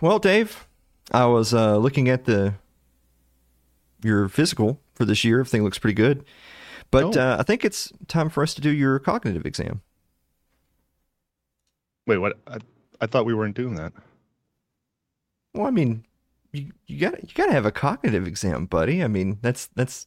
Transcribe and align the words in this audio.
Well, 0.00 0.18
Dave, 0.18 0.66
I 1.12 1.26
was 1.26 1.52
uh, 1.52 1.76
looking 1.78 2.08
at 2.08 2.24
the 2.24 2.54
your 4.02 4.28
physical 4.28 4.80
for 4.94 5.04
this 5.04 5.24
year. 5.24 5.40
Everything 5.40 5.64
looks 5.64 5.78
pretty 5.78 5.94
good, 5.94 6.24
but 6.90 7.16
Oh. 7.16 7.20
uh, 7.20 7.36
I 7.40 7.42
think 7.42 7.64
it's 7.64 7.92
time 8.06 8.28
for 8.28 8.42
us 8.42 8.54
to 8.54 8.60
do 8.60 8.70
your 8.70 8.98
cognitive 8.98 9.44
exam. 9.44 9.82
Wait, 12.06 12.18
what? 12.18 12.38
I, 12.46 12.58
I 13.00 13.06
thought 13.06 13.26
we 13.26 13.34
weren't 13.34 13.56
doing 13.56 13.74
that. 13.74 13.92
Well, 15.54 15.66
I 15.66 15.70
mean, 15.70 16.04
you 16.52 16.70
you 16.86 16.98
got 17.00 17.20
you 17.22 17.34
got 17.34 17.46
to 17.46 17.52
have 17.52 17.66
a 17.66 17.72
cognitive 17.72 18.26
exam, 18.26 18.66
buddy. 18.66 19.02
I 19.02 19.08
mean, 19.08 19.38
that's 19.42 19.66
that's 19.74 20.06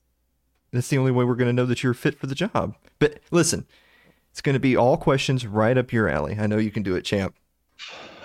that's 0.72 0.88
the 0.88 0.98
only 0.98 1.12
way 1.12 1.26
we're 1.26 1.36
going 1.36 1.50
to 1.50 1.54
know 1.54 1.66
that 1.66 1.84
you're 1.84 1.94
fit 1.94 2.18
for 2.18 2.28
the 2.28 2.36
job. 2.36 2.76
But 3.00 3.20
listen, 3.30 3.66
it's 4.32 4.42
going 4.42 4.54
to 4.54 4.60
be 4.60 4.78
all 4.78 4.96
questions 4.96 5.46
right 5.46 5.78
up 5.78 5.92
your 5.92 6.08
alley. 6.08 6.38
I 6.40 6.48
know 6.48 6.58
you 6.58 6.72
can 6.72 6.84
do 6.84 6.96
it, 6.96 7.02
champ. 7.04 7.36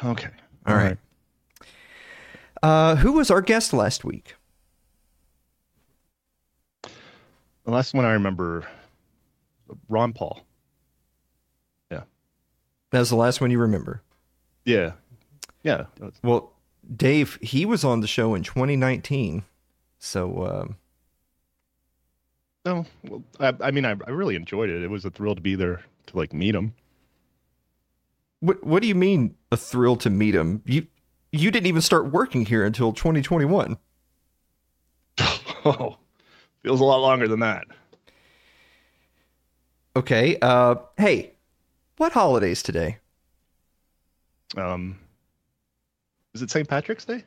Okay. 0.05 0.29
All 0.67 0.77
right. 0.77 0.99
Uh, 2.67 2.97
who 2.97 3.13
was 3.13 3.31
our 3.31 3.41
guest 3.41 3.73
last 3.73 4.05
week? 4.05 4.35
The 6.83 6.91
last 7.71 7.95
one 7.95 8.05
I 8.05 8.13
remember, 8.15 8.67
Ron 9.89 10.13
Paul. 10.13 10.41
Yeah. 11.93 12.03
That 12.91 12.99
was 12.99 13.11
the 13.11 13.15
last 13.17 13.41
one 13.41 13.53
you 13.53 13.61
remember. 13.61 14.03
Yeah. 14.65 14.95
Yeah. 15.63 15.85
Well, 16.25 16.55
Dave, 16.97 17.39
he 17.41 17.65
was 17.65 17.85
on 17.85 18.01
the 18.01 18.09
show 18.09 18.35
in 18.35 18.43
2019. 18.43 19.45
So, 20.01 20.47
um, 20.47 20.77
No, 22.65 22.85
well, 23.09 23.23
I, 23.39 23.55
I 23.61 23.71
mean, 23.71 23.85
I, 23.85 23.91
I 24.09 24.11
really 24.11 24.35
enjoyed 24.35 24.71
it. 24.71 24.83
It 24.83 24.91
was 24.91 25.05
a 25.05 25.11
thrill 25.11 25.37
to 25.37 25.41
be 25.41 25.55
there 25.55 25.85
to 26.07 26.17
like 26.17 26.33
meet 26.33 26.57
him. 26.57 26.75
what 28.41 28.65
what 28.65 28.83
do 28.83 28.89
you 28.89 28.97
mean 28.97 29.37
a 29.53 29.57
thrill 29.57 29.95
to 29.99 30.11
meet 30.11 30.35
him? 30.35 30.63
You 30.67 30.89
you 31.41 31.51
didn't 31.51 31.67
even 31.67 31.83
start 31.83 32.11
working 32.11 32.47
here 32.47 32.65
until 32.65 32.93
2021. 32.93 33.77
Oh, 35.65 35.97
feels 36.63 36.81
a 36.81 36.85
lot 36.85 36.99
longer 37.01 37.27
than 37.29 37.41
that. 37.41 37.65
Okay. 39.95 40.39
Uh, 40.41 40.77
hey, 40.99 41.33
what 41.97 42.13
holidays 42.13 42.63
today? 42.63 42.99
Um, 44.57 44.99
is 46.35 46.43
it 46.43 46.51
St. 46.51 46.69
Patrick's 46.69 47.05
Day? 47.05 47.25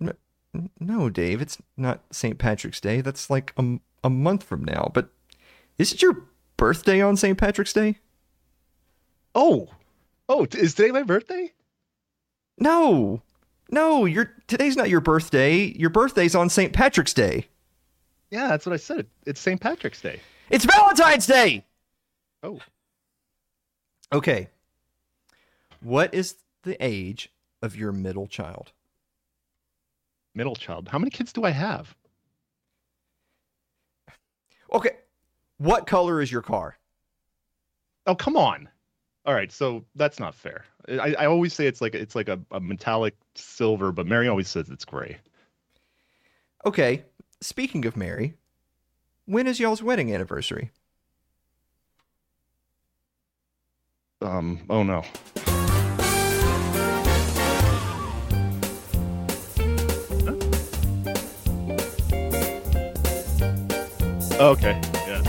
N- 0.00 0.70
No, 0.80 1.08
Dave, 1.08 1.40
it's 1.40 1.58
not 1.76 2.02
St. 2.10 2.38
Patrick's 2.38 2.80
Day. 2.80 3.00
That's 3.00 3.30
like 3.30 3.52
a, 3.56 3.78
a 4.04 4.10
month 4.10 4.42
from 4.42 4.64
now. 4.64 4.90
But 4.92 5.10
is 5.78 5.92
it 5.92 6.02
your 6.02 6.24
birthday 6.56 7.00
on 7.00 7.16
St. 7.16 7.38
Patrick's 7.38 7.72
Day? 7.72 7.98
Oh, 9.34 9.68
oh, 10.28 10.46
is 10.52 10.74
today 10.74 10.90
my 10.90 11.02
birthday? 11.04 11.52
No. 12.58 13.22
No, 13.70 14.04
your 14.04 14.34
today's 14.46 14.76
not 14.76 14.90
your 14.90 15.00
birthday. 15.00 15.64
Your 15.78 15.90
birthday's 15.90 16.34
on 16.34 16.50
St. 16.50 16.72
Patrick's 16.72 17.14
Day. 17.14 17.46
Yeah, 18.30 18.48
that's 18.48 18.66
what 18.66 18.72
I 18.72 18.76
said. 18.78 19.06
It's 19.26 19.40
St. 19.40 19.60
Patrick's 19.60 20.00
Day. 20.00 20.20
It's 20.50 20.64
Valentine's 20.64 21.26
Day. 21.26 21.64
Oh, 22.42 22.60
Okay. 24.12 24.48
What 25.80 26.12
is 26.14 26.36
the 26.64 26.76
age 26.84 27.30
of 27.62 27.74
your 27.76 27.92
middle 27.92 28.26
child? 28.26 28.72
middle 30.34 30.54
child. 30.56 30.88
How 30.88 30.98
many 30.98 31.10
kids 31.10 31.32
do 31.32 31.44
I 31.44 31.50
have? 31.50 31.94
Okay. 34.72 34.96
What 35.58 35.86
color 35.86 36.20
is 36.22 36.32
your 36.32 36.40
car? 36.42 36.76
Oh, 38.06 38.14
come 38.14 38.36
on. 38.36 38.68
All 39.24 39.34
right, 39.34 39.52
so 39.52 39.84
that's 39.94 40.18
not 40.18 40.34
fair. 40.34 40.64
I, 40.88 41.14
I 41.14 41.26
always 41.26 41.54
say 41.54 41.66
it's 41.66 41.80
like 41.80 41.94
it's 41.94 42.16
like 42.16 42.28
a, 42.28 42.40
a 42.50 42.58
metallic 42.58 43.14
silver, 43.36 43.92
but 43.92 44.06
Mary 44.06 44.26
always 44.26 44.48
says 44.48 44.68
it's 44.68 44.84
gray. 44.84 45.18
Okay. 46.66 47.04
Speaking 47.40 47.86
of 47.86 47.96
Mary, 47.96 48.34
when 49.26 49.46
is 49.46 49.60
y'all's 49.60 49.82
wedding 49.82 50.12
anniversary? 50.12 50.72
Um, 54.20 54.60
oh 54.70 54.82
no. 54.82 55.04
Okay, 64.40 64.80
yeah. 65.06 65.22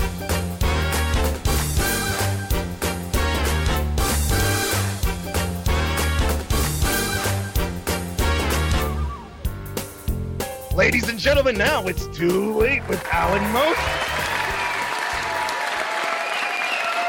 Ladies 10.77 11.09
and 11.09 11.19
gentlemen, 11.19 11.57
now 11.57 11.87
it's 11.87 12.07
too 12.09 12.53
late 12.53 12.87
with 12.87 13.03
Alan 13.11 13.43
Most. 13.51 13.81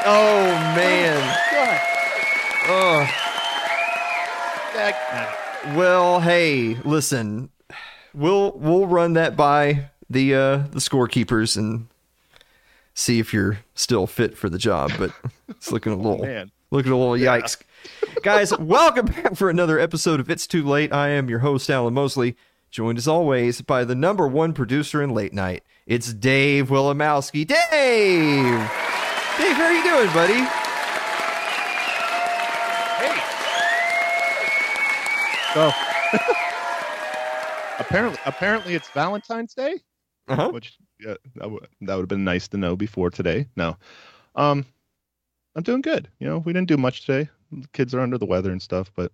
Oh 0.06 0.46
man. 0.74 1.38
Oh. 2.70 3.06
Well, 5.76 6.22
hey, 6.22 6.76
listen. 6.86 7.50
We'll 8.14 8.54
we'll 8.54 8.88
run 8.88 9.14
that 9.14 9.36
by 9.36 9.90
the 10.10 10.34
uh 10.34 10.58
the 10.72 10.80
scorekeepers 10.80 11.58
and 11.58 11.88
see 12.94 13.20
if 13.20 13.34
you're 13.34 13.60
still 13.76 14.08
fit 14.08 14.38
for 14.38 14.50
the 14.50 14.58
job, 14.58 14.92
but 14.98 15.12
it's 15.50 15.74
looking 15.74 15.92
a 15.92 15.98
little 15.98 16.26
Man. 16.26 16.52
looking 16.72 16.94
a 16.94 16.98
little 16.98 17.16
yikes. 17.16 17.58
Guys, 18.24 18.58
welcome 18.58 19.08
back 19.08 19.36
for 19.36 19.50
another 19.50 19.78
episode 19.78 20.22
of 20.22 20.30
It's 20.30 20.48
Too 20.48 20.64
Late. 20.64 20.94
I 20.94 21.10
am 21.10 21.30
your 21.30 21.40
host 21.40 21.70
Alan 21.70 21.94
Mosley, 21.94 22.38
joined 22.78 23.00
as 23.00 23.08
always 23.08 23.60
by 23.62 23.84
the 23.84 23.96
number 23.96 24.28
one 24.28 24.54
producer 24.54 25.02
in 25.02 25.10
late 25.10 25.34
night. 25.34 25.64
It's 25.88 26.14
Dave 26.14 26.68
Willimowski. 26.68 27.44
Dave! 27.48 28.60
Dave, 29.40 29.56
how 29.56 29.64
are 29.64 29.74
you 29.74 29.84
doing, 29.84 30.14
buddy? 30.14 30.36
Hey. 33.02 33.20
So 35.56 35.72
apparently, 37.80 38.20
apparently 38.28 38.76
it's 38.76 38.90
Valentine's 38.92 39.56
Day, 39.56 39.80
Uh-huh. 40.28 40.52
which 40.52 40.78
yeah, 41.00 41.16
that 41.38 41.50
would 41.50 41.68
that 41.82 41.96
would 41.96 42.02
have 42.04 42.08
been 42.10 42.24
nice 42.24 42.48
to 42.50 42.58
know 42.58 42.76
before 42.76 43.10
today. 43.10 43.48
No, 43.56 43.76
um, 44.36 44.64
I'm 45.56 45.64
doing 45.64 45.82
good. 45.82 46.10
You 46.20 46.28
know, 46.28 46.38
we 46.38 46.54
didn't 46.54 46.68
do 46.68 46.78
much 46.78 47.08
today. 47.08 47.28
The 47.52 47.68
kids 47.74 47.96
are 47.96 48.02
under 48.02 48.20
the 48.20 48.28
weather 48.28 48.52
and 48.52 48.62
stuff, 48.62 48.92
but 48.96 49.12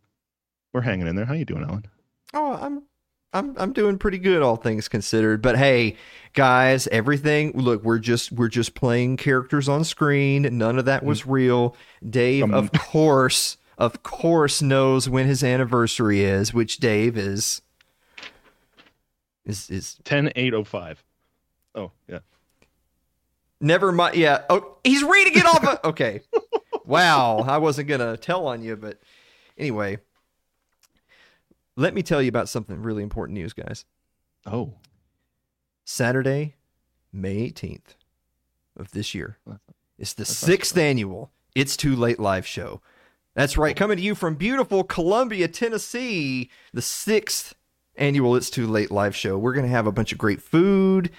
we're 0.74 0.82
hanging 0.82 1.08
in 1.08 1.16
there. 1.16 1.24
How 1.24 1.34
you 1.34 1.46
doing, 1.46 1.64
Alan? 1.64 1.86
Oh, 2.34 2.60
I'm 2.62 2.84
I'm 3.34 3.56
I'm 3.58 3.74
doing 3.74 3.98
pretty 3.98 4.20
good 4.20 4.42
all 4.42 4.56
things 4.56 4.88
considered. 4.88 5.42
But 5.42 5.58
hey, 5.58 5.96
guys, 6.34 6.88
everything 6.88 7.52
look, 7.56 7.84
we're 7.84 8.00
just 8.00 8.32
we're 8.32 8.48
just 8.50 8.76
playing 8.76 9.18
characters 9.18 9.68
on 9.68 9.84
screen. 9.84 10.48
None 10.58 10.78
of 10.80 10.86
that 10.86 11.04
was 11.04 11.26
real. 11.26 11.76
Dave, 12.08 12.44
Um, 12.44 12.54
of 12.54 12.72
course, 12.78 13.58
of 13.78 14.04
course 14.04 14.62
knows 14.62 15.10
when 15.10 15.26
his 15.28 15.44
anniversary 15.44 16.22
is, 16.22 16.54
which 16.54 16.78
Dave 16.78 17.18
is 17.18 17.62
is 19.46 19.70
is 19.70 19.98
Ten 20.04 20.32
eight 20.36 20.54
oh 20.54 20.64
five. 20.64 21.04
Oh 21.76 21.92
yeah. 22.08 22.20
never 23.60 23.92
mind 23.92 24.16
yeah. 24.16 24.44
Oh 24.50 24.78
he's 24.84 25.04
reading 25.04 25.34
it 25.38 25.46
off 25.46 25.66
of 25.68 25.80
okay. 25.92 26.22
Wow. 26.86 27.38
I 27.40 27.60
wasn't 27.60 27.88
gonna 27.88 28.18
tell 28.18 28.46
on 28.48 28.62
you, 28.62 28.76
but 28.76 29.00
anyway. 29.58 30.00
Let 31.76 31.94
me 31.94 32.04
tell 32.04 32.22
you 32.22 32.30
about 32.30 32.50
something 32.50 32.82
really 32.82 33.04
important 33.04 33.38
news, 33.38 33.54
guys. 33.54 33.86
Oh, 34.46 34.74
Saturday, 35.86 36.56
May 37.12 37.50
18th 37.50 37.96
of 38.78 38.92
this 38.92 39.16
year. 39.16 39.38
It's 39.98 40.14
the 40.14 40.22
That's 40.22 40.32
sixth 40.32 40.78
annual 40.78 41.32
It's 41.56 41.76
Too 41.78 41.96
Late 41.96 42.20
live 42.20 42.46
show. 42.46 42.82
That's 43.36 43.58
right, 43.58 43.76
coming 43.76 43.98
to 43.98 44.04
you 44.04 44.14
from 44.14 44.36
beautiful 44.36 44.84
Columbia, 44.84 45.48
Tennessee, 45.48 46.52
the 46.74 46.82
sixth 46.82 47.56
annual 47.96 48.36
It's 48.36 48.50
Too 48.50 48.68
Late 48.68 48.92
live 48.92 49.16
show. 49.16 49.38
We're 49.38 49.54
going 49.54 49.66
to 49.66 49.72
have 49.72 49.88
a 49.88 49.92
bunch 49.92 50.12
of 50.12 50.18
great 50.18 50.42
food. 50.42 51.10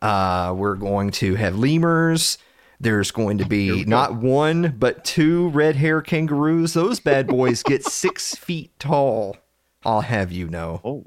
Uh, 0.00 0.52
we're 0.56 0.76
going 0.76 1.10
to 1.12 1.36
have 1.36 1.56
lemurs. 1.56 2.36
There's 2.80 3.12
going 3.12 3.38
to 3.38 3.46
be 3.46 3.84
not 3.84 4.16
one, 4.16 4.74
but 4.76 5.04
two 5.04 5.48
red 5.50 5.76
hair 5.76 6.02
kangaroos. 6.02 6.74
Those 6.74 6.98
bad 6.98 7.28
boys 7.28 7.62
get 7.62 7.84
six 7.84 8.34
feet 8.34 8.76
tall. 8.80 9.36
I'll 9.84 10.02
have 10.02 10.32
you 10.32 10.48
know. 10.48 10.80
oh, 10.84 11.04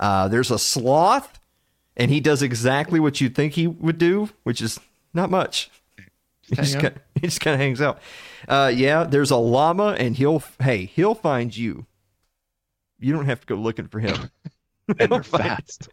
Uh, 0.00 0.28
there's 0.28 0.50
a 0.50 0.58
sloth, 0.58 1.38
and 1.96 2.10
he 2.10 2.20
does 2.20 2.42
exactly 2.42 2.98
what 3.00 3.20
you'd 3.20 3.34
think 3.34 3.54
he 3.54 3.66
would 3.66 3.98
do, 3.98 4.30
which 4.42 4.60
is 4.60 4.80
not 5.14 5.30
much. 5.30 5.70
He 6.42 6.56
just, 6.56 6.76
out. 6.76 6.82
kind 6.82 7.00
he 7.14 7.20
just 7.22 7.40
kind 7.40 7.54
of 7.54 7.60
hangs 7.60 7.80
out. 7.80 8.00
Uh, 8.48 8.72
yeah, 8.74 9.04
there's 9.04 9.30
a 9.30 9.36
llama, 9.36 9.96
and 9.98 10.16
he'll 10.16 10.42
hey 10.60 10.86
he'll 10.86 11.14
find 11.14 11.56
you. 11.56 11.86
You 12.98 13.12
don't 13.12 13.26
have 13.26 13.40
to 13.40 13.46
go 13.46 13.54
looking 13.56 13.88
for 13.88 14.00
him. 14.00 14.30
and 14.98 15.24
fast. 15.26 15.88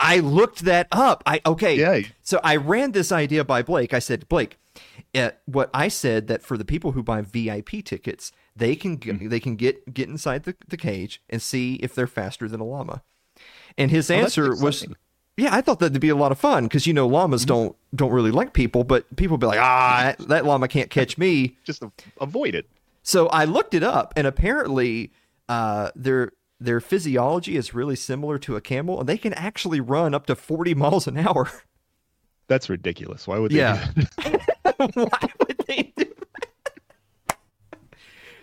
I 0.00 0.18
looked 0.20 0.64
that 0.64 0.88
up. 0.92 1.22
I 1.26 1.40
okay. 1.46 1.76
Yeah. 1.76 2.08
So 2.22 2.40
I 2.44 2.56
ran 2.56 2.92
this 2.92 3.10
idea 3.12 3.44
by 3.44 3.62
Blake. 3.62 3.94
I 3.94 3.98
said, 3.98 4.28
Blake, 4.28 4.58
at 5.14 5.40
what 5.46 5.70
I 5.72 5.88
said 5.88 6.26
that 6.28 6.42
for 6.42 6.56
the 6.58 6.64
people 6.64 6.92
who 6.92 7.02
buy 7.02 7.22
VIP 7.22 7.84
tickets, 7.84 8.32
they 8.58 8.76
can 8.76 8.96
get, 8.96 9.16
Mm-hmm. 9.16 9.28
they 9.28 9.40
can 9.40 9.56
get 9.56 9.92
get 9.94 10.08
inside 10.08 10.44
the, 10.44 10.54
the 10.68 10.76
cage 10.76 11.22
and 11.30 11.40
see 11.40 11.74
if 11.76 11.94
they're 11.94 12.06
faster 12.06 12.48
than 12.48 12.60
a 12.60 12.64
llama. 12.64 13.02
And 13.76 13.90
his 13.90 14.10
Oh, 14.10 14.14
answer 14.14 14.50
was, 14.56 14.86
"Yeah, 15.36 15.54
I 15.54 15.60
thought 15.60 15.78
that'd 15.78 16.00
be 16.00 16.08
a 16.08 16.16
lot 16.16 16.32
of 16.32 16.38
fun 16.38 16.64
because 16.64 16.86
you 16.86 16.92
know 16.92 17.06
llamas 17.06 17.42
Mm-hmm. 17.42 17.48
don't 17.48 17.76
don't 17.94 18.10
really 18.12 18.30
like 18.32 18.52
people, 18.52 18.84
but 18.84 19.04
people 19.16 19.38
be 19.38 19.46
like, 19.46 19.60
ah, 19.60 20.14
that, 20.28 20.44
llama 20.44 20.68
can't 20.68 20.90
catch 20.90 21.16
me." 21.18 21.56
Just 21.64 21.82
avoid 22.20 22.54
it. 22.54 22.66
So 23.02 23.28
I 23.28 23.44
looked 23.44 23.74
it 23.74 23.82
up, 23.82 24.12
and 24.16 24.26
apparently, 24.26 25.12
uh, 25.48 25.90
their 25.94 26.32
their 26.60 26.80
physiology 26.80 27.56
is 27.56 27.72
really 27.72 27.94
similar 27.96 28.36
to 28.40 28.56
a 28.56 28.60
camel, 28.60 28.98
and 29.00 29.08
they 29.08 29.16
can 29.18 29.32
actually 29.34 29.80
run 29.80 30.12
up 30.14 30.26
to 30.26 30.34
forty 30.34 30.74
miles 30.74 31.06
an 31.06 31.16
hour. 31.16 31.48
That's 32.48 32.68
ridiculous. 32.68 33.28
Why 33.28 33.38
would 33.38 33.52
they? 33.52 33.58
Yeah. 33.58 33.88
Do 33.94 34.02
that? 34.24 34.90
Why 34.94 35.30
would 35.40 35.58
they 35.68 35.92
do 35.96 36.04
that? 36.04 36.17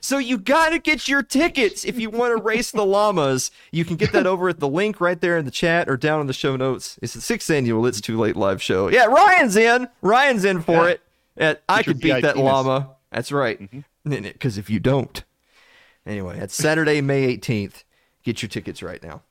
So 0.05 0.19
you 0.19 0.37
got 0.37 0.69
to 0.69 0.77
get 0.77 1.07
your 1.07 1.23
tickets 1.23 1.83
if 1.83 1.97
you 1.99 2.11
want 2.11 2.37
to 2.37 2.43
race 2.43 2.69
the 2.69 2.85
llamas. 2.85 3.49
You 3.71 3.83
can 3.83 3.95
get 3.95 4.11
that 4.11 4.27
over 4.27 4.47
at 4.49 4.59
the 4.59 4.67
link 4.67 5.01
right 5.01 5.19
there 5.19 5.35
in 5.35 5.45
the 5.45 5.51
chat 5.51 5.89
or 5.89 5.97
down 5.97 6.21
in 6.21 6.27
the 6.27 6.33
show 6.33 6.55
notes. 6.55 6.99
It's 7.01 7.15
the 7.15 7.21
sixth 7.21 7.49
annual 7.49 7.83
It's 7.87 7.99
Too 7.99 8.15
Late 8.15 8.35
live 8.35 8.61
show. 8.61 8.87
Yeah, 8.87 9.05
Ryan's 9.05 9.55
in. 9.55 9.87
Ryan's 10.03 10.45
in 10.45 10.61
for 10.61 10.73
Yeah. 10.73 10.89
it. 10.89 11.01
Uh, 11.39 11.55
I 11.67 11.81
could 11.81 11.99
beat 11.99 12.21
that 12.21 12.37
llama. 12.37 12.91
That's 13.11 13.31
right. 13.31 13.67
Because 14.07 14.59
if 14.59 14.69
you 14.69 14.79
don't, 14.79 15.23
anyway, 16.05 16.37
it's 16.37 16.53
Saturday, 16.53 17.01
May 17.01 17.35
18th. 17.35 17.83
Get 18.23 18.43
your 18.43 18.49
tickets 18.49 18.83
right 18.83 19.01
now. 19.01 19.23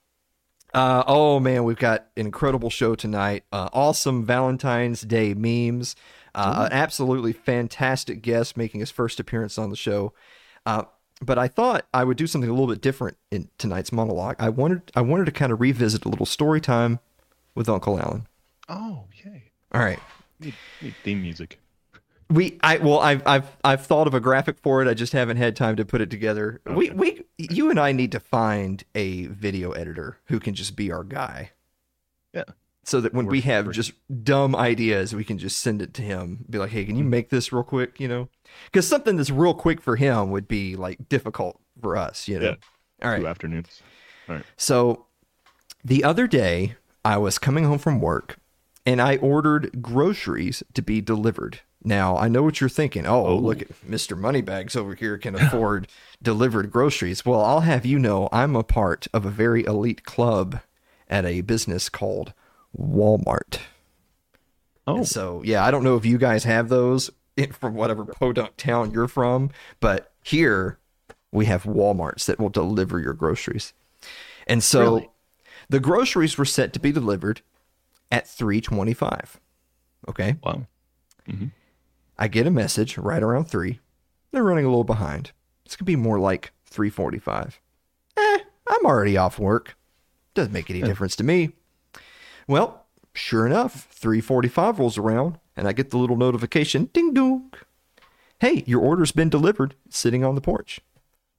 Uh, 0.75 1.05
oh 1.07 1.39
man, 1.39 1.63
we've 1.63 1.79
got 1.79 2.07
an 2.17 2.27
incredible 2.27 2.69
show 2.69 2.97
tonight. 2.97 3.45
Uh, 3.53 3.69
awesome 3.73 4.25
Valentine's 4.25 5.03
Day 5.03 5.35
memes. 5.35 5.95
Uh, 6.35 6.67
an 6.69 6.77
absolutely 6.77 7.33
fantastic 7.33 8.23
guest 8.23 8.57
making 8.57 8.81
his 8.81 8.91
first 8.91 9.21
appearance 9.21 9.57
on 9.57 9.71
the 9.71 9.77
show. 9.77 10.13
Uh, 10.67 10.85
but 11.21 11.39
I 11.39 11.49
thought 11.49 11.87
I 11.95 12.05
would 12.05 12.17
do 12.17 12.27
something 12.27 12.51
a 12.51 12.53
little 12.53 12.67
bit 12.67 12.81
different 12.81 13.17
in 13.31 13.49
tonight's 13.59 13.93
monologue. 13.93 14.37
I 14.39 14.49
wanted 14.49 14.91
I 14.95 15.01
wanted 15.01 15.27
to 15.27 15.33
kind 15.33 15.53
of 15.53 15.61
revisit 15.61 16.05
a 16.05 16.09
little 16.09 16.27
story 16.27 16.61
time 16.61 17.01
with 17.55 17.69
Uncle 17.69 17.99
Alan. 17.99 18.27
Oh, 18.69 19.05
yay. 19.25 19.51
All 19.73 19.81
right. 19.81 20.01
Need, 20.41 20.55
need 20.83 20.95
theme 21.03 21.23
music. 21.23 21.61
We 22.31 22.59
I 22.63 22.79
well 22.79 23.01
I've 23.01 23.23
I've 23.27 23.57
I've 23.63 23.87
thought 23.87 24.07
of 24.07 24.15
a 24.15 24.21
graphic 24.21 24.59
for 24.59 24.83
it. 24.83 24.89
I 24.89 24.95
just 24.95 25.13
haven't 25.13 25.37
had 25.37 25.55
time 25.55 25.77
to 25.77 25.85
put 25.85 26.01
it 26.01 26.11
together. 26.11 26.61
We 26.67 26.91
we 26.91 27.25
you 27.39 27.71
and 27.71 27.79
I 27.79 27.93
need 27.93 28.13
to 28.13 28.21
find 28.21 28.83
a 28.95 29.27
video 29.27 29.73
editor 29.73 30.19
who 30.27 30.41
can 30.41 30.55
just 30.55 30.75
be 30.75 30.91
our 30.91 31.05
guy. 31.05 31.51
Yeah. 32.33 32.45
So 32.87 33.01
that 33.01 33.15
when 33.15 33.27
we 33.27 33.41
have 33.43 33.71
just 33.71 33.93
dumb 34.25 34.55
ideas, 34.55 35.15
we 35.15 35.25
can 35.25 35.39
just 35.39 35.61
send 35.61 35.81
it 35.81 35.95
to 35.95 36.03
him. 36.03 36.45
Be 36.49 36.59
like, 36.59 36.71
"Hey, 36.71 36.85
can 36.85 36.97
you 36.97 37.05
make 37.05 37.31
this 37.31 37.53
real 37.53 37.63
quick?" 37.63 37.99
You 37.99 38.09
know, 38.09 38.29
because 38.67 38.87
something 38.87 39.17
that's 39.17 39.31
real 39.31 39.55
quick 39.55 39.81
for 39.81 39.97
him 39.97 40.31
would 40.31 40.47
be 40.47 40.77
like 40.77 41.09
difficult 41.09 41.61
for 41.81 41.97
us. 41.97 42.29
You 42.29 42.39
know. 42.39 42.47
Yeah. 42.51 42.57
All 43.03 43.11
right. 43.11 43.21
Two 43.21 43.27
afternoons. 43.27 43.83
All 44.29 44.37
right. 44.37 44.45
So 44.57 45.07
the 45.85 46.05
other 46.05 46.27
day, 46.27 46.77
I 47.05 47.19
was 47.19 47.39
coming 47.39 47.65
home 47.65 47.79
from 47.79 48.01
work 48.01 48.39
and 48.87 49.01
I 49.01 49.17
ordered 49.17 49.83
groceries 49.83 50.63
to 50.75 50.83
be 50.83 51.01
delivered. 51.01 51.61
Now, 51.83 52.17
I 52.17 52.29
know 52.29 52.43
what 52.43 52.61
you're 52.61 52.71
thinking. 52.71 53.07
Oh, 53.07 53.27
oh. 53.27 53.37
look 53.37 53.61
at 53.61 53.69
Mr. 53.87 54.17
Moneybags 54.17 54.75
over 54.75 54.95
here 54.95 55.19
can 55.19 55.35
afford 55.35 55.89
delivered 56.23 56.71
groceries. 56.71 57.27
Well, 57.27 57.41
I'll 57.43 57.61
have 57.61 57.85
you 57.85 57.99
know 57.99 58.29
I'm 58.33 58.57
a 58.57 58.65
part 58.65 59.07
of 59.13 59.27
a 59.27 59.31
very 59.31 59.65
elite 59.65 60.05
club 60.05 60.61
at 61.09 61.27
a 61.27 61.43
business 61.43 61.91
called 61.91 62.33
Walmart. 62.79 63.59
Oh, 64.87 64.97
And 64.99 65.09
so, 65.09 65.43
yeah, 65.45 65.65
I 65.65 65.71
don't 65.71 65.85
know 65.85 65.97
if 65.97 66.05
you 66.05 66.19
guys 66.19 66.45
have 66.45 66.69
those 66.69 67.11
in- 67.37 67.53
from 67.61 67.75
whatever 67.75 68.05
podunk 68.05 68.57
town 68.57 68.91
you're 68.91 69.09
from, 69.09 69.51
but 69.81 70.13
here 70.23 70.79
we 71.33 71.47
have 71.47 71.65
Walmarts 71.65 72.27
that 72.27 72.39
will 72.39 72.51
deliver 72.51 73.01
your 73.01 73.15
groceries. 73.15 73.73
And 74.47 74.63
so 74.63 74.83
Really? 74.97 75.11
the 75.71 75.81
groceries 75.81 76.37
were 76.37 76.45
set 76.45 76.73
to 76.75 76.79
be 76.81 76.93
delivered 76.93 77.41
at 78.13 78.29
325. 78.29 79.41
Okay? 80.09 80.37
wow. 80.45 80.67
I 82.19 82.29
get 82.29 82.47
a 82.47 82.51
message 82.51 82.97
right 82.99 83.23
around 83.23 83.47
3. 83.47 83.81
They're 84.31 84.45
running 84.45 84.65
a 84.67 84.69
little 84.69 84.85
behind. 84.85 85.33
It's 85.65 85.75
going 85.75 85.85
to 85.85 85.85
be 85.85 85.97
more 85.97 86.21
like 86.21 86.53
345. 86.67 87.61
Eh, 88.17 88.39
I'm 88.69 88.85
already 88.87 89.17
off 89.17 89.39
work. 89.39 89.77
Doesn't 90.35 90.53
make 90.53 90.71
any 90.71 90.83
difference 90.83 91.17
to 91.17 91.25
me. 91.25 91.51
Well, 92.49 92.87
sure 93.15 93.47
enough, 93.47 93.87
345 93.91 94.79
rolls 94.79 94.99
around 94.99 95.39
and 95.57 95.69
I 95.69 95.73
get 95.73 95.91
the 95.91 95.99
little 95.99 96.17
notification, 96.17 96.91
ding 96.93 97.15
dong. 97.15 97.53
Hey, 98.41 98.65
your 98.67 98.81
order's 98.81 99.13
been 99.13 99.31
delivered, 99.31 99.75
sitting 99.89 100.25
on 100.25 100.35
the 100.35 100.41
porch. 100.41 100.81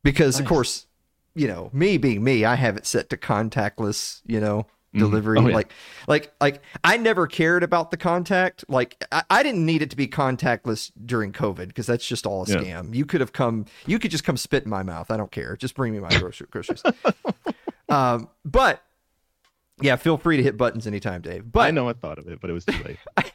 Because 0.04 0.40
of 0.40 0.46
course, 0.46 0.88
you 1.36 1.48
know, 1.48 1.70
me 1.74 1.98
being 1.98 2.24
me, 2.24 2.46
I 2.46 2.56
have 2.56 2.78
it 2.78 2.86
set 2.86 3.10
to 3.10 3.18
contactless, 3.18 4.22
you 4.26 4.40
know, 4.40 4.66
delivery. 4.94 5.38
Oh, 5.38 5.48
yeah. 5.48 5.56
Like 5.56 5.72
like 6.08 6.34
like 6.40 6.62
I 6.84 6.96
never 6.98 7.28
cared 7.28 7.64
about 7.64 7.92
the 7.92 7.98
contact. 7.98 8.64
Like 8.70 9.04
I, 9.12 9.24
I 9.30 9.44
didn't 9.44 9.66
need 9.66 9.82
it 9.82 9.90
to 9.90 9.98
be 9.98 10.08
contactless 10.08 10.92
during 11.06 11.34
COVID 11.34 11.68
because 11.68 11.86
that's 11.86 12.08
just 12.08 12.26
all 12.26 12.44
a 12.44 12.48
Yeah. 12.48 12.56
scam. 12.58 12.96
You 12.96 13.06
could 13.06 13.20
have 13.20 13.34
come 13.34 13.66
you 13.86 14.00
could 14.00 14.12
just 14.12 14.24
come 14.24 14.38
spit 14.38 14.64
in 14.64 14.70
my 14.70 14.84
mouth. 14.84 15.12
I 15.12 15.18
don't 15.18 15.32
care. 15.32 15.58
Just 15.58 15.76
bring 15.76 15.92
me 15.92 16.00
my 16.00 16.18
grocery, 16.18 16.48
groceries. 16.50 16.82
um, 17.90 18.30
but 18.46 18.82
yeah, 19.82 19.96
feel 19.96 20.18
free 20.18 20.38
to 20.38 20.44
hit 20.44 20.58
buttons 20.58 20.88
anytime, 20.88 21.22
Dave. 21.22 21.52
But 21.52 21.62
I 21.62 21.72
know 21.72 21.90
I 21.90 21.94
thought 21.94 22.18
of 22.20 22.28
it, 22.28 22.40
but 22.42 22.50
it 22.50 22.54
was 22.54 22.66
too 22.66 22.82
late. 22.84 22.98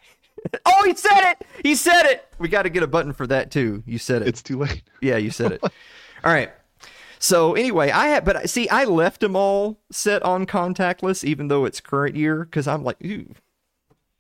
oh, 0.67 0.83
he 0.87 0.95
said 0.95 1.33
it. 1.33 1.47
He 1.63 1.75
said 1.75 2.05
it. 2.07 2.27
We 2.39 2.49
got 2.49 2.63
to 2.63 2.71
get 2.71 2.83
a 2.83 2.87
button 2.87 3.13
for 3.13 3.27
that 3.27 3.51
too. 3.51 3.83
You 3.87 3.99
said 3.99 4.23
it. 4.23 4.29
it's 4.29 4.43
too 4.43 4.59
late. 4.59 4.83
Yeah, 5.03 5.17
you 5.17 5.31
said 5.31 5.53
it. 5.53 5.61
all 5.63 5.71
right. 6.33 6.51
So 7.19 7.55
anyway, 7.55 7.91
I 7.91 8.07
had, 8.09 8.25
but 8.25 8.49
see, 8.49 8.69
I 8.71 8.85
left 8.85 9.21
them 9.21 9.37
all 9.37 9.79
set 9.93 10.23
on 10.23 10.47
contactless, 10.47 11.23
even 11.25 11.49
though 11.49 11.67
it's 11.67 11.81
current 11.81 12.17
year, 12.17 12.45
because 12.47 12.67
I'm 12.67 12.83
like, 12.83 12.97
ooh, 13.05 13.27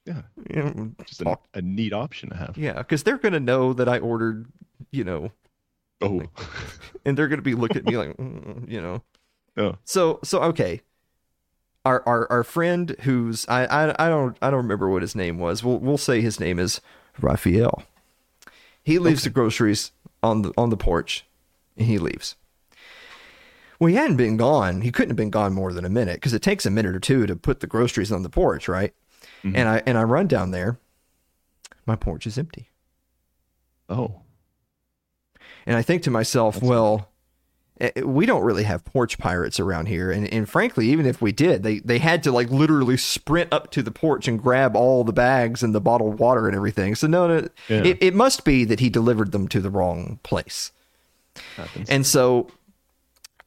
Yeah. 0.04 0.22
you 0.50 0.56
know, 0.62 0.90
Just 1.06 1.22
a, 1.22 1.38
a 1.54 1.62
neat 1.62 1.94
option 1.94 2.28
to 2.30 2.36
have. 2.36 2.58
yeah, 2.58 2.74
because 2.74 3.02
they're 3.02 3.16
gonna 3.18 3.40
know 3.40 3.72
that 3.72 3.88
I 3.88 3.98
ordered, 3.98 4.46
you 4.90 5.04
know, 5.04 5.30
Oh. 6.02 6.22
and 7.06 7.16
they're 7.16 7.28
gonna 7.28 7.40
be 7.42 7.54
looking 7.54 7.78
at 7.78 7.84
me 7.86 7.96
like, 7.96 8.16
mm, 8.18 8.70
you 8.70 8.80
know. 8.82 9.02
oh. 9.56 9.76
So 9.84 10.20
so 10.22 10.42
okay. 10.44 10.82
Our 11.84 12.02
our 12.06 12.30
our 12.30 12.44
friend 12.44 12.94
who's 13.00 13.46
I, 13.48 13.64
I 13.64 14.06
I 14.06 14.08
don't 14.08 14.36
I 14.42 14.50
don't 14.50 14.62
remember 14.62 14.88
what 14.90 15.02
his 15.02 15.14
name 15.14 15.38
was. 15.38 15.64
We'll 15.64 15.78
we'll 15.78 15.98
say 15.98 16.20
his 16.20 16.38
name 16.38 16.58
is 16.58 16.80
Raphael. 17.20 17.84
He 18.82 18.98
leaves 18.98 19.24
the 19.24 19.30
groceries 19.30 19.92
on 20.22 20.42
the 20.42 20.52
on 20.58 20.70
the 20.70 20.76
porch 20.76 21.24
and 21.76 21.86
he 21.86 21.98
leaves. 21.98 22.36
Well, 23.78 23.88
he 23.88 23.96
hadn't 23.96 24.18
been 24.18 24.36
gone. 24.36 24.82
He 24.82 24.92
couldn't 24.92 25.10
have 25.10 25.16
been 25.16 25.30
gone 25.30 25.54
more 25.54 25.72
than 25.72 25.86
a 25.86 25.90
minute 25.90 26.16
because 26.16 26.34
it 26.34 26.42
takes 26.42 26.66
a 26.66 26.70
minute 26.70 26.94
or 26.94 27.00
two 27.00 27.26
to 27.26 27.34
put 27.34 27.60
the 27.60 27.66
groceries 27.66 28.12
on 28.12 28.22
the 28.22 28.28
porch, 28.28 28.68
right? 28.68 28.94
And 29.56 29.68
I 29.68 29.82
and 29.86 29.96
I 29.96 30.02
run 30.02 30.26
down 30.26 30.50
there. 30.50 30.78
My 31.86 31.96
porch 31.96 32.26
is 32.26 32.36
empty. 32.36 32.68
Oh. 33.88 34.20
And 35.66 35.76
I 35.76 35.82
think 35.82 36.02
to 36.02 36.10
myself, 36.10 36.62
well, 36.62 37.00
eh, 37.00 37.04
Eh, 37.80 37.90
eh, 37.96 38.00
we 38.02 38.26
don't 38.26 38.42
really 38.42 38.64
have 38.64 38.84
porch 38.84 39.16
pirates 39.18 39.58
around 39.58 39.86
here. 39.86 40.10
And, 40.10 40.26
and 40.32 40.48
frankly, 40.48 40.88
even 40.90 41.06
if 41.06 41.22
we 41.22 41.32
did, 41.32 41.62
they, 41.62 41.78
they 41.80 41.98
had 41.98 42.22
to 42.24 42.32
like 42.32 42.50
literally 42.50 42.96
sprint 42.96 43.52
up 43.52 43.70
to 43.72 43.82
the 43.82 43.90
porch 43.90 44.28
and 44.28 44.40
grab 44.40 44.76
all 44.76 45.02
the 45.04 45.12
bags 45.12 45.62
and 45.62 45.74
the 45.74 45.80
bottled 45.80 46.18
water 46.18 46.46
and 46.46 46.54
everything. 46.56 46.94
So, 46.94 47.06
no, 47.06 47.26
no 47.26 47.48
Yeah. 47.68 47.84
it, 47.84 47.98
it 48.02 48.14
must 48.14 48.44
be 48.44 48.64
that 48.66 48.80
he 48.80 48.90
delivered 48.90 49.32
them 49.32 49.48
to 49.48 49.60
the 49.60 49.70
wrong 49.70 50.18
place. 50.22 50.72
And 51.88 52.06
so 52.06 52.50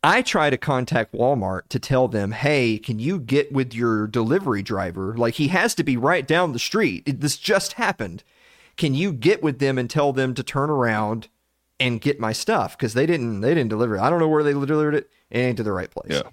I 0.03 0.21
try 0.21 0.49
to 0.49 0.57
contact 0.57 1.13
Walmart 1.13 1.67
to 1.69 1.79
tell 1.79 2.07
them, 2.07 2.31
hey, 2.31 2.77
can 2.77 2.99
you 2.99 3.19
get 3.19 3.51
with 3.51 3.73
your 3.73 4.07
delivery 4.07 4.63
driver? 4.63 5.15
Like, 5.15 5.35
he 5.35 5.49
has 5.49 5.75
to 5.75 5.83
be 5.83 5.95
right 5.95 6.27
down 6.27 6.53
the 6.53 6.59
street. 6.59 7.03
It- 7.05 7.21
This 7.21 7.37
just 7.37 7.73
happened. 7.73 8.23
Can 8.75 8.95
you 8.95 9.13
get 9.13 9.43
with 9.43 9.59
them 9.59 9.77
and 9.77 9.89
tell 9.89 10.11
them 10.11 10.33
to 10.33 10.41
turn 10.43 10.69
around 10.71 11.27
and 11.83 12.01
get 12.01 12.19
my 12.19 12.31
stuff? 12.33 12.77
Because 12.77 12.93
they 12.93 13.05
didn't 13.05 13.41
they 13.41 13.53
didn't 13.53 13.69
deliver 13.69 13.97
it. 13.97 14.01
I 14.01 14.09
don't 14.09 14.19
know 14.19 14.27
where 14.27 14.43
they 14.43 14.53
delivered 14.53 14.95
it. 14.95 15.09
It 15.29 15.37
ain't 15.39 15.57
to 15.57 15.63
the 15.63 15.71
right 15.71 15.89
place. 15.91 16.11
yeah. 16.11 16.23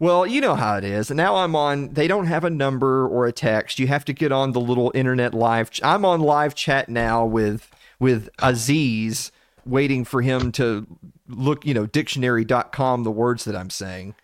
Well, 0.00 0.26
you 0.26 0.40
know 0.40 0.56
how 0.56 0.76
it 0.78 0.82
is. 0.84 1.10
And 1.10 1.16
Now 1.16 1.36
I'm 1.36 1.54
on. 1.54 1.90
They 1.94 2.08
don't 2.08 2.26
have 2.26 2.42
a 2.42 2.50
number 2.50 3.06
or 3.06 3.26
a 3.26 3.32
text. 3.32 3.78
You 3.78 3.86
have 3.86 4.04
to 4.06 4.12
get 4.12 4.32
on 4.32 4.50
the 4.50 4.60
little 4.60 4.90
internet 4.96 5.32
live. 5.32 5.70
Ch- 5.70 5.80
I'm 5.84 6.04
on 6.04 6.20
live 6.20 6.54
chat 6.56 6.88
now 6.88 7.24
with 7.24 7.70
with 8.00 8.28
Aziz, 8.40 9.30
waiting 9.64 10.04
for 10.04 10.20
him 10.22 10.50
to 10.52 10.86
look. 11.28 11.64
You 11.64 11.74
know, 11.74 11.86
dictionary.com 11.86 13.04
the 13.04 13.12
words 13.12 13.44
that 13.44 13.54
I'm 13.54 13.70
saying. 13.70 14.16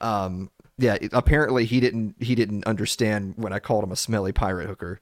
Um, 0.00 0.50
yeah. 0.78 0.94
it- 1.00 1.12
apparently 1.12 1.64
he 1.64 1.78
didn't 1.78 2.16
he 2.18 2.34
didn't 2.34 2.66
understand 2.66 3.34
when 3.36 3.52
I 3.52 3.60
called 3.60 3.84
him 3.84 3.92
a 3.92 3.96
smelly 3.96 4.32
pirate 4.32 4.66
hooker. 4.66 5.00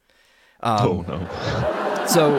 oh 0.63 1.05
no. 1.09 2.07
So 2.07 2.37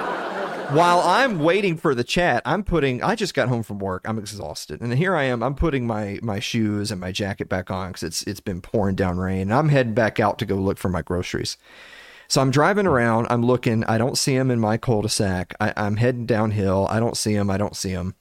while 0.71 0.99
I'm 0.99 1.39
waiting 1.39 1.77
for 1.77 1.93
the 1.93 2.03
chat, 2.03 2.41
I'm 2.45 2.63
putting. 2.63 3.03
I 3.03 3.15
just 3.15 3.33
got 3.33 3.49
home 3.49 3.63
from 3.63 3.79
work. 3.79 4.07
I'm 4.07 4.17
exhausted, 4.17 4.81
and 4.81 4.93
here 4.93 5.15
I 5.15 5.23
am. 5.23 5.43
I'm 5.43 5.55
putting 5.55 5.85
my 5.85 6.19
my 6.21 6.39
shoes 6.39 6.91
and 6.91 6.99
my 6.99 7.11
jacket 7.11 7.49
back 7.49 7.69
on 7.69 7.89
because 7.89 8.03
it's 8.03 8.23
it's 8.23 8.39
been 8.39 8.61
pouring 8.61 8.95
down 8.95 9.17
rain. 9.17 9.41
And 9.41 9.53
I'm 9.53 9.69
heading 9.69 9.93
back 9.93 10.19
out 10.19 10.39
to 10.39 10.45
go 10.45 10.55
look 10.55 10.77
for 10.77 10.89
my 10.89 11.01
groceries. 11.01 11.57
So 12.27 12.41
I'm 12.41 12.51
driving 12.51 12.87
around. 12.87 13.27
I'm 13.29 13.45
looking. 13.45 13.83
I 13.83 13.97
don't 13.97 14.17
see 14.17 14.35
him 14.35 14.49
in 14.49 14.59
my 14.59 14.77
cul-de-sac. 14.77 15.55
I, 15.59 15.73
I'm 15.77 15.97
heading 15.97 16.25
downhill. 16.25 16.87
I 16.89 16.99
don't 16.99 17.17
see 17.17 17.33
him. 17.33 17.49
I 17.49 17.57
don't 17.57 17.75
see 17.75 17.91
him. 17.91 18.15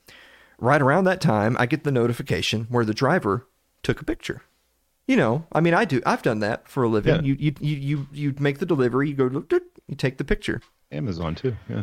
Right 0.59 0.83
around 0.83 1.05
that 1.05 1.21
time, 1.21 1.57
I 1.59 1.67
get 1.67 1.85
the 1.85 1.93
notification 1.93 2.67
where 2.69 2.85
the 2.85 2.95
driver 2.95 3.47
took 3.83 4.01
a 4.01 4.05
picture. 4.05 4.43
You 5.07 5.17
know, 5.17 5.47
I 5.53 5.61
mean, 5.61 5.75
I 5.75 5.85
do. 5.85 6.03
I've 6.07 6.23
done 6.23 6.41
that 6.41 6.69
for 6.69 6.83
a 6.83 6.89
living. 6.89 7.17
Yeah. 7.17 7.23
You, 7.23 7.37
you, 7.39 7.55
you, 7.61 7.77
you, 7.77 8.07
you 8.13 8.35
make 8.39 8.59
the 8.59 8.67
delivery. 8.67 9.09
You 9.09 9.15
go, 9.15 9.25
look, 9.25 9.51
you 9.51 9.97
take 9.97 10.19
the 10.19 10.25
picture. 10.25 10.61
Amazon 10.93 11.35
too. 11.35 11.57
Yeah. 11.69 11.83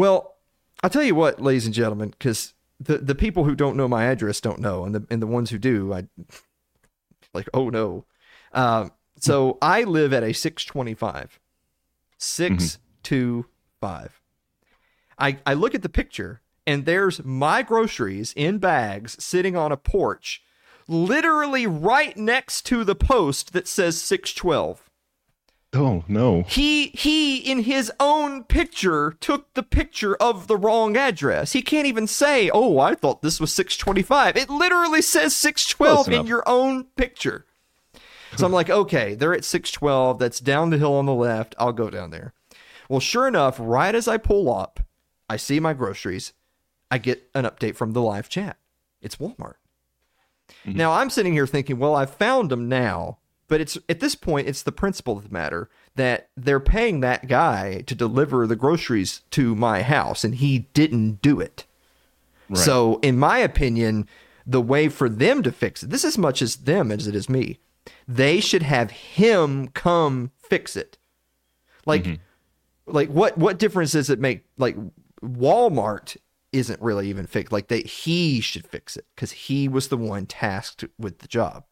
Well, 0.00 0.36
I'll 0.82 0.88
tell 0.88 1.02
you 1.02 1.14
what, 1.14 1.42
ladies 1.42 1.66
and 1.66 1.74
gentlemen, 1.74 2.08
because 2.08 2.54
the, 2.80 2.96
the 2.96 3.14
people 3.14 3.44
who 3.44 3.54
don't 3.54 3.76
know 3.76 3.86
my 3.86 4.04
address 4.04 4.40
don't 4.40 4.58
know, 4.58 4.86
and 4.86 4.94
the 4.94 5.06
and 5.10 5.20
the 5.20 5.26
ones 5.26 5.50
who 5.50 5.58
do, 5.58 5.92
I 5.92 6.06
like, 7.34 7.50
oh 7.52 7.68
no. 7.68 8.06
Um, 8.54 8.92
so 9.18 9.58
I 9.60 9.82
live 9.84 10.14
at 10.14 10.22
a 10.22 10.32
six 10.32 10.64
twenty 10.64 10.94
five, 10.94 11.38
six 12.16 12.78
two 13.02 13.44
five. 13.78 14.22
I 15.18 15.36
I 15.44 15.52
look 15.52 15.74
at 15.74 15.82
the 15.82 15.90
picture, 15.90 16.40
and 16.66 16.86
there's 16.86 17.22
my 17.22 17.62
groceries 17.62 18.32
in 18.34 18.56
bags 18.56 19.22
sitting 19.22 19.54
on 19.54 19.70
a 19.70 19.76
porch, 19.76 20.42
literally 20.88 21.66
right 21.66 22.16
next 22.16 22.62
to 22.68 22.84
the 22.84 22.94
post 22.94 23.52
that 23.52 23.68
says 23.68 24.00
six 24.00 24.32
twelve. 24.32 24.89
Oh 25.72 26.04
no. 26.08 26.42
He 26.48 26.88
he 26.88 27.38
in 27.38 27.60
his 27.62 27.92
own 28.00 28.42
picture 28.44 29.16
took 29.20 29.54
the 29.54 29.62
picture 29.62 30.16
of 30.16 30.48
the 30.48 30.56
wrong 30.56 30.96
address. 30.96 31.52
He 31.52 31.62
can't 31.62 31.86
even 31.86 32.06
say, 32.06 32.50
"Oh, 32.52 32.80
I 32.80 32.94
thought 32.94 33.22
this 33.22 33.38
was 33.38 33.52
625." 33.52 34.36
It 34.36 34.50
literally 34.50 35.02
says 35.02 35.36
612 35.36 36.08
in 36.08 36.26
your 36.26 36.42
own 36.46 36.84
picture. 36.96 37.46
So 38.36 38.46
I'm 38.46 38.52
like, 38.52 38.70
"Okay, 38.70 39.14
they're 39.14 39.34
at 39.34 39.44
612. 39.44 40.18
That's 40.18 40.40
down 40.40 40.70
the 40.70 40.78
hill 40.78 40.94
on 40.94 41.06
the 41.06 41.14
left. 41.14 41.54
I'll 41.58 41.72
go 41.72 41.88
down 41.88 42.10
there." 42.10 42.32
Well, 42.88 43.00
sure 43.00 43.28
enough, 43.28 43.56
right 43.60 43.94
as 43.94 44.08
I 44.08 44.16
pull 44.16 44.52
up, 44.52 44.80
I 45.28 45.36
see 45.36 45.60
my 45.60 45.72
groceries. 45.72 46.32
I 46.90 46.98
get 46.98 47.30
an 47.36 47.44
update 47.44 47.76
from 47.76 47.92
the 47.92 48.02
live 48.02 48.28
chat. 48.28 48.56
It's 49.00 49.16
Walmart. 49.16 49.54
Mm-hmm. 50.66 50.76
Now 50.76 50.92
I'm 50.92 51.10
sitting 51.10 51.32
here 51.32 51.46
thinking, 51.46 51.78
well, 51.78 51.94
I 51.94 52.06
found 52.06 52.50
them 52.50 52.68
now, 52.68 53.18
but 53.50 53.60
it's 53.60 53.76
at 53.88 53.98
this 53.98 54.14
point 54.14 54.48
it's 54.48 54.62
the 54.62 54.72
principle 54.72 55.18
of 55.18 55.24
the 55.24 55.32
matter 55.32 55.68
that 55.96 56.30
they're 56.36 56.60
paying 56.60 57.00
that 57.00 57.26
guy 57.26 57.80
to 57.82 57.96
deliver 57.96 58.46
the 58.46 58.56
groceries 58.56 59.22
to 59.32 59.56
my 59.56 59.82
house 59.82 60.22
and 60.22 60.36
he 60.36 60.60
didn't 60.72 61.20
do 61.20 61.40
it. 61.40 61.66
Right. 62.48 62.58
So, 62.58 63.00
in 63.02 63.18
my 63.18 63.38
opinion, 63.38 64.08
the 64.46 64.62
way 64.62 64.88
for 64.88 65.08
them 65.08 65.42
to 65.42 65.50
fix 65.50 65.82
it, 65.82 65.90
this 65.90 66.04
is 66.04 66.14
as 66.14 66.18
much 66.18 66.40
as 66.40 66.56
them 66.56 66.92
as 66.92 67.08
it 67.08 67.14
is 67.14 67.28
me. 67.28 67.58
They 68.06 68.38
should 68.38 68.62
have 68.62 68.92
him 68.92 69.68
come 69.68 70.30
fix 70.38 70.76
it. 70.76 70.96
Like 71.84 72.04
mm-hmm. 72.04 72.22
like 72.86 73.08
what 73.08 73.36
what 73.36 73.58
difference 73.58 73.92
does 73.92 74.10
it 74.10 74.20
make 74.20 74.44
like 74.58 74.76
Walmart 75.22 76.16
isn't 76.52 76.80
really 76.80 77.08
even 77.08 77.26
fixed. 77.26 77.52
Like 77.52 77.66
they 77.66 77.80
he 77.80 78.40
should 78.40 78.64
fix 78.64 78.96
it 78.96 79.06
cuz 79.16 79.32
he 79.32 79.66
was 79.66 79.88
the 79.88 79.96
one 79.96 80.26
tasked 80.26 80.84
with 80.98 81.18
the 81.18 81.28
job. 81.28 81.64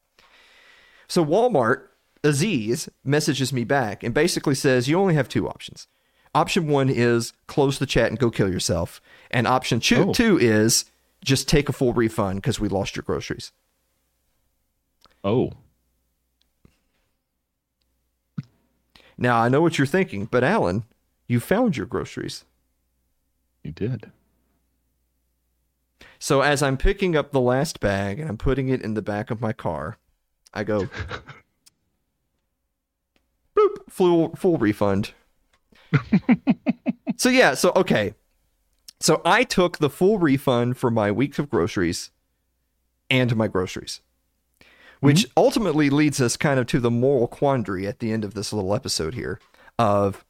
So 1.08 1.24
Walmart 1.24 1.86
Aziz 2.22 2.88
messages 3.04 3.52
me 3.52 3.64
back 3.64 4.02
and 4.02 4.12
basically 4.14 4.54
says 4.54 4.88
you 4.88 4.98
only 4.98 5.14
have 5.14 5.28
two 5.28 5.48
options. 5.48 5.86
Option 6.34 6.68
1 6.68 6.90
is 6.90 7.32
close 7.46 7.78
the 7.78 7.86
chat 7.86 8.10
and 8.10 8.18
go 8.18 8.30
kill 8.30 8.50
yourself. 8.50 9.00
And 9.30 9.46
option 9.46 9.80
two, 9.80 10.10
Oh. 10.10 10.12
2 10.12 10.38
is 10.38 10.84
just 11.24 11.48
take 11.48 11.68
a 11.68 11.72
full 11.72 11.94
refund 11.94 12.42
cuz 12.42 12.60
we 12.60 12.68
lost 12.68 12.94
your 12.96 13.02
groceries. 13.02 13.52
Oh. 15.24 15.52
Now, 19.16 19.40
I 19.40 19.48
know 19.48 19.60
what 19.60 19.78
you're 19.78 19.86
thinking, 19.86 20.26
but 20.26 20.44
Alan, 20.44 20.84
you 21.26 21.40
found 21.40 21.76
your 21.76 21.86
groceries. 21.86 22.44
You 23.64 23.72
did. 23.72 24.12
So 26.20 26.42
as 26.42 26.62
I'm 26.62 26.76
picking 26.76 27.16
up 27.16 27.32
the 27.32 27.40
last 27.40 27.80
bag 27.80 28.20
and 28.20 28.28
I'm 28.28 28.36
putting 28.38 28.68
it 28.68 28.80
in 28.80 28.94
the 28.94 29.02
back 29.02 29.30
of 29.30 29.40
my 29.40 29.52
car, 29.52 29.98
I 30.52 30.64
go, 30.64 30.82
boop, 33.56 33.76
full 33.88 34.34
full 34.36 34.58
refund. 34.58 35.12
so 37.16 37.28
yeah, 37.28 37.54
so 37.54 37.72
okay, 37.76 38.14
so 39.00 39.20
I 39.24 39.44
took 39.44 39.78
the 39.78 39.90
full 39.90 40.18
refund 40.18 40.76
for 40.76 40.90
my 40.90 41.10
weeks 41.10 41.38
of 41.38 41.50
groceries 41.50 42.10
and 43.10 43.34
my 43.36 43.48
groceries, 43.48 44.00
which 45.00 45.20
mm-hmm. 45.20 45.32
ultimately 45.36 45.90
leads 45.90 46.20
us 46.20 46.36
kind 46.36 46.58
of 46.60 46.66
to 46.66 46.80
the 46.80 46.90
moral 46.90 47.26
quandary 47.26 47.86
at 47.86 48.00
the 48.00 48.12
end 48.12 48.24
of 48.24 48.34
this 48.34 48.52
little 48.52 48.74
episode 48.74 49.14
here 49.14 49.40
of 49.78 50.24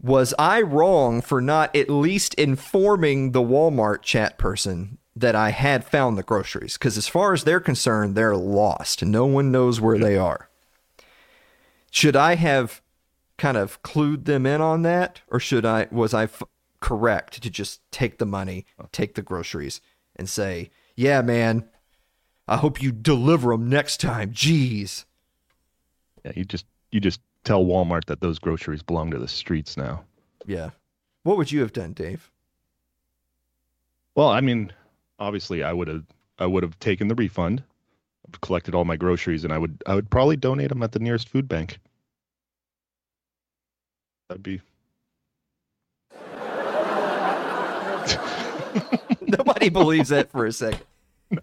was 0.00 0.34
I 0.38 0.60
wrong 0.60 1.22
for 1.22 1.40
not 1.40 1.74
at 1.74 1.88
least 1.88 2.34
informing 2.34 3.32
the 3.32 3.42
Walmart 3.42 4.02
chat 4.02 4.36
person 4.36 4.98
that 5.16 5.34
I 5.36 5.50
had 5.50 5.84
found 5.84 6.16
the 6.18 6.22
groceries? 6.22 6.74
Because 6.74 6.96
as 6.96 7.08
far 7.08 7.32
as 7.32 7.44
they're 7.44 7.60
concerned, 7.60 8.14
they're 8.14 8.36
lost. 8.36 9.04
No 9.04 9.26
one 9.26 9.52
knows 9.52 9.80
where 9.80 9.98
they 9.98 10.16
are. 10.16 10.48
Should 11.90 12.16
I 12.16 12.34
have 12.34 12.82
kind 13.38 13.56
of 13.56 13.82
clued 13.82 14.24
them 14.24 14.46
in 14.46 14.60
on 14.60 14.82
that, 14.82 15.20
or 15.28 15.38
should 15.38 15.64
I 15.64 15.86
was 15.90 16.12
I 16.14 16.24
f- 16.24 16.42
correct 16.80 17.42
to 17.42 17.50
just 17.50 17.80
take 17.90 18.18
the 18.18 18.26
money, 18.26 18.66
take 18.92 19.14
the 19.14 19.22
groceries, 19.22 19.80
and 20.16 20.28
say, 20.28 20.70
"Yeah, 20.96 21.22
man, 21.22 21.68
I 22.48 22.56
hope 22.56 22.82
you 22.82 22.92
deliver 22.92 23.50
them 23.52 23.68
next 23.68 24.00
time." 24.00 24.32
Jeez. 24.32 25.04
Yeah, 26.24 26.32
you 26.34 26.44
just 26.44 26.66
you 26.90 27.00
just 27.00 27.20
tell 27.44 27.64
Walmart 27.64 28.06
that 28.06 28.20
those 28.20 28.38
groceries 28.38 28.82
belong 28.82 29.10
to 29.10 29.18
the 29.18 29.28
streets 29.28 29.76
now. 29.76 30.04
Yeah. 30.46 30.70
What 31.22 31.36
would 31.36 31.52
you 31.52 31.60
have 31.60 31.72
done, 31.72 31.92
Dave? 31.92 32.30
Well, 34.14 34.28
I 34.28 34.40
mean, 34.40 34.72
obviously 35.18 35.62
I 35.62 35.72
would 35.72 35.88
have 35.88 36.04
I 36.38 36.46
would 36.46 36.62
have 36.62 36.78
taken 36.78 37.08
the 37.08 37.14
refund, 37.14 37.62
collected 38.40 38.74
all 38.74 38.84
my 38.84 38.96
groceries 38.96 39.44
and 39.44 39.52
I 39.52 39.58
would 39.58 39.82
I 39.86 39.94
would 39.94 40.10
probably 40.10 40.36
donate 40.36 40.68
them 40.68 40.82
at 40.82 40.92
the 40.92 40.98
nearest 40.98 41.28
food 41.28 41.48
bank. 41.48 41.78
That'd 44.28 44.42
be 44.42 44.60
Nobody 49.20 49.68
believes 49.68 50.08
that 50.10 50.30
for 50.30 50.46
a 50.46 50.52
second. 50.52 50.84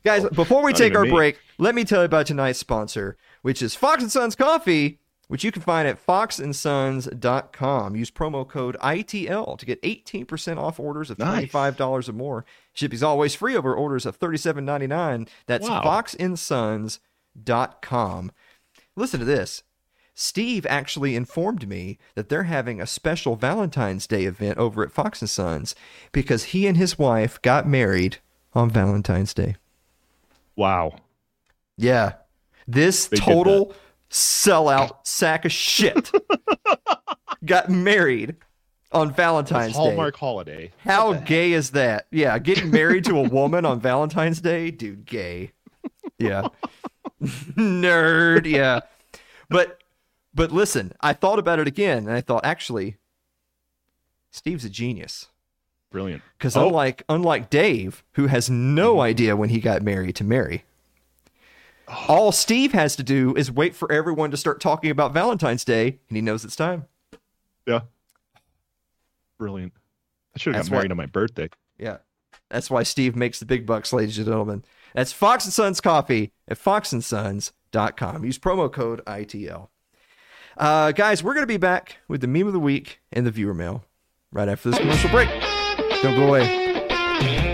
Guys, 0.04 0.28
before 0.30 0.64
we 0.64 0.74
take 0.74 0.96
our 0.96 1.04
me. 1.04 1.10
break, 1.10 1.40
let 1.58 1.76
me 1.76 1.84
tell 1.84 2.02
you 2.02 2.06
about 2.06 2.28
tonight's 2.28 2.60
sponsor, 2.60 3.18
which 3.42 3.62
is 3.62 3.76
Fox 3.76 4.02
and 4.02 4.12
Sons 4.12 4.36
Coffee, 4.36 5.00
which 5.32 5.46
you 5.46 5.52
can 5.52 5.62
find 5.62 5.88
at 5.88 6.06
foxandsons.com. 6.06 7.96
Use 7.96 8.12
promo 8.12 8.46
code 8.46 8.76
ITL 8.82 9.58
to 9.58 9.66
get 9.66 9.82
18% 9.82 10.58
off 10.58 10.78
orders 10.78 11.10
of 11.10 11.18
$25 11.18 12.10
or 12.10 12.14
more. 12.14 12.44
Shipping's 12.74 13.02
always 13.02 13.34
free 13.34 13.56
over 13.56 13.74
orders 13.74 14.06
of 14.06 14.20
$37.99. 14.20 15.30
That's 15.48 15.70
Wow. 15.70 15.82
foxandsons.com. 15.84 18.32
Listen 18.96 19.20
to 19.20 19.26
this. 19.26 19.64
Steve 20.14 20.66
actually 20.70 21.16
informed 21.16 21.66
me 21.68 21.98
that 22.16 22.28
they're 22.28 22.44
having 22.44 22.82
a 22.82 22.86
special 22.86 23.38
Valentine's 23.38 24.06
Day 24.08 24.26
event 24.26 24.58
over 24.58 24.84
at 24.84 24.92
Fox 24.92 25.22
and 25.22 25.30
Sons 25.30 25.74
because 26.12 26.44
he 26.46 26.68
and 26.68 26.76
his 26.76 27.00
wife 27.00 27.42
got 27.42 27.66
married 27.66 28.18
on 28.54 28.70
Valentine's 28.70 29.34
Day. 29.34 29.56
wow. 30.58 30.94
Yeah. 31.78 32.16
This 32.68 33.08
They 33.08 33.16
total 33.18 33.74
sellout 34.12 34.98
sack 35.04 35.46
of 35.46 35.52
shit 35.52 36.12
got 37.46 37.70
married 37.70 38.36
on 38.92 39.14
Valentine's 39.14 39.74
Day. 39.74 39.80
Hallmark 39.80 40.18
holiday. 40.18 40.72
How 40.80 41.14
gay 41.14 41.54
is 41.54 41.72
that? 41.72 42.08
Yeah, 42.12 42.38
getting 42.40 42.72
married 42.72 43.06
to 43.06 43.18
a 43.18 43.28
woman 43.28 43.66
on 43.66 43.80
Valentine's 43.80 44.42
Day, 44.42 44.70
dude, 44.70 45.06
gay. 45.06 45.54
Yeah. 46.20 46.50
Nerd, 47.24 48.46
yeah. 48.46 48.82
But 49.50 49.80
but 50.34 50.52
listen, 50.52 50.94
I 51.02 51.14
thought 51.14 51.40
about 51.40 51.60
it 51.60 51.68
again 51.68 52.00
and 52.00 52.12
I 52.12 52.22
thought 52.22 52.46
actually 52.46 52.98
Steve's 54.30 54.66
a 54.66 54.70
genius. 54.70 55.28
Brilliant. 55.90 56.22
Cuz 56.40 56.56
Oh. 56.56 56.68
unlike 56.68 57.04
unlike 57.08 57.50
Dave, 57.50 58.04
who 58.14 58.28
has 58.28 58.50
no 58.50 58.94
mm-hmm. 58.94 59.02
idea 59.02 59.36
when 59.36 59.50
he 59.50 59.60
got 59.60 59.82
married 59.82 60.16
to 60.18 60.24
Mary, 60.24 60.66
all 62.08 62.32
Steve 62.32 62.72
has 62.74 62.96
to 62.96 63.04
do 63.04 63.36
is 63.36 63.52
wait 63.52 63.76
for 63.76 63.92
everyone 63.92 64.32
to 64.32 64.38
start 64.38 64.60
talking 64.62 64.90
about 64.92 65.14
Valentine's 65.14 65.64
Day 65.66 66.00
and 66.10 66.16
he 66.16 66.22
knows 66.22 66.46
it's 66.46 66.56
time. 66.56 66.86
Yeah. 67.66 67.82
Brilliant. 69.38 69.74
I 70.36 70.40
should 70.40 70.56
have 70.56 70.66
got 70.66 70.72
married 70.72 70.86
what- 70.86 70.92
on 70.92 70.98
my 70.98 71.06
birthday. 71.06 71.50
Yeah. 71.78 71.98
That's 72.50 72.70
why 72.70 72.84
Steve 72.84 73.16
makes 73.16 73.40
the 73.40 73.46
big 73.46 73.66
bucks, 73.66 73.94
ladies 73.94 74.18
and 74.18 74.28
gentlemen. 74.28 74.64
That's 74.94 75.14
Fox 75.14 75.46
and 75.46 75.54
Sons 75.54 75.80
Coffee 75.80 76.34
at 76.50 76.60
foxandsons.com. 76.60 78.26
Use 78.26 78.38
promo 78.38 78.72
code 78.72 79.02
ITL. 79.06 79.70
Uh, 80.58 80.92
guys, 80.92 81.24
we're 81.24 81.34
going 81.34 81.44
to 81.44 81.48
be 81.48 81.58
back 81.58 81.98
with 82.10 82.20
the 82.20 82.28
meme 82.28 82.48
of 82.48 82.54
the 82.54 82.60
week 82.60 83.00
and 83.12 83.26
the 83.26 83.32
viewer 83.32 83.54
mail 83.54 83.86
right 84.34 84.50
after 84.50 84.70
this 84.70 84.80
commercial 84.80 85.10
break. 85.10 85.30
Don't 86.02 86.16
go 86.18 86.28
away. 86.28 87.51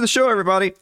To 0.00 0.02
the 0.02 0.08
show, 0.08 0.30
everybody. 0.30 0.72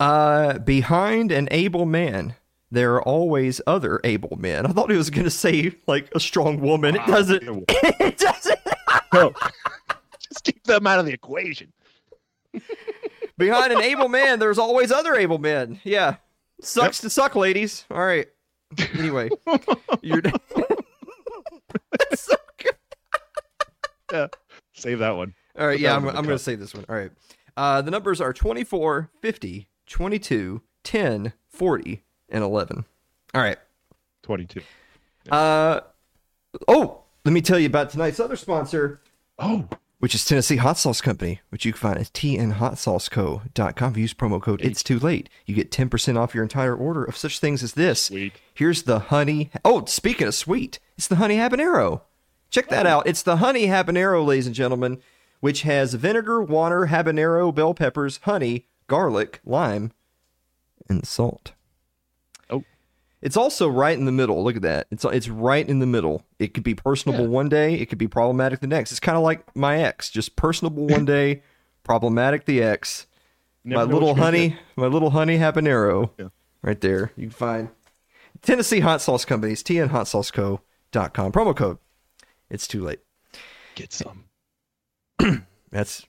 Uh, 0.00 0.58
behind 0.58 1.30
an 1.30 1.48
able 1.50 1.86
man, 1.86 2.34
there 2.70 2.94
are 2.94 3.02
always 3.02 3.60
other 3.66 4.00
able 4.02 4.36
men. 4.36 4.66
I 4.66 4.70
thought 4.70 4.90
he 4.90 4.96
was 4.96 5.10
going 5.10 5.24
to 5.24 5.30
say 5.30 5.72
like 5.86 6.10
a 6.14 6.20
strong 6.20 6.60
woman. 6.60 6.96
It 6.96 7.06
doesn't. 7.06 7.44
It 8.00 8.18
doesn't. 8.18 8.58
No. 9.12 9.32
Just 10.28 10.44
keep 10.44 10.64
them 10.64 10.86
out 10.86 10.98
of 10.98 11.06
the 11.06 11.12
equation. 11.12 11.72
Behind 13.38 13.72
an 13.72 13.82
able 13.82 14.08
man, 14.08 14.38
there's 14.38 14.58
always 14.58 14.90
other 14.90 15.14
able 15.14 15.38
men. 15.38 15.80
Yeah, 15.84 16.16
sucks 16.60 17.00
to 17.00 17.10
suck, 17.10 17.36
ladies. 17.36 17.84
All 17.90 18.04
right. 18.04 18.26
Anyway, 18.98 19.30
you're. 20.02 20.22
That's 20.22 22.22
so 22.22 22.34
good. 22.58 22.74
Yeah. 24.12 24.26
Save 24.74 24.98
that 24.98 25.16
one. 25.16 25.34
All 25.58 25.66
right, 25.66 25.78
yeah, 25.78 25.94
I'm, 25.94 26.06
I'm 26.08 26.24
going 26.24 26.28
to 26.28 26.38
save 26.38 26.60
this 26.60 26.74
one. 26.74 26.84
All 26.88 26.96
right. 26.96 27.10
Uh, 27.56 27.82
the 27.82 27.90
numbers 27.90 28.20
are 28.20 28.32
24, 28.32 29.10
50, 29.20 29.68
22, 29.86 30.62
10, 30.84 31.32
40, 31.48 32.02
and 32.28 32.44
11. 32.44 32.84
All 33.34 33.40
right. 33.42 33.58
22. 34.22 34.60
Uh, 35.30 35.80
oh, 36.68 37.02
let 37.24 37.32
me 37.32 37.40
tell 37.40 37.58
you 37.58 37.66
about 37.66 37.90
tonight's 37.90 38.20
other 38.20 38.36
sponsor, 38.36 39.00
Oh, 39.38 39.68
which 39.98 40.14
is 40.14 40.24
Tennessee 40.24 40.56
Hot 40.56 40.78
Sauce 40.78 41.00
Company, 41.00 41.40
which 41.50 41.64
you 41.64 41.72
can 41.72 41.80
find 41.80 41.98
at 41.98 42.12
tnhotsauceco.com. 42.12 43.90
If 43.92 43.96
you 43.96 44.02
use 44.02 44.14
promo 44.14 44.40
code 44.40 44.60
It's 44.62 44.82
Too 44.82 44.98
Late, 44.98 45.28
you 45.46 45.54
get 45.54 45.70
10% 45.70 46.16
off 46.18 46.34
your 46.34 46.42
entire 46.42 46.74
order 46.74 47.04
of 47.04 47.16
such 47.16 47.38
things 47.38 47.62
as 47.62 47.74
this. 47.74 48.02
sweet. 48.04 48.32
Here's 48.54 48.82
the 48.84 48.98
honey. 48.98 49.50
Oh, 49.64 49.84
speaking 49.86 50.26
of 50.28 50.34
sweet, 50.34 50.78
it's 50.96 51.06
the 51.08 51.16
honey 51.16 51.36
habanero. 51.36 52.02
Check 52.50 52.68
that 52.68 52.86
out. 52.86 53.06
It's 53.06 53.22
the 53.22 53.36
honey 53.36 53.66
habanero, 53.66 54.24
ladies 54.26 54.46
and 54.46 54.54
gentlemen, 54.54 55.00
which 55.40 55.62
has 55.62 55.94
vinegar, 55.94 56.42
water, 56.42 56.86
habanero, 56.86 57.54
bell 57.54 57.74
peppers, 57.74 58.20
honey, 58.22 58.66
garlic, 58.86 59.40
lime, 59.44 59.92
and 60.88 61.06
salt. 61.06 61.52
Oh. 62.48 62.64
It's 63.22 63.36
also 63.36 63.68
right 63.68 63.96
in 63.98 64.04
the 64.04 64.12
middle. 64.12 64.42
Look 64.44 64.56
at 64.56 64.62
that. 64.62 64.86
It's 64.90 65.04
it's 65.04 65.28
right 65.28 65.66
in 65.68 65.78
the 65.78 65.86
middle. 65.86 66.24
It 66.38 66.54
could 66.54 66.64
be 66.64 66.74
personable 66.74 67.24
Yeah. 67.24 67.28
one 67.28 67.48
day, 67.48 67.74
it 67.74 67.86
could 67.86 67.98
be 67.98 68.08
problematic 68.08 68.60
the 68.60 68.66
next. 68.66 68.90
It's 68.90 69.00
kind 69.00 69.16
of 69.16 69.22
like 69.24 69.54
my 69.56 69.78
ex, 69.82 70.10
just 70.10 70.36
personable 70.36 70.86
one 70.86 71.04
day, 71.16 71.42
problematic 71.84 72.44
the 72.46 72.62
ex. 72.62 73.06
Never 73.62 73.84
my 73.86 73.92
little 73.92 74.14
honey, 74.14 74.56
my 74.76 74.86
little 74.86 75.10
honey 75.10 75.36
habanero, 75.38 76.10
Yeah. 76.18 76.28
right 76.62 76.80
there. 76.80 77.12
You 77.16 77.24
can 77.28 77.30
find 77.30 77.68
Tennessee 78.42 78.80
Hot 78.80 79.02
Sauce 79.02 79.26
Companies, 79.26 79.62
tnhotsauceco.com. 79.62 81.32
Promo 81.32 81.54
code. 81.54 81.76
It's 82.48 82.66
too 82.66 82.82
late. 82.82 83.00
Get 83.74 83.92
some. 83.92 84.24
That's 85.70 86.06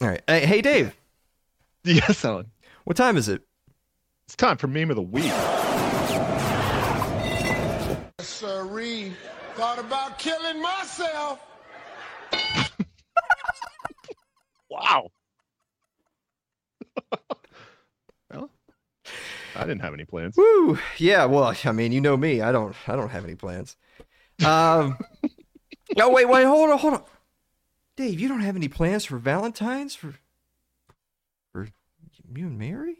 all 0.00 0.08
right. 0.08 0.22
Hey, 0.26 0.46
hey, 0.46 0.60
Dave, 0.62 0.96
Yes, 1.84 2.24
Alan. 2.24 2.50
what 2.84 2.96
time 2.96 3.16
is 3.16 3.28
it? 3.28 3.42
It's 4.26 4.36
time 4.36 4.56
for 4.56 4.66
meme 4.66 4.90
of 4.90 4.96
the 4.96 5.02
week. 5.02 5.32
Siree, 8.20 9.12
thought 9.54 9.78
about 9.78 10.18
killing 10.18 10.60
myself. 10.62 11.40
Wow. 14.70 15.10
well, 18.30 18.50
I 19.56 19.60
didn't 19.60 19.80
have 19.80 19.94
any 19.94 20.04
plans. 20.04 20.36
Woo! 20.36 20.78
Yeah. 20.98 21.24
Well, 21.24 21.56
I 21.64 21.72
mean, 21.72 21.90
you 21.90 22.02
know 22.02 22.18
me. 22.18 22.42
I 22.42 22.52
don't. 22.52 22.76
I 22.86 22.94
don't 22.94 23.08
have 23.08 23.24
any 23.24 23.34
plans. 23.34 23.76
Um. 24.44 24.98
oh 25.98 26.10
wait, 26.10 26.28
wait. 26.28 26.44
Hold 26.44 26.70
on. 26.70 26.78
Hold 26.78 26.94
on. 26.94 27.02
Dave, 27.98 28.20
you 28.20 28.28
don't 28.28 28.42
have 28.42 28.54
any 28.54 28.68
plans 28.68 29.04
for 29.04 29.18
Valentine's 29.18 29.92
for 29.92 30.14
for 31.52 31.66
you 32.32 32.46
and 32.46 32.56
Mary? 32.56 32.98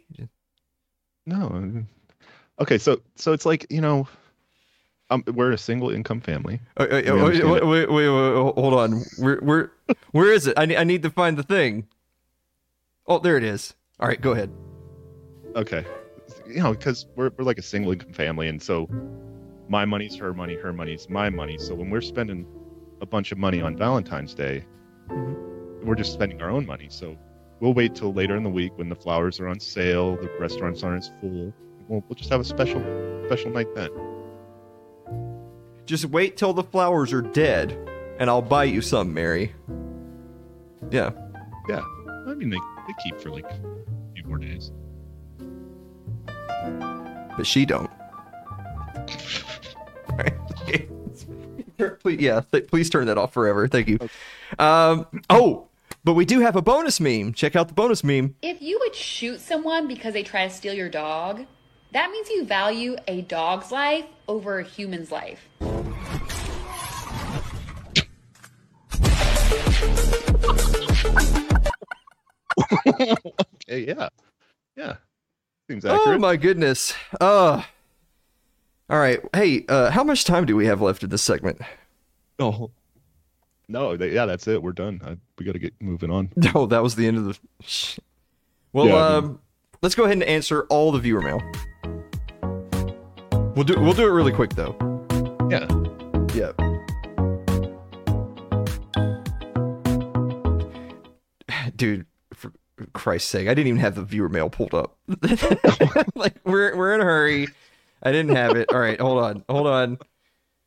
No. 1.25 1.47
uh, 1.47 2.61
Okay, 2.61 2.77
so 2.77 2.99
so 3.15 3.31
it's 3.31 3.45
like 3.45 3.65
you 3.69 3.79
know, 3.79 4.09
um, 5.09 5.23
we're 5.33 5.53
a 5.53 5.57
single 5.57 5.89
income 5.89 6.19
family. 6.19 6.59
Oh, 6.75 6.85
oh, 6.85 7.01
oh, 7.07 7.25
wait, 7.29 7.45
wait, 7.45 7.63
wait, 7.63 7.89
wait, 7.89 8.07
hold 8.07 8.73
on. 8.73 9.01
Where, 9.17 9.37
where, 9.37 9.71
where 10.11 10.33
is 10.33 10.47
it? 10.47 10.55
I 10.57 10.65
need, 10.65 10.75
I 10.75 10.83
need 10.83 11.03
to 11.03 11.09
find 11.09 11.37
the 11.37 11.43
thing. 11.43 11.87
Oh, 13.07 13.19
there 13.19 13.37
it 13.37 13.45
is. 13.45 13.75
All 14.01 14.07
right, 14.09 14.19
go 14.19 14.33
ahead. 14.33 14.51
Okay, 15.55 15.85
you 16.45 16.61
know, 16.61 16.71
because 16.73 17.05
we're 17.15 17.31
we're 17.37 17.45
like 17.45 17.57
a 17.57 17.61
single 17.61 17.93
income 17.93 18.11
family, 18.11 18.49
and 18.49 18.61
so 18.61 18.89
my 19.69 19.85
money's 19.85 20.17
her 20.17 20.33
money, 20.33 20.55
her 20.55 20.73
money's 20.73 21.07
my 21.09 21.29
money. 21.29 21.57
So 21.57 21.73
when 21.73 21.89
we're 21.89 22.01
spending 22.01 22.45
a 22.99 23.05
bunch 23.05 23.31
of 23.31 23.37
money 23.37 23.61
on 23.61 23.77
Valentine's 23.77 24.33
Day, 24.33 24.65
Mhm. 25.09 25.83
we're 25.85 25.95
just 25.95 26.13
spending 26.13 26.41
our 26.41 26.49
own 26.49 26.65
money. 26.65 26.87
So 26.89 27.15
we'll 27.59 27.73
wait 27.73 27.95
till 27.95 28.13
later 28.13 28.35
in 28.35 28.43
the 28.43 28.49
week 28.49 28.77
when 28.77 28.89
the 28.89 28.95
flowers 28.95 29.39
are 29.39 29.47
on 29.47 29.59
sale, 29.59 30.15
the 30.17 30.29
restaurants 30.39 30.83
aren't 30.83 31.03
as 31.03 31.11
full. 31.21 31.53
We'll, 31.87 32.03
we'll 32.07 32.15
just 32.15 32.29
have 32.29 32.39
a 32.41 32.43
special 32.43 32.81
special 33.25 33.51
night 33.51 33.67
then. 33.75 33.89
Just 35.85 36.05
wait 36.05 36.37
till 36.37 36.53
the 36.53 36.63
flowers 36.63 37.11
are 37.13 37.21
dead, 37.21 37.75
and 38.19 38.29
I'll 38.29 38.41
buy 38.43 38.65
you 38.65 38.81
some, 38.81 39.13
Mary. 39.13 39.53
Yeah. 40.91 41.11
Yeah, 41.67 41.81
I 42.27 42.33
mean 42.35 42.49
they, 42.49 42.57
they 42.87 42.93
keep 43.03 43.19
for 43.19 43.29
like 43.31 43.45
a 43.45 43.59
few 44.15 44.23
more 44.25 44.37
days. 44.37 44.71
but 47.37 47.45
she 47.47 47.65
don't. 47.65 47.89
Alright, 51.79 51.93
okay. 51.93 52.01
please, 52.01 52.19
yeah, 52.19 52.41
th- 52.51 52.67
please 52.67 52.89
turn 52.89 53.07
that 53.07 53.17
off 53.17 53.33
forever. 53.33 53.67
Thank 53.67 53.87
you. 53.87 53.99
Um, 54.57 55.05
oh, 55.29 55.67
but 56.03 56.13
we 56.13 56.25
do 56.25 56.39
have 56.41 56.55
a 56.55 56.61
bonus 56.61 56.99
meme. 56.99 57.33
Check 57.33 57.55
out 57.55 57.67
the 57.67 57.73
bonus 57.73 58.03
meme. 58.03 58.35
If 58.41 58.61
you 58.61 58.79
would 58.81 58.95
shoot 58.95 59.39
someone 59.41 59.87
because 59.87 60.13
they 60.13 60.23
try 60.23 60.47
to 60.47 60.53
steal 60.53 60.73
your 60.73 60.89
dog, 60.89 61.45
that 61.91 62.11
means 62.11 62.29
you 62.29 62.45
value 62.45 62.95
a 63.07 63.21
dog's 63.21 63.71
life 63.71 64.05
over 64.27 64.59
a 64.59 64.63
human's 64.63 65.11
life. 65.11 65.47
Okay, 73.69 73.85
yeah, 73.87 74.09
yeah, 74.75 74.95
seems 75.69 75.85
accurate. 75.85 76.17
Oh 76.17 76.17
my 76.17 76.35
goodness. 76.35 76.93
Uh, 77.21 77.61
all 78.89 78.99
right. 78.99 79.19
Hey, 79.33 79.65
uh, 79.69 79.89
how 79.91 80.03
much 80.03 80.23
time 80.25 80.45
do 80.45 80.55
we 80.55 80.65
have 80.65 80.81
left 80.81 81.03
in 81.03 81.09
this 81.09 81.21
segment? 81.23 81.59
Oh. 82.41 82.71
No, 83.67 83.97
they, 83.97 84.11
yeah, 84.13 84.25
that's 84.25 84.47
it. 84.47 84.63
We're 84.63 84.71
done. 84.71 85.01
I, 85.03 85.17
we 85.37 85.45
got 85.45 85.51
to 85.51 85.59
get 85.59 85.73
moving 85.81 86.09
on. 86.09 86.31
No, 86.37 86.67
that 86.67 86.81
was 86.81 86.95
the 86.95 87.05
end 87.05 87.17
of 87.17 87.25
the. 87.25 87.37
Well, 88.71 88.87
Yeah, 88.87 88.95
um, 89.17 89.41
let's 89.81 89.93
go 89.93 90.03
ahead 90.05 90.13
and 90.13 90.23
answer 90.23 90.63
all 90.69 90.93
the 90.93 90.99
viewer 90.99 91.21
mail. 91.21 91.41
We'll 93.55 93.65
do 93.65 93.77
we'll 93.77 93.91
do 93.91 94.07
it 94.07 94.11
really 94.11 94.31
quick 94.31 94.51
though. 94.51 94.73
Yeah. 95.51 95.67
Yeah. 96.33 96.53
Dude, 101.75 102.05
for 102.33 102.53
Christ's 102.93 103.29
sake, 103.29 103.47
I 103.47 103.53
didn't 103.53 103.67
even 103.67 103.79
have 103.81 103.95
the 103.95 104.03
viewer 104.03 104.29
mail 104.29 104.49
pulled 104.49 104.73
up. 104.73 104.95
like 106.15 106.35
we're 106.45 106.75
we're 106.77 106.93
in 106.95 107.01
a 107.01 107.05
hurry. 107.05 107.47
I 108.03 108.11
didn't 108.11 108.35
have 108.35 108.55
it. 108.55 108.71
All 108.73 108.79
right, 108.79 108.99
hold 108.99 109.23
on, 109.23 109.43
hold 109.49 109.67
on. 109.67 109.97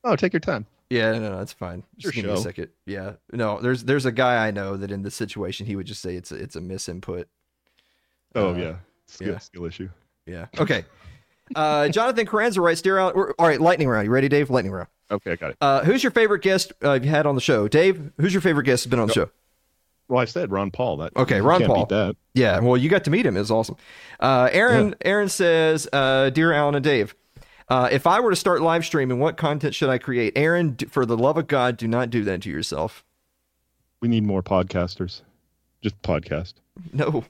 Oh, 0.05 0.17
take 0.17 0.33
your 0.33 0.41
time. 0.41 0.67
Yeah, 0.91 1.13
no, 1.13 1.21
no, 1.31 1.39
that's 1.39 1.53
fine. 1.55 1.83
Just 1.97 2.15
Your 2.17 2.23
give 2.25 2.31
me 2.33 2.39
a 2.39 2.43
second. 2.43 2.69
Yeah, 2.87 3.13
no, 3.33 3.61
there's 3.61 3.85
there's 3.85 4.05
a 4.05 4.13
guy 4.13 4.47
I 4.47 4.51
know 4.51 4.77
that 4.77 4.91
in 4.91 5.03
this 5.03 5.15
situation 5.15 5.65
he 5.67 5.75
would 5.77 5.87
just 5.87 6.03
say 6.03 6.17
it's 6.17 6.31
a, 6.33 6.35
it's 6.37 6.57
a 6.57 6.61
misinput. 6.61 7.25
Oh 8.35 8.51
Uh, 8.53 8.57
yeah, 8.57 8.75
skill, 9.07 9.29
yeah. 9.33 9.39
skill 9.39 9.65
issue. 9.65 9.89
Yeah. 10.27 10.47
Okay. 10.59 10.85
Uh, 11.55 11.89
Jonathan 11.89 12.27
Carranza 12.27 12.61
writes, 12.61 12.81
"Dear 12.83 12.99
Alan, 12.99 13.15
all 13.39 13.47
right, 13.47 13.61
lightning 13.61 13.89
round. 13.89 14.07
You 14.07 14.11
ready, 14.11 14.29
Dave? 14.29 14.51
Lightning 14.51 14.73
round. 14.73 14.89
Okay, 15.11 15.33
I 15.33 15.37
got 15.37 15.51
it. 15.51 15.57
Uh, 15.61 15.83
who's 15.85 16.03
your 16.03 16.13
favorite 16.13 16.43
guest 16.43 16.73
uh, 16.85 16.93
you've 16.95 17.05
had 17.05 17.27
on 17.27 17.35
the 17.35 17.41
show, 17.41 17.69
Dave? 17.69 18.13
Who's 18.19 18.33
your 18.33 18.41
favorite 18.41 18.65
guest 18.65 18.85
that's 18.85 18.91
been 18.91 19.01
on 19.01 19.09
the 19.09 19.15
show? 19.15 19.31
Well, 20.09 20.21
I 20.21 20.25
said 20.27 20.51
Ron 20.51 20.71
Paul. 20.71 20.99
That 20.99 21.17
Okay, 21.17 21.41
Ron 21.41 21.65
Paul. 21.65 22.15
Yeah, 22.35 22.61
well, 22.61 22.77
you 22.77 22.89
got 22.89 23.05
to 23.05 23.11
meet 23.11 23.25
him. 23.27 23.37
It 23.37 23.41
was 23.41 23.51
awesome. 23.51 23.77
Uh, 24.21 24.49
Aaron 24.53 24.95
Aaron 25.05 25.29
says, 25.29 25.89
uh, 25.93 26.31
"Dear 26.31 26.53
Alan 26.53 26.75
and 26.75 26.85
Dave, 26.85 27.15
uh, 27.69 27.89
if 27.91 28.07
I 28.07 28.21
were 28.21 28.31
to 28.31 28.37
start 28.37 28.61
live 28.63 28.85
streaming, 28.85 29.19
what 29.19 29.37
content 29.37 29.75
should 29.75 29.89
I 29.89 29.99
create? 29.99 30.33
Aaron, 30.37 30.77
for 30.89 31.07
the 31.07 31.17
love 31.17 31.37
of 31.37 31.47
God, 31.47 31.77
do 31.77 31.87
not 31.89 32.11
do 32.11 32.25
that 32.25 32.43
to 32.43 32.51
yourself. 32.51 33.05
We 34.01 34.09
need 34.09 34.25
more 34.25 34.43
podcasters. 34.43 35.23
Just 35.83 36.01
podcast. 36.03 36.55
No, 36.93 37.25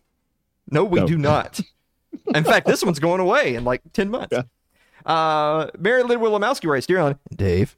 No, 0.71 0.85
we 0.85 1.01
No. 1.01 1.07
do 1.07 1.19
not. 1.19 1.61
In 2.35 2.45
fact, 2.45 2.67
this 2.67 2.85
one's 2.85 2.99
going 2.99 3.21
away 3.21 3.55
in 3.55 3.65
like 3.65 3.81
10 3.95 4.11
months. 4.11 4.29
Yeah. 4.33 4.43
Uh, 5.05 5.69
Mary 5.79 6.03
Lynn 6.03 6.21
Willimowski 6.21 6.69
writes, 6.71 6.87
Dear 6.87 6.99
Alan, 6.99 7.19
Dave, 7.35 7.75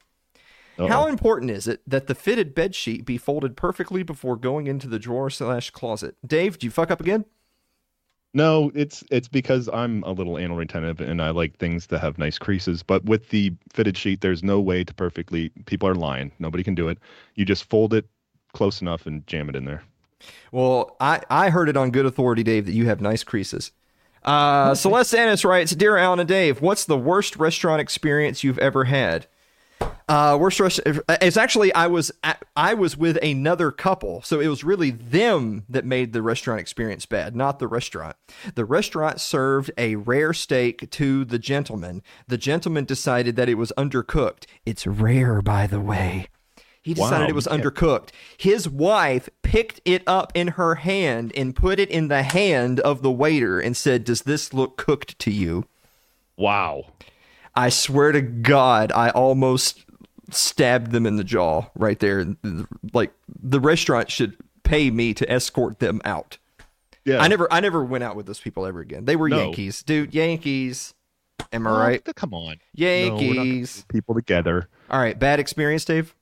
Uh-oh. 0.78 0.88
how 0.88 1.06
important 1.06 1.50
is 1.50 1.66
it 1.68 1.80
that 1.86 2.06
the 2.08 2.14
fitted 2.14 2.54
bed 2.54 2.74
sheet 2.74 3.04
be 3.06 3.16
folded 3.16 3.56
perfectly 3.56 4.02
before 4.02 4.36
going 4.36 4.66
into 4.66 4.88
the 4.88 4.98
drawer 4.98 5.30
slash 5.30 5.70
closet? 5.70 6.16
Dave, 6.26 6.58
do 6.58 6.66
you 6.66 6.70
fuck 6.70 6.90
up 6.90 7.00
again? 7.00 7.24
No, 8.34 8.72
it's 8.74 9.04
it's 9.12 9.28
because 9.28 9.68
I'm 9.72 10.02
a 10.02 10.10
little 10.10 10.38
anal 10.38 10.56
retentive 10.56 11.00
and 11.00 11.22
I 11.22 11.30
like 11.30 11.56
things 11.56 11.86
to 11.86 11.98
have 12.00 12.18
nice 12.18 12.36
creases. 12.36 12.82
But 12.82 13.04
with 13.04 13.30
the 13.30 13.52
fitted 13.72 13.96
sheet, 13.96 14.20
there's 14.20 14.42
no 14.42 14.60
way 14.60 14.82
to 14.82 14.92
perfectly. 14.92 15.50
People 15.66 15.88
are 15.88 15.94
lying. 15.94 16.32
Nobody 16.40 16.64
can 16.64 16.74
do 16.74 16.88
it. 16.88 16.98
You 17.36 17.44
just 17.44 17.64
fold 17.70 17.94
it 17.94 18.06
close 18.52 18.82
enough 18.82 19.06
and 19.06 19.24
jam 19.28 19.48
it 19.48 19.54
in 19.54 19.64
there. 19.64 19.84
Well, 20.50 20.96
I, 21.00 21.20
I 21.30 21.50
heard 21.50 21.68
it 21.68 21.76
on 21.76 21.90
good 21.90 22.06
authority, 22.06 22.42
Dave, 22.42 22.66
that 22.66 22.72
you 22.72 22.86
have 22.86 23.00
nice 23.00 23.22
creases. 23.22 23.70
Uh, 24.24 24.74
Celeste 24.74 25.14
Annis 25.14 25.44
writes, 25.44 25.72
Dear 25.72 25.96
Alan 25.98 26.18
and 26.18 26.28
Dave, 26.28 26.62
what's 26.62 26.86
the 26.86 26.96
worst 26.96 27.36
restaurant 27.36 27.80
experience 27.80 28.42
you've 28.42 28.58
ever 28.58 28.84
had? 28.84 29.26
Uh, 30.08 30.36
worst 30.38 30.60
rest- 30.60 30.80
it's 30.84 31.36
actually 31.36 31.72
I 31.74 31.86
was 31.86 32.12
at, 32.22 32.44
I 32.54 32.74
was 32.74 32.96
with 32.96 33.16
another 33.22 33.70
couple, 33.70 34.20
so 34.22 34.38
it 34.38 34.48
was 34.48 34.62
really 34.62 34.90
them 34.90 35.64
that 35.68 35.84
made 35.86 36.12
the 36.12 36.20
restaurant 36.22 36.60
experience 36.60 37.06
bad, 37.06 37.34
not 37.34 37.58
the 37.58 37.68
restaurant. 37.68 38.16
The 38.54 38.66
restaurant 38.66 39.20
served 39.20 39.70
a 39.78 39.96
rare 39.96 40.34
steak 40.34 40.90
to 40.90 41.24
the 41.24 41.38
gentleman. 41.38 42.02
The 42.28 42.36
gentleman 42.36 42.84
decided 42.84 43.36
that 43.36 43.48
it 43.48 43.54
was 43.54 43.72
undercooked. 43.78 44.44
It's 44.66 44.86
rare, 44.86 45.40
by 45.40 45.66
the 45.66 45.80
way. 45.80 46.28
He 46.82 46.92
decided 46.92 47.24
Wow, 47.24 47.28
it 47.28 47.34
was 47.34 47.48
yeah. 47.50 47.56
undercooked. 47.56 48.10
His 48.36 48.68
wife 48.68 49.30
picked 49.42 49.80
it 49.86 50.02
up 50.06 50.32
in 50.34 50.48
her 50.48 50.74
hand 50.74 51.32
and 51.34 51.56
put 51.56 51.80
it 51.80 51.90
in 51.90 52.08
the 52.08 52.22
hand 52.22 52.78
of 52.80 53.00
the 53.00 53.10
waiter 53.10 53.58
and 53.58 53.74
said, 53.74 54.04
"Does 54.04 54.22
this 54.22 54.52
look 54.52 54.76
cooked 54.76 55.18
to 55.20 55.30
you?" 55.30 55.64
Wow. 56.36 56.84
I 57.56 57.68
swear 57.68 58.12
to 58.12 58.20
God, 58.22 58.90
I 58.92 59.10
almost 59.10 59.84
stabbed 60.30 60.90
them 60.90 61.06
in 61.06 61.16
the 61.16 61.24
jaw 61.24 61.66
right 61.76 61.98
there. 61.98 62.26
Like 62.92 63.12
the 63.42 63.60
restaurant 63.60 64.10
should 64.10 64.36
pay 64.64 64.90
me 64.90 65.14
to 65.14 65.30
escort 65.30 65.78
them 65.78 66.00
out. 66.04 66.38
Yeah. 67.04 67.18
I 67.18 67.28
never, 67.28 67.52
I 67.52 67.60
never 67.60 67.84
went 67.84 68.02
out 68.02 68.16
with 68.16 68.26
those 68.26 68.40
people 68.40 68.64
ever 68.66 68.80
again. 68.80 69.04
They 69.04 69.14
were 69.16 69.28
No. 69.28 69.38
Yankees, 69.38 69.82
dude. 69.82 70.14
Yankees. 70.14 70.94
Am 71.52 71.66
I 71.66 71.70
Oh, 71.70 71.78
right? 71.78 72.04
Come 72.16 72.32
on. 72.32 72.56
No, 72.76 72.86
Yankees. 72.86 73.84
put 73.86 73.94
people 73.94 74.14
together. 74.14 74.68
All 74.90 74.98
right, 75.00 75.18
bad 75.18 75.38
experience, 75.40 75.84
Dave. 75.84 76.14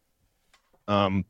Um, 0.88 1.24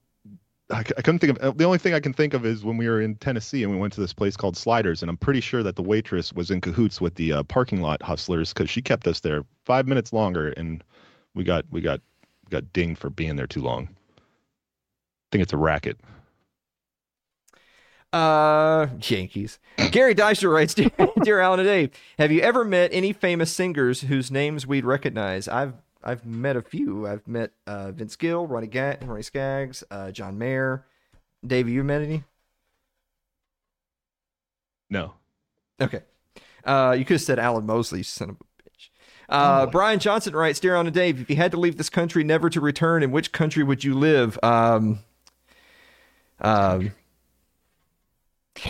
I, 0.73 0.83
couldn't 0.83 1.19
think 1.19 1.39
of 1.39 1.59
the 1.59 1.65
only 1.65 1.79
thing 1.79 1.95
I 1.95 2.01
can 2.01 2.13
think 2.13 2.35
of 2.35 2.47
is 2.47 2.65
when 2.65 2.77
we 2.77 2.89
were 2.89 3.01
in 3.01 3.17
Tennessee 3.17 3.63
and 3.63 3.73
we 3.73 3.79
went 3.79 3.93
to 3.95 4.01
this 4.01 4.13
place 4.13 4.37
called 4.37 4.57
Sliders, 4.57 5.03
and 5.03 5.11
I'm 5.11 5.17
pretty 5.17 5.41
sure 5.41 5.63
that 5.63 5.77
the 5.77 5.83
waitress 5.83 6.33
was 6.33 6.51
in 6.51 6.61
cahoots 6.61 7.01
with 7.01 7.15
the 7.17 7.33
uh, 7.33 7.43
parking 7.45 7.83
lot 7.83 8.03
hustlers 8.03 8.53
because 8.53 8.71
she 8.71 8.81
kept 8.81 9.07
us 9.07 9.21
there 9.21 9.45
five 9.65 9.87
minutes 9.87 10.13
longer, 10.13 10.49
and 10.51 10.83
we 11.35 11.45
got 11.45 11.65
we 11.71 11.81
got 11.81 12.01
got 12.51 12.73
dinged 12.73 12.99
for 12.99 13.11
being 13.11 13.37
there 13.37 13.47
too 13.47 13.61
long. 13.61 13.89
I 14.19 15.29
think 15.31 15.43
it's 15.43 15.53
a 15.53 15.59
racket. 15.59 15.99
Uh, 18.13 18.89
Yankees. 19.01 19.59
Gary 19.91 20.13
Deister 20.13 20.51
writes, 20.51 20.75
dear, 20.75 20.91
dear 21.23 21.41
Alan 21.41 21.61
and 21.61 21.67
Dave, 21.67 21.91
have 22.19 22.31
you 22.31 22.43
ever 22.43 22.63
met 22.63 22.91
any 22.93 23.13
famous 23.13 23.51
singers 23.51 24.03
whose 24.03 24.31
names 24.31 24.67
we'd 24.67 24.85
recognize? 24.85 25.49
I've 25.49 25.73
I've 26.05 26.25
met 26.27 26.57
a 26.57 26.63
few. 26.63 27.07
I've 27.07 27.27
met 27.27 27.53
uh, 27.67 27.93
Vince 27.93 28.17
Gill, 28.17 28.47
Ronnie 28.47 28.67
Ga- 28.67 28.99
Ronnie 29.03 29.23
Skaggs, 29.23 29.85
uh, 29.91 30.11
John 30.11 30.39
Mayer. 30.39 30.85
Dave, 31.47 31.69
you 31.69 31.83
met 31.85 32.03
any? 32.03 32.25
No. 34.91 35.15
Okay. 35.81 36.03
Uh, 36.65 36.95
you 36.97 37.05
could 37.05 37.15
have 37.15 37.23
said 37.23 37.39
Alan 37.39 37.67
Mosley, 37.67 38.03
son 38.03 38.31
of 38.31 38.37
a 38.37 38.63
bitch. 38.63 38.91
Uh, 39.29 39.67
Brian 39.67 39.99
Johnson 39.99 40.35
writes, 40.35 40.61
Dear 40.61 40.75
Alan 40.75 40.87
and 40.87 40.95
Dave, 40.95 41.21
if 41.21 41.31
you 41.31 41.37
had 41.37 41.51
to 41.53 41.57
leave 41.59 41.79
this 41.79 41.91
country 41.91 42.23
never 42.23 42.51
to 42.51 42.61
return, 42.61 43.03
in 43.03 43.11
which 43.11 43.33
country 43.33 43.65
would 43.65 43.83
you 43.83 43.95
live? 43.95 44.39
Um, 44.43 45.01
um, 46.41 46.93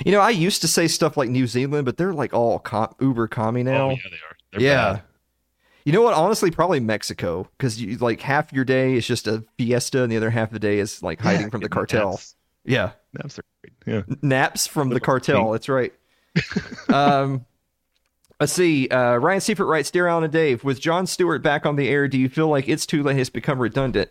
you 0.05 0.12
know, 0.12 0.21
I 0.21 0.31
used 0.31 0.61
to 0.62 0.68
say 0.68 0.87
stuff 0.88 1.16
like 1.16 1.29
New 1.29 1.47
Zealand, 1.47 1.85
but 1.85 1.97
they're 1.97 2.14
like 2.14 2.33
all 2.33 2.59
com- 2.59 2.95
uber 3.01 3.27
commie 3.29 3.64
now. 3.64 3.88
Oh 3.88 3.90
yeah, 3.90 3.97
they 4.05 4.16
are. 4.16 4.37
They're 4.53 4.61
yeah. 4.61 4.92
bad. 4.92 5.03
You 5.85 5.92
know 5.92 6.03
what? 6.03 6.14
Honestly, 6.14 6.51
probably 6.51 6.81
Mexico, 6.81 7.49
because 7.59 7.81
you 7.81 7.97
like 7.99 8.21
half 8.21 8.53
your 8.53 8.64
day 8.64 8.95
is 8.95 9.07
just 9.07 9.27
a 9.27 9.45
fiesta, 9.59 10.03
and 10.03 10.12
the 10.12 10.16
other 10.16 10.31
half 10.31 10.49
of 10.49 10.53
the 10.53 10.59
day 10.61 10.79
is 10.79 11.03
like 11.03 11.21
hiding 11.21 11.42
Yeah, 11.42 11.49
from 11.49 11.61
the 11.61 11.68
cartel. 11.68 12.11
naps. 12.12 12.37
Yeah, 12.64 12.92
Naps 13.14 13.38
are 13.40 13.45
great. 13.62 13.75
Yeah. 14.09 14.14
naps 14.23 14.66
from 14.68 14.90
the 14.90 15.01
cartel. 15.01 15.51
That's 15.51 15.68
right. 15.68 15.92
um, 16.88 17.45
let's 18.38 18.53
see. 18.53 18.87
Uh, 18.88 19.16
Ryan 19.16 19.40
Seifert 19.40 19.66
writes, 19.66 19.90
"Dear 19.90 20.07
Alan 20.07 20.23
and 20.25 20.33
Dave, 20.33 20.62
with 20.62 20.81
Jon 20.81 21.07
Stewart 21.09 21.42
back 21.42 21.66
on 21.66 21.75
the 21.77 21.88
air, 21.88 22.07
do 22.07 22.16
you 22.18 22.29
feel 22.29 22.49
like 22.49 22.68
it's 22.68 22.87
too 22.87 23.03
late 23.03 23.16
has 23.16 23.31
become 23.31 23.59
redundant? 23.59 24.11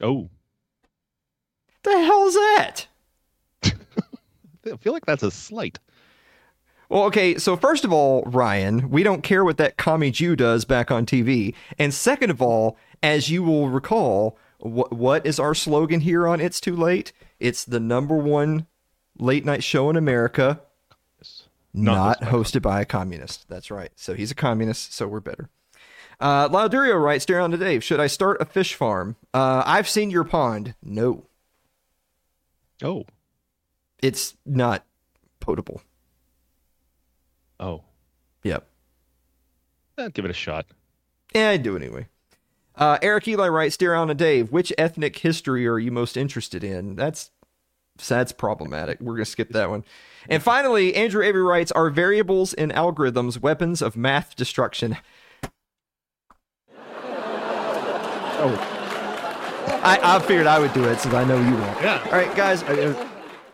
Oh, 0.00 0.30
The 1.82 1.90
hell's 1.92 2.34
that?" 2.34 2.86
I 3.64 4.76
feel 4.80 4.92
like 4.94 5.04
that's 5.06 5.22
a 5.22 5.30
slight. 5.30 5.78
Well, 6.88 7.04
okay, 7.04 7.36
so 7.38 7.56
first 7.56 7.84
of 7.84 7.92
all, 7.92 8.22
Ryan, 8.24 8.90
we 8.90 9.02
don't 9.02 9.22
care 9.22 9.44
what 9.44 9.56
that 9.58 9.76
commie 9.76 10.10
Jew 10.12 10.36
does 10.36 10.64
back 10.64 10.90
on 10.90 11.04
TV. 11.04 11.54
And 11.78 11.92
second 11.92 12.30
of 12.30 12.40
all, 12.40 12.76
as 13.02 13.28
you 13.28 13.42
will 13.42 13.68
recall, 13.68 14.38
what 14.58 14.92
what 14.92 15.26
is 15.26 15.38
our 15.38 15.54
slogan 15.54 16.00
here 16.00 16.26
on 16.26 16.40
It's 16.40 16.60
Too 16.60 16.76
Late? 16.76 17.12
It's 17.40 17.64
the 17.64 17.80
number 17.80 18.16
one 18.16 18.66
late 19.18 19.44
night 19.44 19.62
show 19.64 19.90
in 19.90 19.96
America, 19.96 20.60
not, 21.74 22.20
Not 22.20 22.20
hosted 22.20 22.22
by 22.22 22.30
hosted 22.30 22.62
by 22.62 22.80
a 22.80 22.84
communist. 22.86 23.48
That's 23.48 23.70
right. 23.70 23.90
So 23.96 24.14
he's 24.14 24.30
a 24.30 24.34
communist, 24.34 24.94
so 24.94 25.06
we're 25.06 25.20
better. 25.20 25.50
Uh, 26.18 26.48
Laudurio 26.48 26.98
writes, 27.02 27.26
Dear 27.26 27.40
on 27.40 27.50
to 27.50 27.58
Dave, 27.58 27.84
should 27.84 28.00
I 28.00 28.06
start 28.06 28.40
a 28.40 28.46
fish 28.46 28.72
farm? 28.74 29.16
Uh, 29.34 29.62
I've 29.66 29.88
seen 29.88 30.10
your 30.10 30.24
pond. 30.24 30.74
No, 30.82 31.26
Oh, 32.82 33.04
it's 34.02 34.36
not 34.46 34.84
potable. 35.40 35.82
Oh, 37.60 37.82
Yep. 38.42 38.66
eh, 39.98 40.08
give 40.14 40.24
it 40.24 40.30
a 40.30 40.34
shot. 40.34 40.66
Yeah, 41.34 41.50
I 41.50 41.56
do 41.56 41.76
anyway. 41.76 42.06
Uh, 42.74 42.98
Eric 43.02 43.26
Eli 43.28 43.48
writes, 43.48 43.76
Dear 43.76 43.94
Alan 43.94 44.10
and 44.10 44.18
Dave, 44.18 44.52
which 44.52 44.72
ethnic 44.76 45.16
history 45.18 45.66
are 45.66 45.78
you 45.78 45.90
most 45.90 46.16
interested 46.16 46.62
in? 46.62 46.94
That's 46.96 47.30
that's 48.08 48.32
problematic. 48.32 49.00
We're 49.00 49.14
gonna 49.14 49.24
skip 49.24 49.48
that 49.50 49.70
one. 49.70 49.82
And 50.28 50.42
finally, 50.42 50.94
Andrew 50.94 51.22
Avery 51.24 51.42
writes, 51.42 51.72
Are 51.72 51.88
variables 51.88 52.52
in 52.52 52.70
algorithms 52.70 53.40
weapons 53.40 53.80
of 53.80 53.96
math 53.96 54.36
destruction? 54.36 54.98
Oh, 58.38 58.54
I, 59.82 59.98
I 60.02 60.18
figured 60.20 60.46
I 60.46 60.58
would 60.58 60.74
do 60.74 60.84
it 60.84 61.00
since 61.00 61.14
I 61.14 61.24
know 61.24 61.38
you 61.38 61.54
won't. 61.56 61.80
Yeah. 61.82 62.02
All 62.04 62.12
right, 62.12 62.34
guys. 62.36 62.62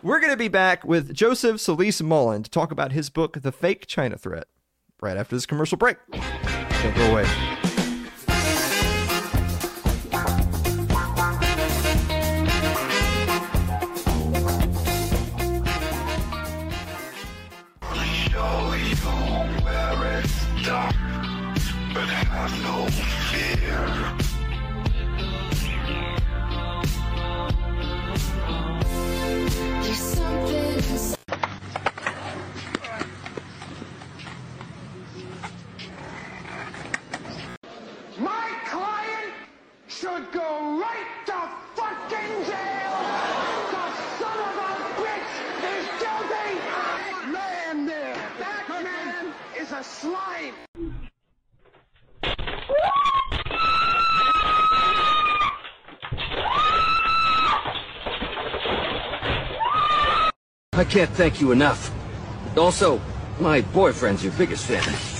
We're 0.03 0.19
going 0.19 0.33
to 0.33 0.37
be 0.37 0.49
back 0.49 0.83
with 0.83 1.13
Joseph 1.13 1.61
Solis 1.61 2.01
Mullen 2.01 2.43
to 2.43 2.49
talk 2.49 2.73
about 2.73 2.91
his 2.91 3.09
book, 3.09 3.41
The 3.41 3.53
Fake 3.53 3.87
China 3.87 4.17
Threat, 4.17 4.47
right 5.01 5.15
after 5.15 5.33
this 5.33 5.45
commercial 5.45 5.77
break. 5.77 5.95
Don't 6.11 6.95
go 6.97 7.09
away. 7.09 7.25
Should 40.03 40.31
go 40.33 40.79
right 40.81 41.07
to 41.25 41.49
fucking 41.75 42.33
jail! 42.45 42.93
The 43.71 43.85
son 44.19 44.37
of 44.49 44.57
a 44.57 44.71
bitch 44.99 45.33
is 45.71 45.85
guilty! 46.01 46.51
Man 47.31 47.85
there! 47.85 48.15
That 48.37 48.65
man 48.83 49.33
is 49.57 49.71
a 49.71 49.81
slime! 49.81 50.55
I 60.75 60.83
can't 60.83 61.09
thank 61.11 61.39
you 61.39 61.51
enough. 61.51 61.91
Also, 62.57 62.99
my 63.39 63.61
boyfriend's 63.61 64.23
your 64.23 64.33
biggest 64.33 64.65
fan. 64.65 65.12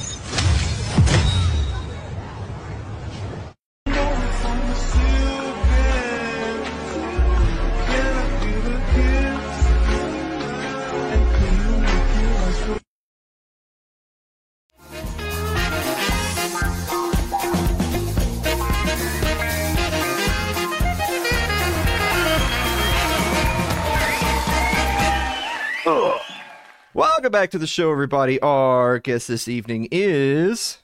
Back 27.34 27.50
to 27.50 27.58
the 27.58 27.66
show, 27.66 27.92
everybody. 27.92 28.40
Our 28.42 29.00
guest 29.00 29.28
this 29.28 29.48
evening 29.48 29.88
is 29.92 30.78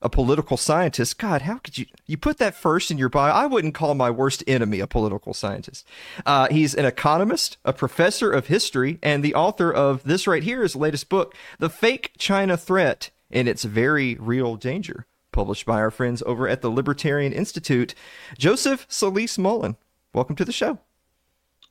a 0.00 0.08
political 0.08 0.56
scientist. 0.56 1.18
God, 1.18 1.42
how 1.42 1.58
could 1.58 1.76
you 1.76 1.86
you 2.06 2.16
put 2.16 2.38
that 2.38 2.54
first 2.54 2.92
in 2.92 2.98
your 2.98 3.08
bio? 3.08 3.32
I 3.32 3.46
wouldn't 3.46 3.74
call 3.74 3.96
my 3.96 4.08
worst 4.08 4.44
enemy 4.46 4.78
a 4.78 4.86
political 4.86 5.34
scientist. 5.34 5.84
Uh, 6.24 6.46
he's 6.52 6.72
an 6.72 6.84
economist, 6.84 7.56
a 7.64 7.72
professor 7.72 8.30
of 8.30 8.46
history, 8.46 9.00
and 9.02 9.24
the 9.24 9.34
author 9.34 9.72
of 9.72 10.04
this 10.04 10.28
right 10.28 10.44
here, 10.44 10.62
his 10.62 10.76
latest 10.76 11.08
book, 11.08 11.34
"The 11.58 11.68
Fake 11.68 12.12
China 12.16 12.56
Threat 12.56 13.10
and 13.28 13.48
Its 13.48 13.64
Very 13.64 14.14
Real 14.20 14.54
Danger," 14.54 15.04
published 15.32 15.66
by 15.66 15.80
our 15.80 15.90
friends 15.90 16.22
over 16.24 16.46
at 16.48 16.62
the 16.62 16.70
Libertarian 16.70 17.32
Institute. 17.32 17.96
Joseph 18.38 18.86
Solis 18.88 19.36
Mullen, 19.36 19.74
welcome 20.14 20.36
to 20.36 20.44
the 20.44 20.52
show. 20.52 20.78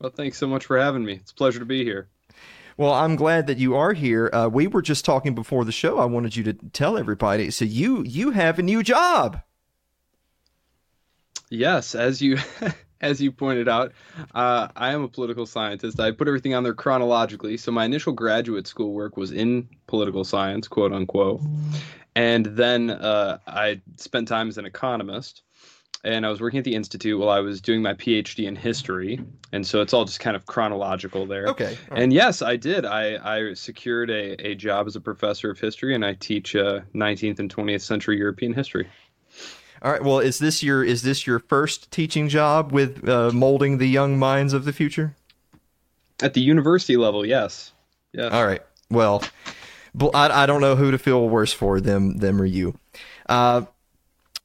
Well, 0.01 0.11
thanks 0.11 0.37
so 0.37 0.47
much 0.47 0.65
for 0.65 0.77
having 0.77 1.05
me. 1.05 1.13
It's 1.13 1.31
a 1.31 1.35
pleasure 1.35 1.59
to 1.59 1.65
be 1.65 1.85
here. 1.85 2.09
Well, 2.77 2.93
I'm 2.93 3.15
glad 3.15 3.47
that 3.47 3.57
you 3.57 3.75
are 3.75 3.93
here. 3.93 4.29
Uh, 4.31 4.47
we 4.47 4.67
were 4.67 4.83
just 4.83 5.03
talking 5.03 5.33
before 5.33 5.65
the 5.65 5.71
show. 5.71 5.97
I 5.97 6.05
wanted 6.05 6.35
you 6.35 6.43
to 6.43 6.53
tell 6.53 6.95
everybody. 6.95 7.49
So 7.49 7.65
you 7.65 8.03
you 8.03 8.31
have 8.31 8.59
a 8.59 8.61
new 8.61 8.83
job. 8.83 9.41
Yes, 11.49 11.95
as 11.95 12.21
you 12.21 12.37
as 13.01 13.19
you 13.19 13.31
pointed 13.31 13.67
out, 13.67 13.93
uh, 14.35 14.67
I 14.75 14.93
am 14.93 15.01
a 15.01 15.07
political 15.07 15.47
scientist. 15.47 15.99
I 15.99 16.11
put 16.11 16.27
everything 16.27 16.53
on 16.53 16.61
there 16.61 16.75
chronologically. 16.75 17.57
So 17.57 17.71
my 17.71 17.85
initial 17.85 18.13
graduate 18.13 18.67
school 18.67 18.93
work 18.93 19.17
was 19.17 19.31
in 19.31 19.67
political 19.87 20.23
science, 20.23 20.67
quote 20.67 20.93
unquote, 20.93 21.41
and 22.15 22.45
then 22.45 22.91
uh, 22.91 23.39
I 23.47 23.81
spent 23.95 24.27
time 24.27 24.49
as 24.49 24.59
an 24.59 24.65
economist. 24.65 25.41
And 26.07 26.25
I 26.25 26.29
was 26.29 26.39
working 26.39 26.57
at 26.57 26.63
the 26.63 26.73
institute 26.73 27.19
while 27.19 27.29
I 27.29 27.41
was 27.41 27.59
doing 27.59 27.81
my 27.81 27.93
PhD 27.93 28.47
in 28.47 28.55
history, 28.55 29.19
and 29.51 29.67
so 29.67 29.81
it's 29.81 29.93
all 29.93 30.05
just 30.05 30.21
kind 30.21 30.37
of 30.37 30.45
chronological 30.45 31.25
there. 31.25 31.47
Okay. 31.47 31.77
right. 31.91 32.01
And 32.01 32.13
yes, 32.13 32.41
I 32.41 32.55
did. 32.55 32.85
I, 32.85 33.17
I 33.39 33.53
secured 33.55 34.09
a, 34.09 34.47
a 34.47 34.55
job 34.55 34.87
as 34.87 34.95
a 34.95 35.01
professor 35.01 35.51
of 35.51 35.59
history, 35.59 35.93
and 35.93 36.05
I 36.05 36.13
teach 36.13 36.55
uh, 36.55 36.79
19th 36.95 37.39
and 37.39 37.53
20th 37.53 37.81
century 37.81 38.17
European 38.17 38.53
history. 38.53 38.87
All 39.81 39.91
right. 39.91 40.01
Well, 40.01 40.19
is 40.19 40.39
this 40.39 40.63
your 40.63 40.81
is 40.81 41.01
this 41.01 41.27
your 41.27 41.39
first 41.39 41.91
teaching 41.91 42.29
job 42.29 42.71
with 42.71 43.07
uh, 43.07 43.31
molding 43.33 43.77
the 43.77 43.87
young 43.87 44.17
minds 44.17 44.53
of 44.53 44.63
the 44.63 44.71
future? 44.71 45.13
At 46.21 46.33
the 46.33 46.41
university 46.41 46.95
level, 46.95 47.25
yes. 47.25 47.73
Yes. 48.13 48.31
All 48.31 48.45
right. 48.45 48.61
Well, 48.89 49.23
I, 50.13 50.43
I 50.43 50.45
don't 50.45 50.61
know 50.61 50.77
who 50.77 50.89
to 50.91 50.97
feel 50.97 51.27
worse 51.27 51.51
for 51.51 51.81
them 51.81 52.17
them 52.17 52.41
or 52.41 52.45
you. 52.45 52.79
Uh, 53.27 53.63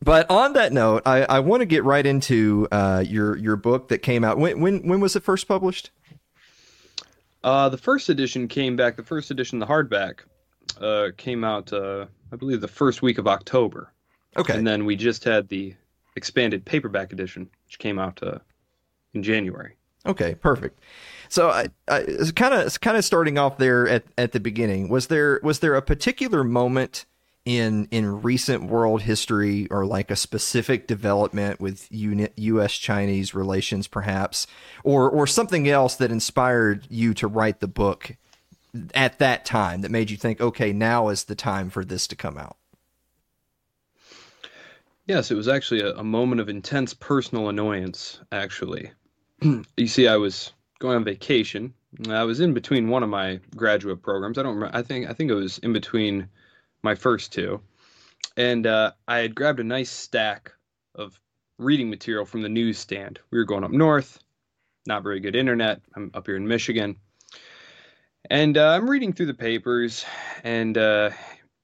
but 0.03 0.31
on 0.31 0.53
that 0.55 0.73
note, 0.73 1.03
I, 1.07 1.23
I 1.23 1.41
want 1.41 1.61
to 1.61 1.67
get 1.67 1.85
right 1.85 2.05
into 2.05 2.69
uh, 2.73 3.05
your 3.07 3.37
your 3.37 3.57
book 3.57 3.89
that 3.89 3.99
came 3.99 4.25
out. 4.25 4.39
When 4.39 4.61
when 4.61 4.87
when 4.87 5.01
was 5.01 5.17
it 5.17 5.23
first 5.23 5.49
published? 5.49 5.91
Uh, 7.45 7.69
the 7.69 7.79
first 7.79 8.09
edition 8.09 8.47
came 8.49 8.77
back, 8.77 8.97
the 8.97 9.03
first 9.03 9.31
edition, 9.31 9.59
the 9.59 9.67
hardback, 9.67 10.21
uh, 10.81 11.09
came 11.17 11.43
out, 11.43 11.73
uh, 11.73 12.07
I 12.31 12.37
believe, 12.37 12.61
the 12.61 12.69
first 12.69 13.03
week 13.03 13.19
of 13.19 13.27
October. 13.27 13.93
Okay. 14.37 14.57
And 14.57 14.67
then 14.67 14.85
we 14.85 14.97
just 14.97 15.25
had 15.25 15.49
the 15.49 15.75
expanded 16.17 16.65
paperback 16.65 17.13
edition, 17.13 17.49
which 17.67 17.79
came 17.79 17.99
out 17.99 18.23
uh, 18.23 18.39
in 19.15 19.23
January. 19.23 19.75
Okay, 20.07 20.35
perfect. 20.35 20.81
So 21.29 21.49
I, 21.51 21.69
kind 22.35 22.55
of 22.55 22.81
kind 22.81 22.97
of 22.97 23.05
starting 23.05 23.39
off 23.39 23.59
there 23.59 23.89
at, 23.89 24.05
at 24.19 24.33
the 24.33 24.41
beginning. 24.41 24.89
Was 24.89 25.07
there 25.07 25.41
was 25.43 25.61
there 25.61 25.75
a 25.75 25.83
particular 25.83 26.45
moment 26.45 27.07
in 27.45 27.89
in 27.91 28.23
recent 28.23 28.65
world 28.65 29.03
history 29.03 29.67
or 29.71 29.85
like 29.85 30.11
a 30.11 30.17
specific 30.17 30.87
development 30.87 31.61
with 31.61 31.89
U.S. 31.91 32.75
Chinese 32.75 33.35
relations, 33.35 33.89
perhaps, 33.89 34.47
or 34.85 35.11
or 35.11 35.27
something 35.27 35.69
else 35.69 35.97
that 35.97 36.11
inspired 36.11 36.87
you 36.89 37.15
to 37.15 37.27
write 37.27 37.61
the 37.61 37.69
book 37.69 38.17
at 38.95 39.19
that 39.19 39.45
time 39.45 39.83
that 39.83 39.91
made 39.91 40.11
you 40.11 40.17
think, 40.17 40.41
okay, 40.41 40.73
now 40.73 41.09
is 41.09 41.25
the 41.25 41.35
time 41.35 41.69
for 41.69 41.85
this 41.85 42.07
to 42.07 42.17
come 42.17 42.39
out? 42.39 42.57
Yes, 45.07 45.31
it 45.31 45.35
was 45.35 45.49
actually 45.49 45.81
a, 45.81 45.95
a 45.97 46.05
moment 46.05 46.41
of 46.41 46.49
intense 46.49 46.95
personal 46.95 47.49
annoyance, 47.49 48.21
actually. 48.31 48.93
you 49.43 49.87
see, 49.87 50.07
I 50.07 50.17
was 50.17 50.53
going 50.79 50.97
on 50.97 51.05
vacation. 51.05 51.75
I 52.09 52.23
was 52.23 52.41
in 52.41 52.55
between 52.55 52.89
one 52.89 53.03
of 53.03 53.09
my 53.09 53.41
graduate 53.57 54.03
programs. 54.03 54.39
I 54.39 54.43
don't 54.43 54.55
remember. 54.55 54.77
I 54.77 54.83
think 54.83 55.11
I 55.11 55.13
think 55.13 55.31
it 55.31 55.35
was 55.35 55.59
in 55.59 55.73
between 55.73 56.29
my 56.83 56.95
first 56.95 57.33
two, 57.33 57.61
and 58.37 58.67
uh, 58.67 58.93
I 59.07 59.19
had 59.19 59.35
grabbed 59.35 59.61
a 59.61 59.65
nice 59.65 59.91
stack 59.91 60.53
of 60.95 61.19
reading 61.59 61.91
material 61.91 62.25
from 62.25 62.43
the 62.43 62.49
newsstand. 62.49 63.21
We 63.31 63.39
were 63.39 63.45
going 63.45 63.65
up 63.65 63.71
north, 63.71 64.19
not 64.87 65.03
very 65.03 65.21
good 65.21 65.37
internet. 65.37 65.81
I'm 65.95 66.11
up 66.15 66.27
here 66.27 66.37
in 66.37 66.47
Michigan, 66.47 66.97
and 68.31 68.57
uh, 68.57 68.71
I'm 68.71 68.89
reading 68.89 69.13
through 69.13 69.27
the 69.27 69.35
papers, 69.35 70.05
and 70.45 70.77
uh, 70.77 71.11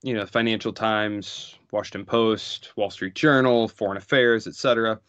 you 0.03 0.15
know, 0.15 0.27
Financial 0.27 0.73
Times, 0.73 1.57
Washington 1.73 2.05
Post, 2.05 2.77
Wall 2.77 2.91
Street 2.91 3.15
Journal, 3.15 3.69
Foreign 3.69 3.97
Affairs, 3.97 4.47
etc. 4.47 5.01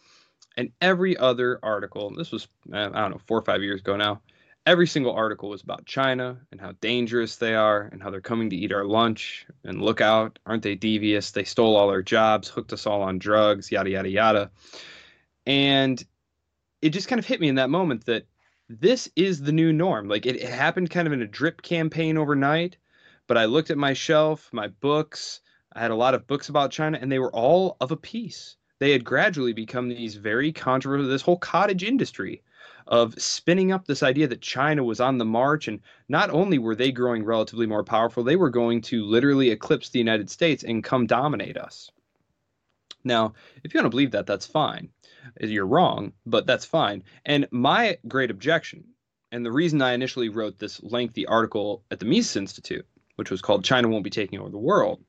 And 0.56 0.72
every 0.80 1.16
other 1.16 1.58
article, 1.62 2.12
this 2.14 2.32
was, 2.32 2.48
uh, 2.72 2.90
I 2.92 3.00
don't 3.00 3.12
know, 3.12 3.20
four 3.26 3.38
or 3.38 3.42
five 3.42 3.62
years 3.62 3.80
ago 3.80 3.96
now, 3.96 4.20
every 4.66 4.86
single 4.86 5.12
article 5.12 5.48
was 5.48 5.62
about 5.62 5.86
China 5.86 6.36
and 6.52 6.60
how 6.60 6.72
dangerous 6.80 7.36
they 7.36 7.54
are 7.54 7.88
and 7.92 8.02
how 8.02 8.10
they're 8.10 8.20
coming 8.20 8.50
to 8.50 8.56
eat 8.56 8.72
our 8.72 8.84
lunch 8.84 9.46
and 9.64 9.82
look 9.82 10.00
out, 10.00 10.38
aren't 10.46 10.62
they 10.62 10.74
devious? 10.74 11.30
They 11.30 11.44
stole 11.44 11.76
all 11.76 11.90
our 11.90 12.02
jobs, 12.02 12.48
hooked 12.48 12.72
us 12.72 12.86
all 12.86 13.02
on 13.02 13.18
drugs, 13.18 13.72
yada, 13.72 13.90
yada, 13.90 14.08
yada. 14.08 14.50
And 15.46 16.02
it 16.82 16.90
just 16.90 17.08
kind 17.08 17.18
of 17.18 17.26
hit 17.26 17.40
me 17.40 17.48
in 17.48 17.56
that 17.56 17.70
moment 17.70 18.06
that 18.06 18.26
this 18.68 19.10
is 19.16 19.42
the 19.42 19.52
new 19.52 19.72
norm. 19.72 20.08
Like 20.08 20.26
it, 20.26 20.36
it 20.36 20.50
happened 20.50 20.90
kind 20.90 21.06
of 21.06 21.12
in 21.12 21.22
a 21.22 21.26
drip 21.26 21.62
campaign 21.62 22.16
overnight, 22.18 22.76
but 23.26 23.38
I 23.38 23.46
looked 23.46 23.70
at 23.70 23.78
my 23.78 23.94
shelf, 23.94 24.50
my 24.52 24.68
books, 24.68 25.40
I 25.72 25.80
had 25.80 25.90
a 25.90 25.96
lot 25.96 26.14
of 26.14 26.26
books 26.26 26.48
about 26.48 26.72
China, 26.72 26.98
and 27.00 27.10
they 27.10 27.18
were 27.18 27.34
all 27.34 27.76
of 27.80 27.92
a 27.92 27.96
piece. 27.96 28.56
They 28.80 28.92
had 28.92 29.04
gradually 29.04 29.52
become 29.52 29.88
these 29.88 30.16
very 30.16 30.52
controversial, 30.52 31.08
this 31.08 31.22
whole 31.22 31.38
cottage 31.38 31.84
industry 31.84 32.42
of 32.86 33.20
spinning 33.20 33.72
up 33.72 33.86
this 33.86 34.02
idea 34.02 34.26
that 34.28 34.40
China 34.40 34.84
was 34.84 35.00
on 35.00 35.18
the 35.18 35.24
march. 35.24 35.68
And 35.68 35.80
not 36.08 36.30
only 36.30 36.58
were 36.58 36.74
they 36.74 36.92
growing 36.92 37.24
relatively 37.24 37.66
more 37.66 37.84
powerful, 37.84 38.22
they 38.22 38.36
were 38.36 38.50
going 38.50 38.80
to 38.82 39.04
literally 39.04 39.50
eclipse 39.50 39.88
the 39.88 39.98
United 39.98 40.30
States 40.30 40.64
and 40.64 40.84
come 40.84 41.06
dominate 41.06 41.56
us. 41.56 41.90
Now, 43.04 43.32
if 43.64 43.72
you 43.72 43.78
want 43.78 43.86
to 43.86 43.90
believe 43.90 44.10
that, 44.10 44.26
that's 44.26 44.46
fine. 44.46 44.90
You're 45.40 45.66
wrong, 45.66 46.12
but 46.26 46.46
that's 46.46 46.64
fine. 46.64 47.02
And 47.24 47.46
my 47.50 47.98
great 48.08 48.30
objection, 48.30 48.84
and 49.32 49.44
the 49.44 49.52
reason 49.52 49.80
I 49.80 49.92
initially 49.92 50.28
wrote 50.28 50.58
this 50.58 50.82
lengthy 50.82 51.26
article 51.26 51.84
at 51.90 51.98
the 52.00 52.06
Mises 52.06 52.36
Institute, 52.36 52.86
which 53.16 53.30
was 53.30 53.40
called 53.40 53.64
China 53.64 53.88
Won't 53.88 54.04
Be 54.04 54.10
Taking 54.10 54.38
Over 54.38 54.50
the 54.50 54.58
World, 54.58 55.02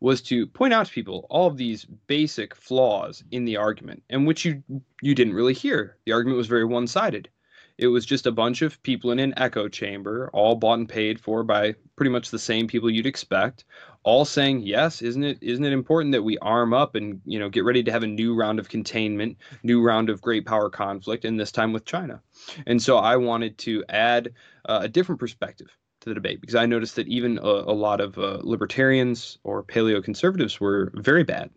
was 0.00 0.22
to 0.22 0.46
point 0.46 0.72
out 0.72 0.86
to 0.86 0.92
people 0.92 1.26
all 1.30 1.46
of 1.46 1.56
these 1.56 1.84
basic 2.06 2.54
flaws 2.54 3.22
in 3.30 3.44
the 3.44 3.56
argument, 3.56 4.02
and 4.10 4.26
which 4.26 4.44
you 4.44 4.62
you 5.02 5.14
didn't 5.14 5.34
really 5.34 5.54
hear. 5.54 5.98
The 6.06 6.12
argument 6.12 6.38
was 6.38 6.46
very 6.46 6.64
one-sided. 6.64 7.28
It 7.76 7.86
was 7.86 8.04
just 8.04 8.26
a 8.26 8.32
bunch 8.32 8.60
of 8.60 8.82
people 8.82 9.10
in 9.10 9.18
an 9.18 9.32
echo 9.38 9.66
chamber, 9.66 10.28
all 10.34 10.54
bought 10.54 10.78
and 10.78 10.88
paid 10.88 11.18
for 11.18 11.42
by 11.42 11.74
pretty 11.96 12.10
much 12.10 12.30
the 12.30 12.38
same 12.38 12.66
people 12.66 12.90
you'd 12.90 13.06
expect, 13.06 13.64
all 14.02 14.26
saying, 14.26 14.60
"Yes, 14.60 15.00
isn't 15.00 15.24
it 15.24 15.38
isn't 15.40 15.64
it 15.64 15.72
important 15.72 16.12
that 16.12 16.22
we 16.22 16.36
arm 16.38 16.74
up 16.74 16.94
and 16.94 17.20
you 17.24 17.38
know 17.38 17.48
get 17.48 17.64
ready 17.64 17.82
to 17.82 17.92
have 17.92 18.02
a 18.02 18.06
new 18.06 18.34
round 18.34 18.58
of 18.58 18.68
containment, 18.68 19.38
new 19.62 19.82
round 19.82 20.10
of 20.10 20.20
great 20.20 20.44
power 20.44 20.68
conflict, 20.68 21.24
and 21.24 21.40
this 21.40 21.52
time 21.52 21.72
with 21.72 21.86
China." 21.86 22.20
And 22.66 22.82
so 22.82 22.98
I 22.98 23.16
wanted 23.16 23.56
to 23.58 23.84
add 23.88 24.32
uh, 24.66 24.80
a 24.82 24.88
different 24.88 25.18
perspective 25.18 25.74
to 26.00 26.08
the 26.08 26.14
debate 26.14 26.40
because 26.40 26.54
I 26.54 26.66
noticed 26.66 26.96
that 26.96 27.08
even 27.08 27.38
a, 27.38 27.42
a 27.42 27.76
lot 27.76 28.00
of 28.00 28.18
uh, 28.18 28.38
libertarians 28.42 29.38
or 29.44 29.62
paleo 29.62 30.02
conservatives 30.02 30.60
were 30.60 30.92
very 30.94 31.24
bad, 31.24 31.50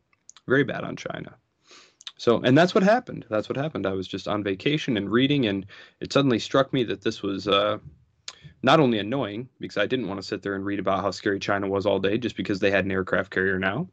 very 0.48 0.64
bad 0.64 0.84
on 0.84 0.96
China. 0.96 1.36
So, 2.18 2.40
and 2.42 2.58
that's 2.58 2.76
what 2.76 2.84
happened. 2.84 3.26
That's 3.30 3.50
what 3.50 3.58
happened. 3.58 3.86
I 3.86 3.94
was 3.94 4.08
just 4.08 4.28
on 4.28 4.44
vacation 4.44 4.98
and 4.98 5.10
reading, 5.10 5.46
and 5.48 5.66
it 6.00 6.14
suddenly 6.14 6.40
struck 6.40 6.72
me 6.72 6.84
that 6.86 7.02
this 7.02 7.22
was 7.22 7.48
uh, 7.48 7.80
not 8.62 8.80
only 8.80 9.00
annoying 9.00 9.50
because 9.60 9.78
I 9.78 9.88
didn't 9.88 10.08
want 10.08 10.22
to 10.22 10.28
sit 10.28 10.42
there 10.42 10.56
and 10.56 10.64
read 10.64 10.80
about 10.80 11.02
how 11.02 11.12
scary 11.12 11.40
China 11.40 11.68
was 11.68 11.86
all 11.86 12.00
day 12.00 12.18
just 12.18 12.38
because 12.38 12.60
they 12.60 12.72
had 12.72 12.86
an 12.86 12.92
aircraft 12.92 13.32
carrier 13.32 13.60
now, 13.60 13.90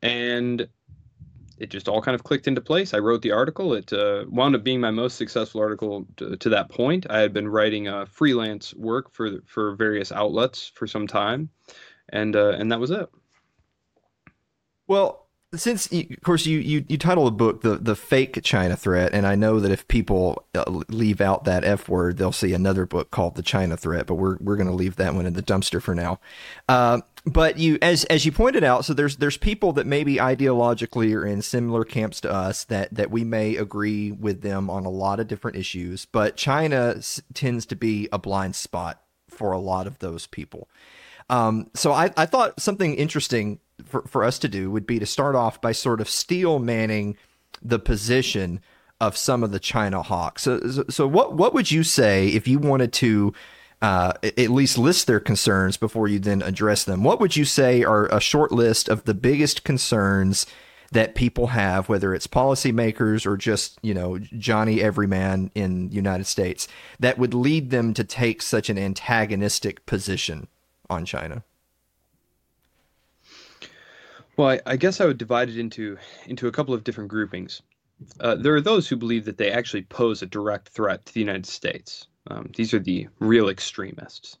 and 0.00 0.68
it 1.58 1.70
just 1.70 1.88
all 1.88 2.02
kind 2.02 2.14
of 2.14 2.24
clicked 2.24 2.48
into 2.48 2.60
place. 2.60 2.94
I 2.94 2.98
wrote 2.98 3.22
the 3.22 3.32
article. 3.32 3.74
It 3.74 3.92
uh, 3.92 4.24
wound 4.28 4.54
up 4.54 4.64
being 4.64 4.80
my 4.80 4.90
most 4.90 5.16
successful 5.16 5.60
article 5.60 6.06
to, 6.16 6.36
to 6.36 6.48
that 6.48 6.68
point. 6.68 7.06
I 7.10 7.18
had 7.20 7.32
been 7.32 7.48
writing 7.48 7.88
uh, 7.88 8.06
freelance 8.06 8.74
work 8.74 9.12
for 9.12 9.40
for 9.46 9.74
various 9.74 10.12
outlets 10.12 10.72
for 10.74 10.86
some 10.86 11.06
time, 11.06 11.50
and 12.10 12.34
uh, 12.36 12.50
and 12.50 12.70
that 12.72 12.80
was 12.80 12.90
it. 12.90 13.08
Well, 14.86 15.22
since 15.54 15.92
of 15.92 16.20
course 16.22 16.46
you 16.46 16.58
you 16.58 16.84
you 16.88 16.96
title 16.96 17.26
the 17.26 17.30
book 17.30 17.62
the 17.62 17.76
the 17.76 17.94
fake 17.94 18.40
China 18.42 18.76
threat, 18.76 19.12
and 19.12 19.26
I 19.26 19.34
know 19.34 19.60
that 19.60 19.70
if 19.70 19.86
people 19.86 20.46
uh, 20.54 20.64
leave 20.88 21.20
out 21.20 21.44
that 21.44 21.64
f 21.64 21.88
word, 21.88 22.16
they'll 22.16 22.32
see 22.32 22.54
another 22.54 22.86
book 22.86 23.10
called 23.10 23.34
the 23.34 23.42
China 23.42 23.76
threat. 23.76 24.06
But 24.06 24.14
we're 24.14 24.38
we're 24.40 24.56
going 24.56 24.68
to 24.68 24.74
leave 24.74 24.96
that 24.96 25.14
one 25.14 25.26
in 25.26 25.34
the 25.34 25.42
dumpster 25.42 25.82
for 25.82 25.94
now. 25.94 26.20
Uh, 26.68 27.02
but 27.24 27.58
you 27.58 27.78
as 27.80 28.04
as 28.04 28.24
you 28.26 28.32
pointed 28.32 28.64
out, 28.64 28.84
so 28.84 28.94
there's 28.94 29.16
there's 29.16 29.36
people 29.36 29.72
that 29.74 29.86
maybe 29.86 30.16
ideologically 30.16 31.14
are 31.14 31.24
in 31.24 31.40
similar 31.40 31.84
camps 31.84 32.20
to 32.22 32.32
us 32.32 32.64
that 32.64 32.92
that 32.94 33.10
we 33.10 33.22
may 33.24 33.56
agree 33.56 34.10
with 34.10 34.42
them 34.42 34.68
on 34.68 34.84
a 34.84 34.90
lot 34.90 35.20
of 35.20 35.28
different 35.28 35.56
issues, 35.56 36.04
but 36.04 36.36
China 36.36 36.94
s- 36.96 37.22
tends 37.32 37.64
to 37.66 37.76
be 37.76 38.08
a 38.12 38.18
blind 38.18 38.56
spot 38.56 39.02
for 39.28 39.52
a 39.52 39.58
lot 39.58 39.86
of 39.86 40.00
those 40.00 40.26
people. 40.26 40.68
Um, 41.30 41.70
so 41.74 41.92
I, 41.92 42.10
I 42.16 42.26
thought 42.26 42.60
something 42.60 42.94
interesting 42.94 43.60
for, 43.84 44.02
for 44.02 44.24
us 44.24 44.38
to 44.40 44.48
do 44.48 44.70
would 44.70 44.86
be 44.86 44.98
to 44.98 45.06
start 45.06 45.34
off 45.34 45.60
by 45.60 45.72
sort 45.72 46.00
of 46.00 46.08
steel 46.08 46.58
manning 46.58 47.16
the 47.62 47.78
position 47.78 48.60
of 49.00 49.16
some 49.16 49.42
of 49.42 49.50
the 49.50 49.58
China 49.58 50.02
hawks. 50.02 50.42
So, 50.42 50.60
so, 50.70 50.84
so 50.88 51.06
what 51.06 51.34
what 51.34 51.54
would 51.54 51.70
you 51.70 51.82
say 51.82 52.28
if 52.28 52.46
you 52.46 52.58
wanted 52.58 52.92
to 52.94 53.32
uh, 53.82 54.12
at 54.22 54.48
least 54.50 54.78
list 54.78 55.08
their 55.08 55.20
concerns 55.20 55.76
before 55.76 56.06
you 56.06 56.20
then 56.20 56.40
address 56.40 56.84
them? 56.84 57.02
What 57.02 57.20
would 57.20 57.36
you 57.36 57.44
say 57.44 57.82
are 57.82 58.06
a 58.06 58.20
short 58.20 58.52
list 58.52 58.88
of 58.88 59.04
the 59.04 59.12
biggest 59.12 59.64
concerns 59.64 60.46
that 60.92 61.14
people 61.14 61.48
have, 61.48 61.88
whether 61.88 62.14
it's 62.14 62.26
policymakers 62.26 63.26
or 63.26 63.36
just 63.36 63.78
you 63.82 63.92
know 63.92 64.18
Johnny 64.18 64.80
Everyman 64.80 65.50
in 65.54 65.88
the 65.88 65.96
United 65.96 66.26
States, 66.26 66.68
that 67.00 67.18
would 67.18 67.34
lead 67.34 67.70
them 67.70 67.92
to 67.94 68.04
take 68.04 68.40
such 68.40 68.70
an 68.70 68.78
antagonistic 68.78 69.84
position 69.84 70.46
on 70.88 71.04
China? 71.04 71.42
Well, 74.36 74.48
I, 74.48 74.60
I 74.64 74.76
guess 74.76 75.00
I 75.00 75.06
would 75.06 75.18
divide 75.18 75.48
it 75.48 75.58
into 75.58 75.98
into 76.26 76.46
a 76.46 76.52
couple 76.52 76.72
of 76.72 76.84
different 76.84 77.10
groupings. 77.10 77.62
Uh, 78.20 78.36
there 78.36 78.54
are 78.54 78.60
those 78.60 78.88
who 78.88 78.96
believe 78.96 79.24
that 79.24 79.38
they 79.38 79.50
actually 79.50 79.82
pose 79.82 80.22
a 80.22 80.26
direct 80.26 80.68
threat 80.68 81.04
to 81.06 81.14
the 81.14 81.20
United 81.20 81.46
States. 81.46 82.06
Um, 82.28 82.50
these 82.54 82.72
are 82.74 82.78
the 82.78 83.08
real 83.18 83.48
extremists. 83.48 84.38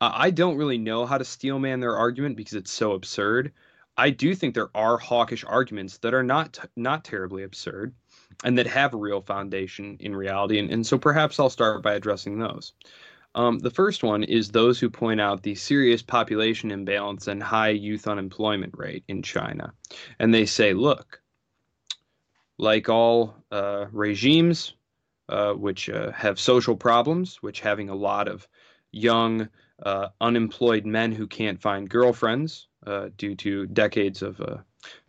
Uh, 0.00 0.12
I 0.14 0.30
don't 0.30 0.56
really 0.56 0.78
know 0.78 1.06
how 1.06 1.18
to 1.18 1.24
steelman 1.24 1.80
their 1.80 1.96
argument 1.96 2.36
because 2.36 2.54
it's 2.54 2.70
so 2.70 2.92
absurd. 2.92 3.52
I 3.96 4.10
do 4.10 4.34
think 4.34 4.54
there 4.54 4.70
are 4.76 4.96
hawkish 4.96 5.44
arguments 5.44 5.98
that 5.98 6.14
are 6.14 6.22
not 6.22 6.58
not 6.76 7.04
terribly 7.04 7.42
absurd 7.42 7.94
and 8.44 8.56
that 8.56 8.66
have 8.68 8.94
a 8.94 8.98
real 8.98 9.20
foundation 9.20 9.96
in 9.98 10.14
reality. 10.14 10.58
And, 10.58 10.70
and 10.70 10.86
so 10.86 10.98
perhaps 10.98 11.40
I'll 11.40 11.50
start 11.50 11.82
by 11.82 11.94
addressing 11.94 12.38
those. 12.38 12.72
Um, 13.34 13.58
the 13.58 13.70
first 13.70 14.02
one 14.02 14.22
is 14.24 14.48
those 14.48 14.80
who 14.80 14.88
point 14.88 15.20
out 15.20 15.42
the 15.42 15.54
serious 15.54 16.02
population 16.02 16.70
imbalance 16.70 17.26
and 17.26 17.42
high 17.42 17.70
youth 17.70 18.06
unemployment 18.06 18.74
rate 18.76 19.04
in 19.08 19.22
China. 19.22 19.72
And 20.18 20.32
they 20.32 20.46
say, 20.46 20.72
look, 20.72 21.20
like 22.56 22.88
all 22.88 23.36
uh, 23.50 23.86
regimes 23.92 24.74
uh, 25.28 25.52
which 25.52 25.88
uh, 25.88 26.10
have 26.12 26.38
social 26.38 26.76
problems, 26.76 27.36
which 27.42 27.60
having 27.60 27.88
a 27.88 27.94
lot 27.94 28.28
of 28.28 28.46
young, 28.92 29.48
uh, 29.82 30.08
unemployed 30.20 30.86
men 30.86 31.12
who 31.12 31.26
can't 31.26 31.60
find 31.60 31.90
girlfriends 31.90 32.68
uh, 32.86 33.08
due 33.16 33.34
to 33.34 33.66
decades 33.66 34.22
of 34.22 34.40
uh, 34.40 34.56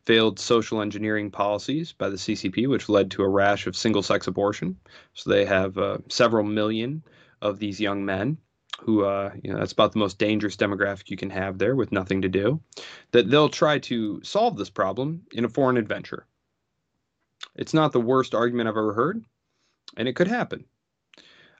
failed 0.06 0.40
social 0.40 0.82
engineering 0.82 1.32
policies 1.32 1.94
by 1.94 2.10
the 2.10 2.18
CCP, 2.18 2.68
which 2.68 2.90
led 2.90 3.12
to 3.12 3.24
a 3.24 3.30
rash 3.30 3.68
of 3.68 3.76
single 3.76 4.04
sex 4.04 4.28
abortion. 4.28 4.76
So 5.14 5.30
they 5.30 5.46
have 5.46 5.78
several 6.10 6.44
million 6.44 7.04
of 7.42 7.60
these 7.60 7.80
young 7.80 8.04
men 8.06 8.38
who 8.82 9.04
uh, 9.04 9.32
you 9.44 9.52
know 9.52 9.60
that's 9.60 9.72
about 9.72 9.92
the 9.92 10.00
most 10.00 10.18
dangerous 10.18 10.56
demographic 10.56 11.10
you 11.10 11.18
can 11.18 11.30
have 11.30 11.58
there 11.58 11.76
with 11.76 11.92
nothing 11.92 12.22
to 12.22 12.30
do 12.30 12.60
that 13.12 13.30
they'll 13.30 13.50
try 13.50 13.78
to 13.80 14.22
solve 14.24 14.58
this 14.58 14.70
problem 14.70 15.22
in 15.34 15.46
a 15.46 15.50
foreign 15.50 15.78
adventure 15.78 16.26
it's 17.56 17.74
not 17.74 17.92
the 17.92 18.02
worst 18.02 18.34
argument 18.34 18.68
i've 18.68 18.78
ever 18.78 18.94
heard 18.94 19.24
and 19.98 20.08
it 20.08 20.16
could 20.16 20.28
happen 20.28 20.66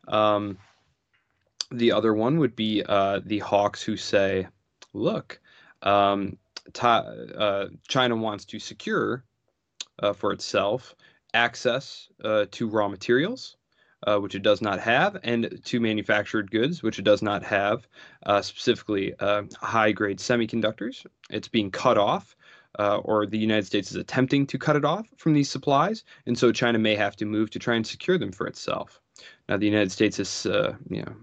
um, 0.08 0.58
the 1.72 1.92
other 1.92 2.14
one 2.14 2.40
would 2.40 2.56
be 2.56 2.84
uh, 2.88 3.20
the 3.26 3.40
hawks 3.40 3.84
who 3.84 3.96
say 3.96 4.48
look 4.94 5.40
um, 5.84 6.38
ta- 6.74 7.14
uh, 7.38 7.68
china 7.88 8.16
wants 8.16 8.46
to 8.46 8.60
secure 8.60 9.24
uh, 10.00 10.14
for 10.14 10.32
itself 10.32 10.96
access 11.34 12.10
uh, 12.24 12.46
to 12.52 12.68
raw 12.68 12.88
materials 12.88 13.58
uh, 14.08 14.18
which 14.18 14.36
it 14.36 14.42
does 14.42 14.62
not 14.62 14.80
have, 14.80 15.18
and 15.24 15.60
to 15.66 15.80
manufactured 15.80 16.52
goods, 16.52 16.82
which 16.82 17.00
it 17.00 17.02
does 17.04 17.22
not 17.22 17.44
have, 17.44 17.88
uh, 18.26 18.42
specifically 18.42 19.14
high 19.62 19.92
grade 19.92 20.20
semiconductors. 20.20 21.06
It's 21.30 21.48
being 21.48 21.72
cut 21.72 21.98
off. 21.98 22.36
Uh, 22.78 22.98
or 22.98 23.26
the 23.26 23.38
United 23.38 23.66
States 23.66 23.90
is 23.90 23.98
attempting 23.98 24.46
to 24.46 24.58
cut 24.58 24.76
it 24.76 24.86
off 24.86 25.08
from 25.18 25.34
these 25.34 25.50
supplies, 25.50 26.04
and 26.28 26.38
so 26.38 26.52
China 26.52 26.78
may 26.78 26.96
have 26.96 27.16
to 27.16 27.26
move 27.26 27.50
to 27.50 27.60
try 27.60 27.76
and 27.76 27.86
secure 27.86 28.18
them 28.18 28.32
for 28.32 28.46
itself. 28.46 29.02
Now, 29.50 29.58
the 29.58 29.66
United 29.66 29.92
States 29.92 30.20
is, 30.20 30.46
uh, 30.46 30.76
you 30.90 31.02
know, 31.02 31.14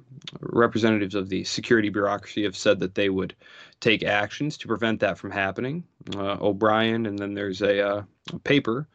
representatives 0.40 1.14
of 1.14 1.28
the 1.28 1.44
security 1.44 1.88
bureaucracy 1.88 2.42
have 2.42 2.56
said 2.56 2.80
that 2.80 2.96
they 2.96 3.08
would 3.08 3.34
take 3.80 4.02
actions 4.02 4.58
to 4.58 4.66
prevent 4.66 5.00
that 5.00 5.18
from 5.18 5.30
happening. 5.30 5.84
Uh, 6.14 6.36
O'Brien, 6.40 7.06
and 7.06 7.18
then 7.18 7.34
there's 7.34 7.62
a, 7.62 8.04
a 8.32 8.38
paper 8.40 8.88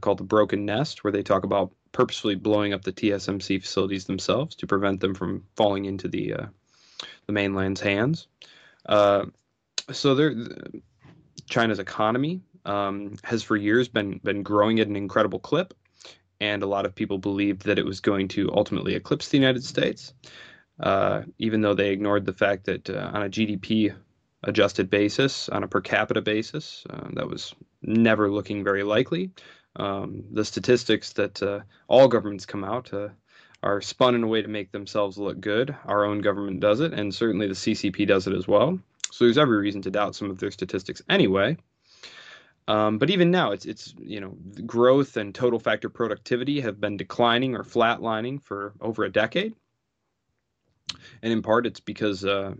called 0.00 0.18
The 0.18 0.24
Broken 0.24 0.66
Nest, 0.66 1.02
where 1.02 1.12
they 1.12 1.22
talk 1.22 1.44
about 1.44 1.72
purposefully 1.92 2.34
blowing 2.34 2.72
up 2.72 2.82
the 2.82 2.92
TSMC 2.92 3.60
facilities 3.60 4.04
themselves 4.04 4.54
to 4.56 4.66
prevent 4.66 5.00
them 5.00 5.14
from 5.14 5.44
falling 5.56 5.86
into 5.86 6.08
the 6.08 6.34
uh, 6.34 6.46
the 7.26 7.32
mainland's 7.32 7.80
hands. 7.80 8.28
Uh, 8.86 9.26
so 9.90 10.14
there, 10.14 10.34
China's 11.50 11.78
economy 11.78 12.40
um, 12.64 13.16
has 13.24 13.42
for 13.42 13.56
years 13.56 13.88
been 13.88 14.18
been 14.24 14.42
growing 14.42 14.80
at 14.80 14.88
an 14.88 14.96
incredible 14.96 15.40
clip, 15.40 15.74
and 16.40 16.62
a 16.62 16.66
lot 16.66 16.86
of 16.86 16.94
people 16.94 17.18
believed 17.18 17.64
that 17.64 17.78
it 17.78 17.84
was 17.84 18.00
going 18.00 18.28
to 18.28 18.50
ultimately 18.54 18.94
eclipse 18.94 19.28
the 19.28 19.36
United 19.36 19.64
States, 19.64 20.14
uh, 20.78 21.22
even 21.38 21.60
though 21.60 21.74
they 21.74 21.90
ignored 21.90 22.24
the 22.24 22.32
fact 22.32 22.64
that 22.64 22.88
uh, 22.88 23.10
on 23.12 23.22
a 23.22 23.28
GDP 23.28 23.94
adjusted 24.44 24.88
basis, 24.88 25.48
on 25.50 25.62
a 25.62 25.68
per 25.68 25.80
capita 25.80 26.22
basis, 26.22 26.84
uh, 26.88 27.08
that 27.12 27.28
was 27.28 27.54
never 27.82 28.30
looking 28.30 28.64
very 28.64 28.82
likely. 28.82 29.30
Um, 29.76 30.24
the 30.32 30.44
statistics 30.44 31.12
that 31.14 31.42
uh, 31.42 31.60
all 31.88 32.08
governments 32.08 32.46
come 32.46 32.64
out 32.64 32.92
uh, 32.92 33.08
are 33.62 33.80
spun 33.80 34.14
in 34.14 34.24
a 34.24 34.26
way 34.26 34.42
to 34.42 34.48
make 34.48 34.72
themselves 34.72 35.18
look 35.18 35.40
good. 35.40 35.76
Our 35.84 36.04
own 36.04 36.20
government 36.20 36.60
does 36.60 36.80
it, 36.80 36.92
and 36.92 37.14
certainly 37.14 37.46
the 37.46 37.54
CCP 37.54 38.06
does 38.06 38.26
it 38.26 38.34
as 38.34 38.48
well. 38.48 38.78
So 39.10 39.24
there's 39.24 39.38
every 39.38 39.58
reason 39.58 39.82
to 39.82 39.90
doubt 39.90 40.14
some 40.14 40.30
of 40.30 40.38
their 40.38 40.50
statistics 40.50 41.02
anyway. 41.08 41.56
Um, 42.68 42.98
but 42.98 43.10
even 43.10 43.30
now, 43.30 43.50
it's 43.50 43.66
it's 43.66 43.94
you 43.98 44.20
know 44.20 44.36
growth 44.64 45.16
and 45.16 45.34
total 45.34 45.58
factor 45.58 45.88
productivity 45.88 46.60
have 46.60 46.80
been 46.80 46.96
declining 46.96 47.56
or 47.56 47.64
flatlining 47.64 48.42
for 48.42 48.74
over 48.80 49.04
a 49.04 49.10
decade, 49.10 49.54
and 51.22 51.32
in 51.32 51.42
part 51.42 51.66
it's 51.66 51.80
because 51.80 52.24
uh, 52.24 52.54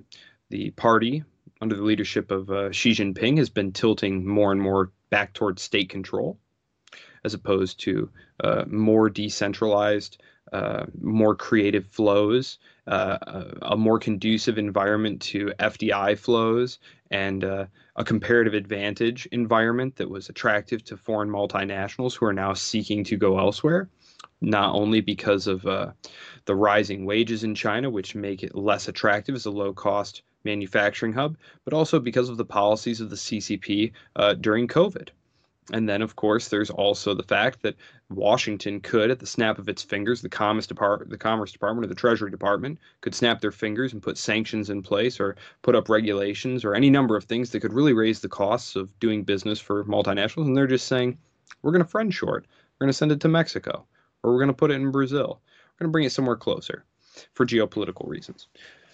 the 0.48 0.70
party 0.70 1.22
under 1.60 1.76
the 1.76 1.82
leadership 1.82 2.30
of 2.30 2.50
uh, 2.50 2.72
Xi 2.72 2.92
Jinping 2.92 3.38
has 3.38 3.50
been 3.50 3.72
tilting 3.72 4.26
more 4.26 4.50
and 4.50 4.60
more 4.60 4.90
back 5.10 5.32
towards 5.32 5.62
state 5.62 5.90
control 5.90 6.38
as 7.24 7.34
opposed 7.34 7.80
to 7.80 8.10
uh, 8.42 8.64
more 8.66 9.10
decentralized, 9.10 10.22
uh, 10.52 10.86
more 11.00 11.34
creative 11.34 11.86
flows, 11.86 12.58
uh, 12.86 13.18
a 13.62 13.76
more 13.76 13.98
conducive 13.98 14.58
environment 14.58 15.20
to 15.22 15.52
FDI 15.58 16.18
flows, 16.18 16.78
and 17.10 17.44
uh, 17.44 17.66
a 17.96 18.04
comparative 18.04 18.54
advantage 18.54 19.26
environment 19.26 19.96
that 19.96 20.10
was 20.10 20.28
attractive 20.28 20.84
to 20.84 20.96
foreign 20.96 21.28
multinationals 21.28 22.14
who 22.14 22.26
are 22.26 22.32
now 22.32 22.52
seeking 22.52 23.04
to 23.04 23.16
go 23.16 23.38
elsewhere. 23.38 23.88
Not 24.40 24.74
only 24.74 25.00
because 25.00 25.46
of 25.46 25.66
uh, 25.66 25.92
the 26.46 26.54
rising 26.54 27.04
wages 27.04 27.44
in 27.44 27.54
China, 27.54 27.90
which 27.90 28.14
make 28.14 28.42
it 28.42 28.54
less 28.54 28.88
attractive 28.88 29.34
as 29.34 29.46
a 29.46 29.50
low 29.50 29.72
cost 29.72 30.22
manufacturing 30.44 31.12
hub, 31.12 31.36
but 31.64 31.74
also 31.74 32.00
because 32.00 32.28
of 32.28 32.38
the 32.38 32.44
policies 32.44 33.00
of 33.00 33.10
the 33.10 33.16
CCP 33.16 33.92
uh, 34.16 34.34
during 34.34 34.66
COVID. 34.66 35.10
And 35.72 35.88
then, 35.88 36.02
of 36.02 36.16
course, 36.16 36.48
there's 36.48 36.70
also 36.70 37.14
the 37.14 37.22
fact 37.22 37.62
that 37.62 37.76
Washington 38.08 38.80
could, 38.80 39.10
at 39.10 39.20
the 39.20 39.26
snap 39.26 39.58
of 39.58 39.68
its 39.68 39.82
fingers, 39.82 40.20
the 40.20 40.28
Commerce 40.28 40.66
Department, 40.66 41.10
the 41.10 41.18
Commerce 41.18 41.52
Department, 41.52 41.84
or 41.84 41.88
the 41.88 41.94
Treasury 41.94 42.30
Department 42.30 42.78
could 43.02 43.14
snap 43.14 43.40
their 43.40 43.52
fingers 43.52 43.92
and 43.92 44.02
put 44.02 44.18
sanctions 44.18 44.70
in 44.70 44.82
place, 44.82 45.20
or 45.20 45.36
put 45.62 45.76
up 45.76 45.88
regulations, 45.88 46.64
or 46.64 46.74
any 46.74 46.90
number 46.90 47.16
of 47.16 47.24
things 47.24 47.50
that 47.50 47.60
could 47.60 47.72
really 47.72 47.92
raise 47.92 48.20
the 48.20 48.28
costs 48.28 48.74
of 48.74 48.98
doing 48.98 49.22
business 49.22 49.60
for 49.60 49.84
multinationals. 49.84 50.46
And 50.46 50.56
they're 50.56 50.66
just 50.66 50.88
saying, 50.88 51.16
we're 51.62 51.72
going 51.72 51.84
to 51.84 51.90
friend 51.90 52.12
shore, 52.12 52.42
we're 52.78 52.86
going 52.86 52.88
to 52.88 52.98
send 52.98 53.12
it 53.12 53.20
to 53.20 53.28
Mexico, 53.28 53.86
or 54.22 54.32
we're 54.32 54.38
going 54.38 54.48
to 54.48 54.54
put 54.54 54.70
it 54.70 54.74
in 54.74 54.90
Brazil, 54.90 55.40
we're 55.44 55.84
going 55.84 55.90
to 55.90 55.92
bring 55.92 56.04
it 56.04 56.12
somewhere 56.12 56.36
closer 56.36 56.84
for 57.34 57.46
geopolitical 57.46 58.08
reasons. 58.08 58.48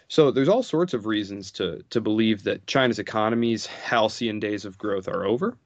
So 0.09 0.31
there's 0.31 0.49
all 0.49 0.63
sorts 0.63 0.95
of 0.95 1.07
reasons 1.07 1.51
to 1.53 1.83
to 1.91 2.01
believe 2.01 2.45
that 2.45 2.67
China's 2.69 3.01
economy's 3.01 3.67
halcyon 3.67 4.39
days 4.39 4.65
of 4.65 4.79
growth 4.79 5.09
are 5.09 5.25
over 5.25 5.57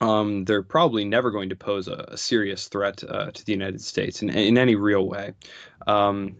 um, 0.00 0.44
they're 0.44 0.62
probably 0.62 1.04
never 1.04 1.30
going 1.30 1.48
to 1.48 1.56
pose 1.56 1.88
a, 1.88 2.06
a 2.08 2.16
serious 2.16 2.68
threat 2.68 3.02
uh, 3.08 3.30
to 3.30 3.44
the 3.44 3.52
United 3.52 3.80
States 3.80 4.22
in, 4.22 4.30
in 4.30 4.56
any 4.56 4.76
real 4.76 5.06
way. 5.06 5.32
Um, 5.86 6.36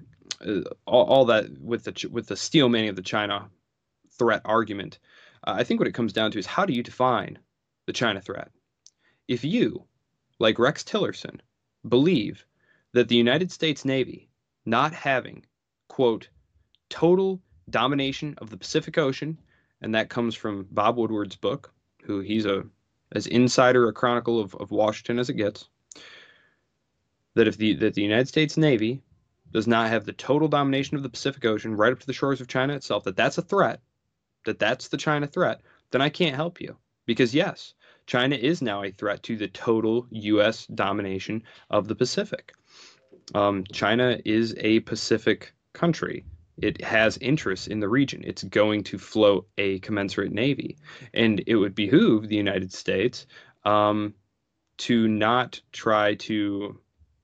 uh, 0.47 0.61
all, 0.87 1.05
all, 1.07 1.25
that 1.27 1.47
with 1.61 1.85
the 1.85 2.09
with 2.13 2.29
the 2.29 2.37
steel 2.37 2.69
manning 2.69 2.91
of 2.91 2.97
the 2.97 3.03
China 3.03 3.49
threat 4.19 4.43
argument, 4.45 4.99
uh, 5.45 5.55
I 5.57 5.65
think 5.65 5.81
what 5.81 5.89
it 5.89 5.95
comes 5.95 6.13
down 6.13 6.31
to 6.33 6.39
is 6.39 6.47
how 6.47 6.65
do 6.65 6.73
you 6.73 6.83
define 6.83 7.39
the 7.87 7.93
China 7.93 8.21
threat? 8.21 8.51
If 9.27 9.45
you, 9.45 9.85
like 10.39 10.59
Rex 10.59 10.85
Tillerson, 10.85 11.41
believe 11.89 12.47
that 12.93 13.09
the 13.09 13.17
United 13.17 13.51
States 13.51 13.85
Navy 13.85 14.29
not 14.65 14.93
having 14.93 15.45
quote 15.89 16.29
total 16.91 17.41
domination 17.69 18.35
of 18.39 18.51
the 18.51 18.57
Pacific 18.57 18.97
Ocean, 18.99 19.39
and 19.81 19.95
that 19.95 20.09
comes 20.09 20.35
from 20.35 20.67
Bob 20.71 20.97
Woodward's 20.97 21.37
book, 21.37 21.73
who 22.05 22.21
he's 22.21 22.47
a 22.47 22.65
as 23.13 23.27
insider 23.27 23.89
a 23.89 23.93
chronicle 23.93 24.41
of, 24.41 24.55
of 24.57 24.71
Washington 24.71 25.19
as 25.19 25.31
it 25.31 25.35
gets, 25.35 25.69
that 27.35 27.49
if 27.49 27.57
the 27.57 27.75
that 27.75 27.95
the 27.95 28.03
United 28.03 28.29
States 28.29 28.57
Navy 28.57 29.03
does 29.53 29.67
not 29.67 29.89
have 29.89 30.05
the 30.05 30.13
total 30.13 30.49
domination 30.49 30.97
of 30.97 31.03
the 31.03 31.09
Pacific 31.09 31.45
Ocean 31.45 31.77
right 31.77 31.93
up 31.93 32.01
to 32.01 32.07
the 32.07 32.13
shores 32.13 32.41
of 32.41 32.49
China 32.49 32.75
itself, 32.75 33.05
that 33.05 33.17
that's 33.17 33.39
a 33.39 33.43
threat, 33.43 33.81
that 34.45 34.59
that's 34.59 34.89
the 34.89 34.97
China 34.97 35.27
threat, 35.27 35.63
then 35.91 36.03
I 36.03 36.09
can't 36.09 36.37
help 36.37 36.61
you. 36.61 36.77
Because 37.07 37.35
yes, 37.35 37.75
China 38.07 38.37
is 38.37 38.61
now 38.61 38.83
a 38.83 38.91
threat 38.91 39.23
to 39.23 39.37
the 39.37 39.49
total 39.49 40.07
U.S. 40.11 40.67
domination 40.67 41.43
of 41.71 41.89
the 41.89 41.95
Pacific. 41.95 42.53
Um, 43.35 43.65
China 43.73 44.19
is 44.25 44.55
a 44.59 44.81
Pacific 44.81 45.53
country. 45.73 46.25
It 46.61 46.83
has 46.83 47.19
interests 47.19 47.67
in 47.67 47.81
the 47.81 47.89
region. 47.89 48.23
It's 48.25 48.43
going 48.43 48.85
to 48.85 48.99
float 48.99 49.49
a 49.59 49.79
commensurate 49.81 50.33
navy. 50.33 50.77
And 51.15 51.43
it 51.47 51.57
would 51.57 51.75
behoove 51.75 52.29
the 52.29 52.37
United 52.37 52.73
States 52.73 53.27
um, 53.65 54.15
to 54.79 55.09
not 55.09 55.61
try 55.73 56.15
to 56.15 56.79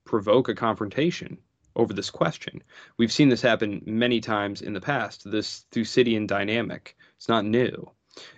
provoke 0.04 0.48
a 0.48 0.54
confrontation 0.54 1.38
over 1.76 1.92
this 1.92 2.10
question. 2.10 2.62
We've 2.96 3.12
seen 3.12 3.28
this 3.28 3.42
happen 3.42 3.82
many 3.84 4.20
times 4.20 4.62
in 4.62 4.72
the 4.72 4.80
past, 4.80 5.28
this 5.30 5.66
Thucydidean 5.72 6.26
dynamic. 6.26 6.96
It's 7.16 7.28
not 7.28 7.44
new. 7.44 7.90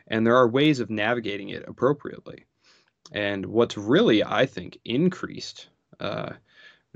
And 0.07 0.27
there 0.27 0.37
are 0.37 0.49
ways 0.49 0.81
of 0.81 0.89
navigating 0.89 1.51
it 1.51 1.65
appropriately. 1.69 2.47
And 3.13 3.47
what's 3.47 3.77
really, 3.77 4.25
I 4.25 4.47
think, 4.47 4.79
increased 4.85 5.69
uh, 6.01 6.33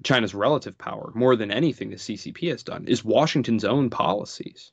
China's 0.03 0.35
relative 0.35 0.77
power 0.79 1.13
more 1.15 1.37
than 1.37 1.51
anything 1.51 1.91
the 1.91 1.97
CCP 1.97 2.51
has 2.51 2.63
done 2.63 2.87
is 2.87 3.05
Washington's 3.05 3.65
own 3.65 3.91
policies. 3.91 4.73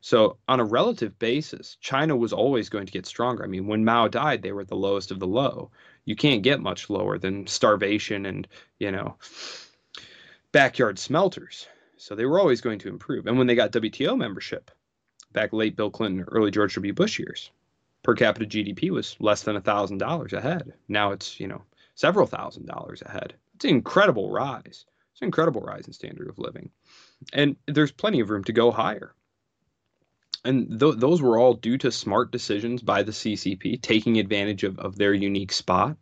So, 0.00 0.36
on 0.48 0.60
a 0.60 0.64
relative 0.64 1.18
basis, 1.18 1.78
China 1.80 2.14
was 2.14 2.32
always 2.32 2.68
going 2.68 2.84
to 2.84 2.92
get 2.92 3.06
stronger. 3.06 3.42
I 3.42 3.46
mean, 3.46 3.66
when 3.66 3.86
Mao 3.86 4.08
died, 4.08 4.42
they 4.42 4.52
were 4.52 4.60
at 4.60 4.68
the 4.68 4.76
lowest 4.76 5.10
of 5.10 5.18
the 5.18 5.26
low. 5.26 5.70
You 6.04 6.14
can't 6.14 6.42
get 6.42 6.60
much 6.60 6.90
lower 6.90 7.16
than 7.16 7.46
starvation 7.46 8.26
and, 8.26 8.46
you 8.78 8.92
know, 8.92 9.16
backyard 10.52 10.98
smelters. 10.98 11.66
So, 11.96 12.14
they 12.14 12.26
were 12.26 12.38
always 12.38 12.60
going 12.60 12.80
to 12.80 12.90
improve. 12.90 13.26
And 13.26 13.38
when 13.38 13.46
they 13.46 13.54
got 13.54 13.72
WTO 13.72 14.16
membership, 14.16 14.70
back 15.32 15.54
late 15.54 15.74
Bill 15.74 15.90
Clinton, 15.90 16.26
early 16.28 16.50
George 16.50 16.74
W. 16.74 16.92
Bush 16.92 17.18
years, 17.18 17.50
per 18.02 18.14
capita 18.14 18.44
GDP 18.44 18.90
was 18.90 19.16
less 19.20 19.42
than 19.42 19.56
$1,000 19.56 20.32
ahead. 20.34 20.74
Now 20.86 21.12
it's, 21.12 21.40
you 21.40 21.48
know, 21.48 21.62
several 21.94 22.26
thousand 22.26 22.66
dollars 22.66 23.02
ahead. 23.02 23.34
It's 23.54 23.64
an 23.64 23.70
incredible 23.70 24.30
rise. 24.30 24.84
It's 25.12 25.20
an 25.20 25.26
incredible 25.26 25.62
rise 25.62 25.86
in 25.86 25.92
standard 25.92 26.28
of 26.28 26.38
living. 26.38 26.70
And 27.32 27.56
there's 27.66 27.92
plenty 27.92 28.20
of 28.20 28.30
room 28.30 28.44
to 28.44 28.52
go 28.52 28.70
higher. 28.70 29.14
And 30.44 30.78
th- 30.78 30.96
those 30.96 31.22
were 31.22 31.38
all 31.38 31.54
due 31.54 31.78
to 31.78 31.90
smart 31.90 32.30
decisions 32.30 32.82
by 32.82 33.02
the 33.02 33.12
CCP, 33.12 33.80
taking 33.80 34.18
advantage 34.18 34.64
of, 34.64 34.78
of 34.78 34.96
their 34.96 35.14
unique 35.14 35.52
spot. 35.52 35.96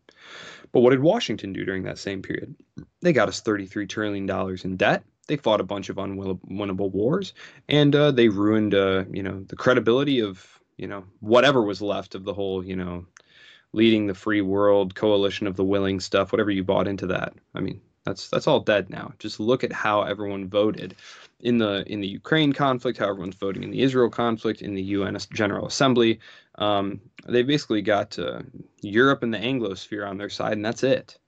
But 0.73 0.81
what 0.81 0.91
did 0.91 1.01
Washington 1.01 1.53
do 1.53 1.65
during 1.65 1.85
that 1.85 1.99
same 1.99 2.23
period? 2.23 2.57
They 3.03 3.13
got 3.13 3.29
us 3.29 3.43
$33 3.43 3.89
trillion 3.89 4.29
in 4.65 4.77
debt. 4.77 5.05
They 5.29 5.37
fought 5.37 5.61
a 5.61 5.65
bunch 5.65 5.89
of 5.89 5.97
unwinnable 5.97 6.91
wars, 6.91 7.33
and 7.69 7.95
uh, 7.95 8.11
they 8.11 8.29
ruined, 8.29 8.75
uh, 8.75 9.05
you 9.13 9.23
know, 9.23 9.45
the 9.45 9.57
credibility 9.57 10.21
of, 10.21 10.45
you 10.77 10.89
know, 10.89 11.05
whatever 11.21 11.63
was 11.63 11.81
left 11.81 12.17
of 12.17 12.25
the 12.25 12.35
whole, 12.35 12.65
you 12.65 12.75
know, 12.75 13.07
leading 13.73 14.07
the 14.07 14.15
free 14.15 14.41
world 14.41 14.95
coalition 14.95 15.47
of 15.47 15.57
the 15.57 15.65
willing 15.65 16.01
stuff 16.01 16.33
whatever 16.33 16.51
you 16.51 16.63
bought 16.63 16.89
into 16.89 17.07
that. 17.07 17.33
I 17.55 17.61
mean 17.61 17.81
that's 18.05 18.29
that's 18.29 18.47
all 18.47 18.61
dead 18.61 18.91
now. 18.91 19.13
Just 19.19 19.41
look 19.41 19.63
at 19.65 19.73
how 19.73 20.03
everyone 20.03 20.49
voted 20.49 20.97
in 21.41 21.59
the 21.59 21.85
in 21.91 22.01
the 22.01 22.09
ukraine 22.09 22.53
conflict 22.53 22.99
how 22.99 23.09
everyone's 23.09 23.35
voting 23.35 23.63
in 23.63 23.71
the 23.71 23.83
israel 23.83 24.11
conflict 24.11 24.63
in 24.63 24.75
the 24.75 24.83
un 24.83 25.17
general 25.33 25.67
assembly. 25.67 26.21
Um, 26.57 27.01
they 27.27 27.43
basically 27.43 27.83
got 27.83 28.19
uh, 28.19 28.43
europe 28.83 29.23
and 29.23 29.33
the 29.33 29.39
anglosphere 29.39 30.09
on 30.09 30.19
their 30.19 30.31
side 30.31 30.55
and 30.55 30.65
that's 30.65 30.83
it. 30.83 31.19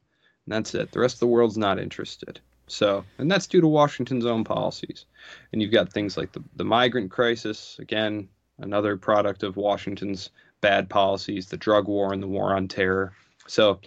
And 0.46 0.52
that's 0.52 0.74
it. 0.74 0.92
The 0.92 1.00
rest 1.00 1.16
of 1.16 1.20
the 1.20 1.26
world's 1.28 1.56
not 1.56 1.78
interested. 1.78 2.40
So 2.66 3.04
and 3.18 3.30
that's 3.30 3.46
due 3.46 3.60
to 3.60 3.68
washington's 3.68 4.26
own 4.26 4.44
policies. 4.44 5.06
And 5.52 5.62
you've 5.62 5.72
got 5.72 5.92
things 5.92 6.16
like 6.16 6.32
the, 6.32 6.42
the 6.56 6.64
migrant 6.64 7.10
crisis 7.10 7.76
again 7.78 8.28
another 8.58 8.96
product 8.96 9.42
of 9.42 9.56
washington's 9.56 10.30
bad 10.64 10.88
policies, 10.88 11.48
the 11.48 11.58
drug 11.58 11.86
war 11.88 12.14
and 12.14 12.22
the 12.22 12.26
war 12.26 12.56
on 12.56 12.66
terror. 12.68 13.12
So, 13.46 13.80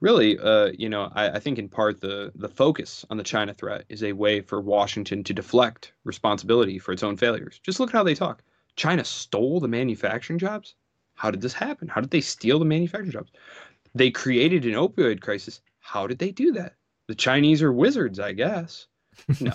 really, 0.00 0.38
uh, 0.38 0.70
you 0.78 0.88
know, 0.88 1.12
I, 1.14 1.32
I, 1.32 1.38
think 1.38 1.58
in 1.58 1.68
part 1.68 2.00
the 2.00 2.32
the 2.34 2.48
focus 2.48 3.04
on 3.10 3.18
the 3.18 3.22
China 3.22 3.52
threat 3.52 3.84
is 3.90 4.02
a 4.02 4.14
way 4.14 4.40
for 4.40 4.58
Washington 4.58 5.22
to 5.24 5.34
deflect 5.34 5.92
responsibility 6.04 6.78
for 6.78 6.92
its 6.92 7.02
own 7.02 7.18
failures. 7.18 7.60
Just 7.62 7.78
look 7.78 7.90
at 7.90 7.98
how 7.98 8.02
they 8.02 8.14
talk. 8.14 8.42
China 8.76 9.04
stole 9.04 9.60
the 9.60 9.68
manufacturing 9.68 10.38
jobs. 10.38 10.74
How 11.16 11.30
did 11.30 11.42
this 11.42 11.52
happen? 11.52 11.88
How 11.88 12.00
did 12.00 12.10
they 12.10 12.22
steal 12.22 12.58
the 12.58 12.64
manufacturing 12.64 13.12
jobs? 13.12 13.30
They 13.94 14.10
created 14.10 14.64
an 14.64 14.72
opioid 14.72 15.20
crisis. 15.20 15.60
How 15.80 16.06
did 16.06 16.18
they 16.18 16.30
do 16.32 16.52
that? 16.52 16.76
The 17.08 17.14
Chinese 17.14 17.62
are 17.62 17.72
wizards, 17.72 18.18
I 18.18 18.32
guess. 18.32 18.86
No. 19.40 19.52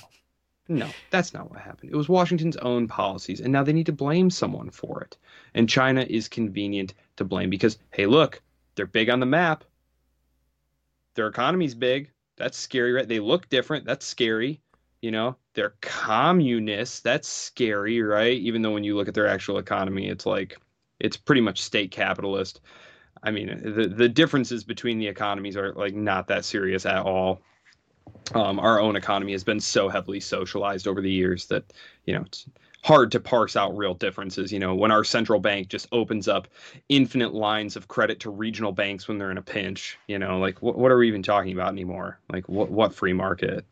No, 0.70 0.90
that's 1.12 1.34
not 1.34 1.50
what 1.50 1.60
happened. 1.60 1.92
It 1.92 1.96
was 1.96 2.10
Washington's 2.10 2.58
own 2.58 2.88
policies, 2.88 3.40
and 3.40 3.54
now 3.54 3.64
they 3.64 3.74
need 3.74 3.86
to 3.86 3.94
blame 3.94 4.30
someone 4.30 4.70
for 4.70 5.02
it. 5.02 5.16
And 5.54 5.70
China 5.70 6.06
is 6.10 6.28
convenient 6.28 6.94
to 7.16 7.24
blame 7.24 7.50
because, 7.50 7.78
hey, 7.92 8.06
look, 8.06 8.42
they're 8.76 8.86
big 8.86 9.10
on 9.10 9.20
the 9.20 9.26
map. 9.26 9.64
Their 11.16 11.28
economy's 11.28 11.74
big. 11.74 12.12
That's 12.36 12.58
scary, 12.58 12.92
right? 12.92 13.08
They 13.08 13.20
look 13.20 13.50
different. 13.50 13.86
That's 13.86 14.06
scary. 14.06 14.60
You 15.02 15.12
know, 15.12 15.38
they're 15.54 15.76
communists. 15.82 17.00
That's 17.00 17.28
scary, 17.28 18.02
right? 18.02 18.38
Even 18.38 18.62
though 18.62 18.72
when 18.72 18.84
you 18.84 18.96
look 18.96 19.08
at 19.08 19.14
their 19.14 19.28
actual 19.28 19.58
economy, 19.58 20.10
it's 20.10 20.26
like 20.26 20.58
it's 21.00 21.18
pretty 21.18 21.42
much 21.42 21.62
state 21.62 21.92
capitalist. 21.92 22.62
I 23.24 23.32
mean, 23.32 23.62
the 23.64 23.88
the 23.88 24.10
differences 24.10 24.64
between 24.64 25.00
the 25.00 25.08
economies 25.08 25.56
are 25.56 25.74
like 25.74 25.96
not 25.96 26.28
that 26.28 26.46
serious 26.46 26.86
at 26.86 27.04
all 27.04 27.42
um, 28.34 28.60
our 28.60 28.80
own 28.80 28.96
economy 28.96 29.32
has 29.32 29.44
been 29.44 29.60
so 29.60 29.90
heavily 29.90 30.20
socialized 30.20 30.88
over 30.88 31.02
the 31.02 31.12
years 31.12 31.46
that 31.48 31.64
you 32.06 32.14
know 32.14 32.22
it's 32.22 32.46
hard 32.84 33.12
to 33.12 33.20
parse 33.20 33.56
out 33.56 33.76
real 33.76 33.94
differences. 33.94 34.52
You 34.52 34.60
know, 34.60 34.76
when 34.76 34.92
our 34.92 35.04
central 35.04 35.40
bank 35.40 35.68
just 35.68 35.88
opens 35.92 36.28
up 36.28 36.48
infinite 36.90 37.34
lines 37.34 37.76
of 37.76 37.88
credit 37.88 38.20
to 38.22 38.30
regional 38.30 38.72
banks 38.72 39.08
when 39.08 39.18
they're 39.18 39.32
in 39.32 39.38
a 39.38 39.42
pinch, 39.42 39.98
you 40.08 40.20
know, 40.20 40.40
like 40.40 40.62
what, 40.62 40.78
what 40.78 40.92
are 40.92 40.98
we 40.98 41.08
even 41.08 41.24
talking 41.24 41.52
about 41.52 41.70
anymore? 41.70 42.20
Like 42.32 42.48
what 42.48 42.70
what 42.70 42.94
free 42.94 43.14
market? 43.14 43.66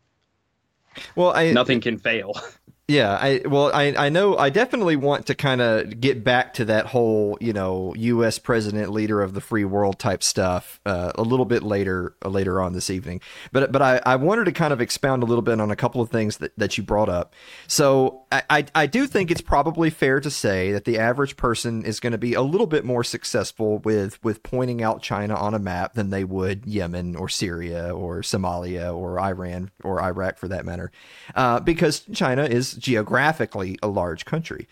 Well, 1.14 1.32
I 1.34 1.52
nothing 1.52 1.80
can 1.80 1.98
fail. 1.98 2.34
Yeah, 2.88 3.18
I 3.20 3.40
well, 3.44 3.72
I 3.74 3.96
I 3.96 4.08
know 4.10 4.36
I 4.38 4.48
definitely 4.48 4.94
want 4.94 5.26
to 5.26 5.34
kind 5.34 5.60
of 5.60 6.00
get 6.00 6.22
back 6.22 6.54
to 6.54 6.64
that 6.66 6.86
whole 6.86 7.36
you 7.40 7.52
know 7.52 7.92
U.S. 7.96 8.38
president, 8.38 8.92
leader 8.92 9.22
of 9.22 9.34
the 9.34 9.40
free 9.40 9.64
world 9.64 9.98
type 9.98 10.22
stuff 10.22 10.80
uh, 10.86 11.10
a 11.16 11.22
little 11.22 11.46
bit 11.46 11.64
later 11.64 12.14
uh, 12.24 12.28
later 12.28 12.60
on 12.60 12.74
this 12.74 12.88
evening. 12.88 13.22
But 13.50 13.72
but 13.72 13.82
I, 13.82 14.00
I 14.06 14.14
wanted 14.14 14.44
to 14.44 14.52
kind 14.52 14.72
of 14.72 14.80
expound 14.80 15.24
a 15.24 15.26
little 15.26 15.42
bit 15.42 15.60
on 15.60 15.72
a 15.72 15.74
couple 15.74 16.00
of 16.00 16.10
things 16.10 16.36
that, 16.36 16.56
that 16.58 16.78
you 16.78 16.84
brought 16.84 17.08
up. 17.08 17.34
So 17.66 18.22
I, 18.30 18.44
I 18.48 18.64
I 18.76 18.86
do 18.86 19.08
think 19.08 19.32
it's 19.32 19.40
probably 19.40 19.90
fair 19.90 20.20
to 20.20 20.30
say 20.30 20.70
that 20.70 20.84
the 20.84 20.96
average 20.96 21.36
person 21.36 21.84
is 21.84 21.98
going 21.98 22.12
to 22.12 22.18
be 22.18 22.34
a 22.34 22.42
little 22.42 22.68
bit 22.68 22.84
more 22.84 23.02
successful 23.02 23.78
with 23.78 24.22
with 24.22 24.44
pointing 24.44 24.80
out 24.80 25.02
China 25.02 25.34
on 25.34 25.54
a 25.54 25.58
map 25.58 25.94
than 25.94 26.10
they 26.10 26.22
would 26.22 26.64
Yemen 26.66 27.16
or 27.16 27.28
Syria 27.28 27.92
or 27.92 28.20
Somalia 28.20 28.96
or 28.96 29.18
Iran 29.18 29.72
or 29.82 30.00
Iraq 30.00 30.38
for 30.38 30.46
that 30.46 30.64
matter, 30.64 30.92
uh, 31.34 31.58
because 31.58 32.04
China 32.12 32.44
is 32.44 32.75
geographically 32.76 33.78
a 33.82 33.88
large 33.88 34.24
country. 34.24 34.68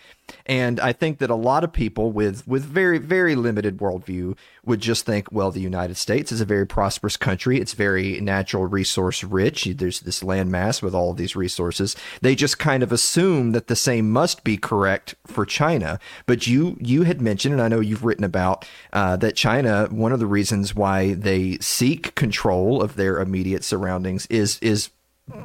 And 0.46 0.80
I 0.80 0.92
think 0.92 1.18
that 1.18 1.30
a 1.30 1.34
lot 1.34 1.64
of 1.64 1.72
people 1.72 2.10
with 2.10 2.46
with 2.46 2.64
very 2.64 2.98
very 2.98 3.34
limited 3.34 3.78
worldview 3.78 4.36
would 4.64 4.80
just 4.80 5.04
think, 5.04 5.30
well, 5.30 5.50
the 5.50 5.60
United 5.60 5.96
States 5.96 6.32
is 6.32 6.40
a 6.40 6.46
very 6.46 6.66
prosperous 6.66 7.16
country. 7.16 7.60
It's 7.60 7.74
very 7.74 8.20
natural 8.20 8.66
resource 8.66 9.22
rich. 9.22 9.64
There's 9.64 10.00
this 10.00 10.22
landmass 10.22 10.82
with 10.82 10.94
all 10.94 11.10
of 11.10 11.18
these 11.18 11.36
resources. 11.36 11.94
They 12.22 12.34
just 12.34 12.58
kind 12.58 12.82
of 12.82 12.92
assume 12.92 13.52
that 13.52 13.66
the 13.66 13.76
same 13.76 14.10
must 14.10 14.44
be 14.44 14.56
correct 14.56 15.14
for 15.26 15.44
China. 15.44 15.98
But 16.26 16.46
you 16.46 16.78
you 16.80 17.02
had 17.02 17.20
mentioned, 17.20 17.52
and 17.52 17.62
I 17.62 17.68
know 17.68 17.80
you've 17.80 18.04
written 18.04 18.24
about 18.24 18.66
uh, 18.92 19.16
that 19.16 19.36
China. 19.36 19.88
One 19.90 20.12
of 20.12 20.20
the 20.20 20.26
reasons 20.26 20.74
why 20.74 21.14
they 21.14 21.58
seek 21.58 22.14
control 22.14 22.82
of 22.82 22.96
their 22.96 23.20
immediate 23.20 23.64
surroundings 23.64 24.26
is 24.26 24.58
is 24.60 24.90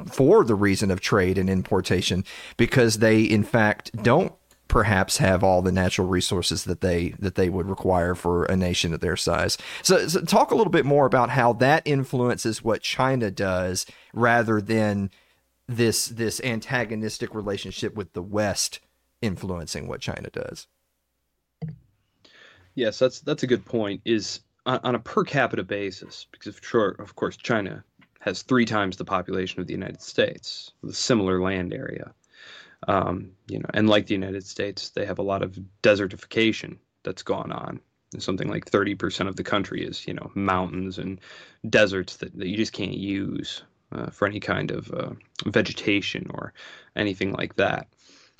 for 0.06 0.44
the 0.44 0.54
reason 0.54 0.90
of 0.90 1.00
trade 1.00 1.38
and 1.38 1.48
importation 1.48 2.24
because 2.56 2.98
they 2.98 3.22
in 3.22 3.42
fact 3.42 3.90
don't 4.02 4.34
perhaps 4.70 5.16
have 5.16 5.42
all 5.42 5.62
the 5.62 5.72
natural 5.72 6.06
resources 6.06 6.64
that 6.64 6.80
they 6.80 7.10
that 7.18 7.34
they 7.34 7.50
would 7.50 7.68
require 7.68 8.14
for 8.14 8.44
a 8.44 8.56
nation 8.56 8.94
of 8.94 9.00
their 9.00 9.16
size. 9.16 9.58
So, 9.82 10.06
so, 10.06 10.20
talk 10.22 10.52
a 10.52 10.54
little 10.54 10.70
bit 10.70 10.86
more 10.86 11.06
about 11.06 11.30
how 11.30 11.52
that 11.54 11.82
influences 11.84 12.62
what 12.62 12.80
China 12.80 13.30
does 13.30 13.84
rather 14.14 14.60
than 14.60 15.10
this 15.66 16.06
this 16.06 16.40
antagonistic 16.42 17.34
relationship 17.34 17.96
with 17.96 18.12
the 18.12 18.22
West 18.22 18.80
influencing 19.20 19.88
what 19.88 20.00
China 20.00 20.30
does. 20.30 20.68
Yes, 22.76 22.98
that's 22.98 23.20
that's 23.20 23.42
a 23.42 23.48
good 23.48 23.64
point. 23.66 24.00
Is 24.04 24.40
on, 24.66 24.78
on 24.84 24.94
a 24.94 25.00
per 25.00 25.24
capita 25.24 25.64
basis, 25.64 26.26
because 26.30 26.58
sure, 26.62 26.90
of 27.00 27.16
course, 27.16 27.36
China 27.36 27.84
has 28.20 28.42
three 28.42 28.66
times 28.66 28.96
the 28.98 29.04
population 29.06 29.60
of 29.60 29.66
the 29.68 29.74
United 29.74 30.02
States 30.02 30.72
with 30.82 30.92
a 30.92 30.96
similar 30.96 31.42
land 31.42 31.74
area. 31.74 32.14
Um, 32.88 33.32
you 33.48 33.58
know, 33.58 33.66
and 33.74 33.88
like 33.88 34.06
the 34.06 34.14
United 34.14 34.46
States, 34.46 34.90
they 34.90 35.06
have 35.06 35.18
a 35.18 35.22
lot 35.22 35.42
of 35.42 35.58
desertification 35.82 36.78
that's 37.04 37.22
gone 37.22 37.52
on. 37.52 37.80
Something 38.18 38.48
like 38.48 38.66
30% 38.66 39.28
of 39.28 39.36
the 39.36 39.44
country 39.44 39.84
is, 39.84 40.06
you 40.06 40.14
know, 40.14 40.30
mountains 40.34 40.98
and 40.98 41.20
deserts 41.68 42.16
that, 42.18 42.36
that 42.38 42.48
you 42.48 42.56
just 42.56 42.72
can't 42.72 42.94
use. 42.94 43.62
uh, 43.92 44.10
for 44.10 44.26
any 44.26 44.40
kind 44.40 44.70
of 44.70 44.90
uh, 44.92 45.10
vegetation 45.46 46.30
or 46.34 46.52
anything 46.96 47.32
like 47.32 47.56
that. 47.56 47.88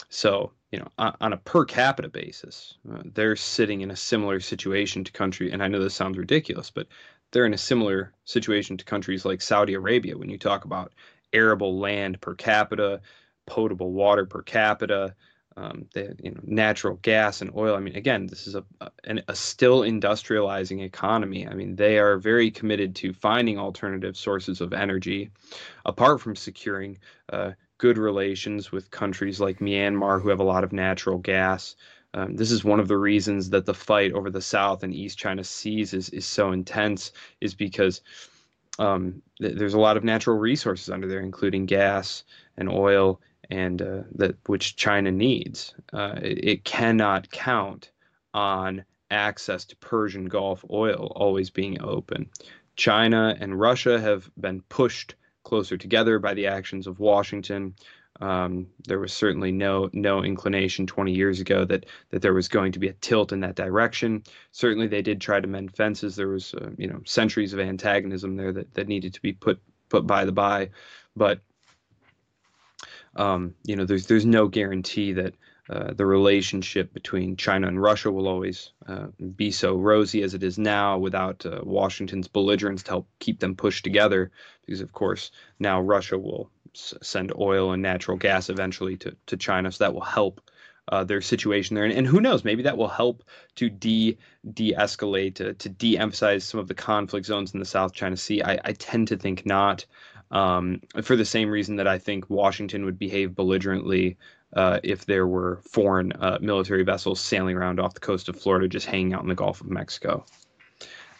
So, 0.08 0.52
you 0.72 0.78
know, 0.78 0.88
on, 0.98 1.16
on 1.20 1.32
a 1.32 1.36
per 1.38 1.64
capita 1.64 2.08
basis, 2.08 2.74
uh, 2.92 3.02
they're 3.14 3.36
sitting 3.36 3.80
in 3.82 3.90
a 3.90 3.96
similar 3.96 4.40
situation 4.40 5.04
to 5.04 5.12
country. 5.12 5.50
And 5.52 5.62
I 5.62 5.68
know 5.68 5.80
this 5.82 5.94
sounds 5.94 6.18
ridiculous, 6.18 6.70
but 6.70 6.86
they're 7.32 7.46
in 7.46 7.54
a 7.54 7.58
similar 7.58 8.12
situation 8.24 8.76
to 8.76 8.84
countries 8.84 9.24
like 9.24 9.40
Saudi 9.42 9.74
Arabia 9.74 10.16
when 10.18 10.30
you 10.30 10.38
talk 10.38 10.64
about 10.64 10.92
arable 11.32 11.78
land 11.78 12.20
per 12.20 12.34
capita, 12.34 13.00
potable 13.46 13.92
water 13.92 14.26
per 14.26 14.42
capita, 14.42 15.14
um, 15.56 15.86
you 15.94 16.30
know 16.30 16.40
natural 16.44 16.96
gas 17.02 17.40
and 17.40 17.50
oil. 17.56 17.74
I 17.74 17.80
mean, 17.80 17.96
again, 17.96 18.26
this 18.26 18.46
is 18.46 18.54
a, 18.54 18.64
a 18.80 18.90
a 19.28 19.34
still 19.34 19.80
industrializing 19.80 20.82
economy. 20.82 21.46
I 21.46 21.54
mean, 21.54 21.76
they 21.76 21.98
are 21.98 22.18
very 22.18 22.50
committed 22.50 22.94
to 22.96 23.12
finding 23.12 23.58
alternative 23.58 24.16
sources 24.16 24.60
of 24.60 24.72
energy, 24.72 25.30
apart 25.84 26.20
from 26.20 26.36
securing 26.36 26.98
uh, 27.32 27.52
good 27.78 27.98
relations 27.98 28.70
with 28.70 28.90
countries 28.90 29.40
like 29.40 29.58
Myanmar, 29.58 30.20
who 30.22 30.28
have 30.28 30.40
a 30.40 30.44
lot 30.44 30.64
of 30.64 30.72
natural 30.72 31.18
gas. 31.18 31.76
Um, 32.14 32.36
this 32.36 32.50
is 32.50 32.64
one 32.64 32.80
of 32.80 32.88
the 32.88 32.98
reasons 32.98 33.50
that 33.50 33.66
the 33.66 33.74
fight 33.74 34.12
over 34.12 34.30
the 34.30 34.40
South 34.40 34.82
and 34.82 34.94
East 34.94 35.18
China 35.18 35.44
Seas 35.44 35.94
is, 35.94 36.08
is 36.10 36.26
so 36.26 36.52
intense, 36.52 37.12
is 37.40 37.54
because 37.54 38.00
um, 38.78 39.22
th- 39.40 39.56
there's 39.56 39.74
a 39.74 39.80
lot 39.80 39.96
of 39.96 40.04
natural 40.04 40.38
resources 40.38 40.90
under 40.90 41.06
there, 41.06 41.20
including 41.20 41.66
gas 41.66 42.24
and 42.56 42.68
oil 42.68 43.20
and 43.50 43.82
uh, 43.82 44.02
that 44.14 44.36
which 44.46 44.76
China 44.76 45.10
needs. 45.10 45.74
Uh, 45.92 46.14
it, 46.22 46.44
it, 46.44 46.64
cannot 46.64 47.30
count 47.30 47.90
on 48.32 48.84
access 49.10 49.64
to 49.64 49.76
Persian 49.76 50.26
Gulf 50.26 50.64
oil 50.70 51.12
always 51.16 51.50
being 51.50 51.80
open. 51.82 52.28
China 52.76 53.36
and 53.40 53.58
Russia 53.58 54.00
have 54.00 54.30
been 54.40 54.62
pushed 54.62 55.16
closer 55.42 55.76
together 55.76 56.18
by 56.18 56.34
the 56.34 56.46
actions 56.46 56.86
of 56.86 57.00
Washington. 57.00 57.74
Um, 58.20 58.66
there 58.86 58.98
was 58.98 59.12
certainly 59.12 59.50
no 59.50 59.88
no 59.92 60.22
inclination 60.22 60.86
20 60.86 61.12
years 61.12 61.40
ago 61.40 61.64
that 61.64 61.86
that 62.10 62.22
there 62.22 62.34
was 62.34 62.48
going 62.48 62.72
to 62.72 62.78
be 62.78 62.88
a 62.88 62.92
tilt 62.94 63.32
in 63.32 63.40
that 63.40 63.56
direction. 63.56 64.22
Certainly, 64.52 64.88
they 64.88 65.02
did 65.02 65.20
try 65.20 65.40
to 65.40 65.46
mend 65.46 65.74
fences. 65.74 66.16
There 66.16 66.28
was 66.28 66.54
uh, 66.54 66.70
you 66.76 66.88
know 66.88 67.00
centuries 67.04 67.52
of 67.52 67.60
antagonism 67.60 68.36
there 68.36 68.52
that, 68.52 68.74
that 68.74 68.88
needed 68.88 69.14
to 69.14 69.22
be 69.22 69.32
put 69.32 69.60
put 69.88 70.06
by 70.06 70.24
the 70.24 70.32
by, 70.32 70.70
but 71.16 71.40
um, 73.16 73.54
you 73.64 73.76
know, 73.76 73.84
there's 73.84 74.06
there's 74.06 74.26
no 74.26 74.48
guarantee 74.48 75.12
that 75.14 75.34
uh, 75.68 75.92
the 75.94 76.06
relationship 76.06 76.92
between 76.92 77.36
China 77.36 77.68
and 77.68 77.80
Russia 77.80 78.10
will 78.10 78.28
always 78.28 78.72
uh, 78.86 79.06
be 79.36 79.50
so 79.50 79.76
rosy 79.76 80.22
as 80.22 80.34
it 80.34 80.42
is 80.42 80.58
now 80.58 80.98
without 80.98 81.44
uh, 81.46 81.60
Washington's 81.62 82.28
belligerence 82.28 82.82
to 82.84 82.90
help 82.90 83.08
keep 83.18 83.40
them 83.40 83.54
pushed 83.56 83.84
together. 83.84 84.30
Because, 84.64 84.80
of 84.80 84.92
course, 84.92 85.30
now 85.58 85.80
Russia 85.80 86.18
will 86.18 86.50
send 86.74 87.32
oil 87.38 87.72
and 87.72 87.82
natural 87.82 88.16
gas 88.16 88.48
eventually 88.48 88.96
to, 88.98 89.16
to 89.26 89.36
China. 89.36 89.70
So 89.72 89.84
that 89.84 89.94
will 89.94 90.00
help 90.00 90.40
uh, 90.88 91.04
their 91.04 91.20
situation 91.20 91.74
there. 91.74 91.84
And, 91.84 91.92
and, 91.92 92.06
who 92.06 92.20
knows, 92.20 92.44
maybe 92.44 92.62
that 92.64 92.76
will 92.76 92.88
help 92.88 93.22
to 93.56 93.70
de 93.70 94.18
escalate, 94.54 95.34
to, 95.36 95.54
to 95.54 95.68
de 95.68 95.96
emphasize 95.96 96.44
some 96.44 96.60
of 96.60 96.68
the 96.68 96.74
conflict 96.74 97.26
zones 97.26 97.54
in 97.54 97.60
the 97.60 97.66
South 97.66 97.92
China 97.92 98.16
Sea. 98.16 98.42
I, 98.42 98.58
I 98.64 98.72
tend 98.72 99.08
to 99.08 99.16
think 99.16 99.46
not 99.46 99.86
um, 100.30 100.80
for 101.02 101.16
the 101.16 101.24
same 101.24 101.50
reason 101.50 101.76
that 101.76 101.86
I 101.86 101.98
think 101.98 102.28
Washington 102.28 102.84
would 102.84 102.98
behave 102.98 103.34
belligerently 103.34 104.16
uh, 104.54 104.80
if 104.82 105.06
there 105.06 105.26
were 105.26 105.60
foreign 105.62 106.12
uh, 106.12 106.38
military 106.40 106.82
vessels 106.82 107.20
sailing 107.20 107.56
around 107.56 107.78
off 107.78 107.94
the 107.94 108.00
coast 108.00 108.28
of 108.28 108.36
Florida, 108.36 108.68
just 108.68 108.86
hanging 108.86 109.14
out 109.14 109.22
in 109.22 109.28
the 109.28 109.34
Gulf 109.34 109.60
of 109.60 109.70
Mexico. 109.70 110.24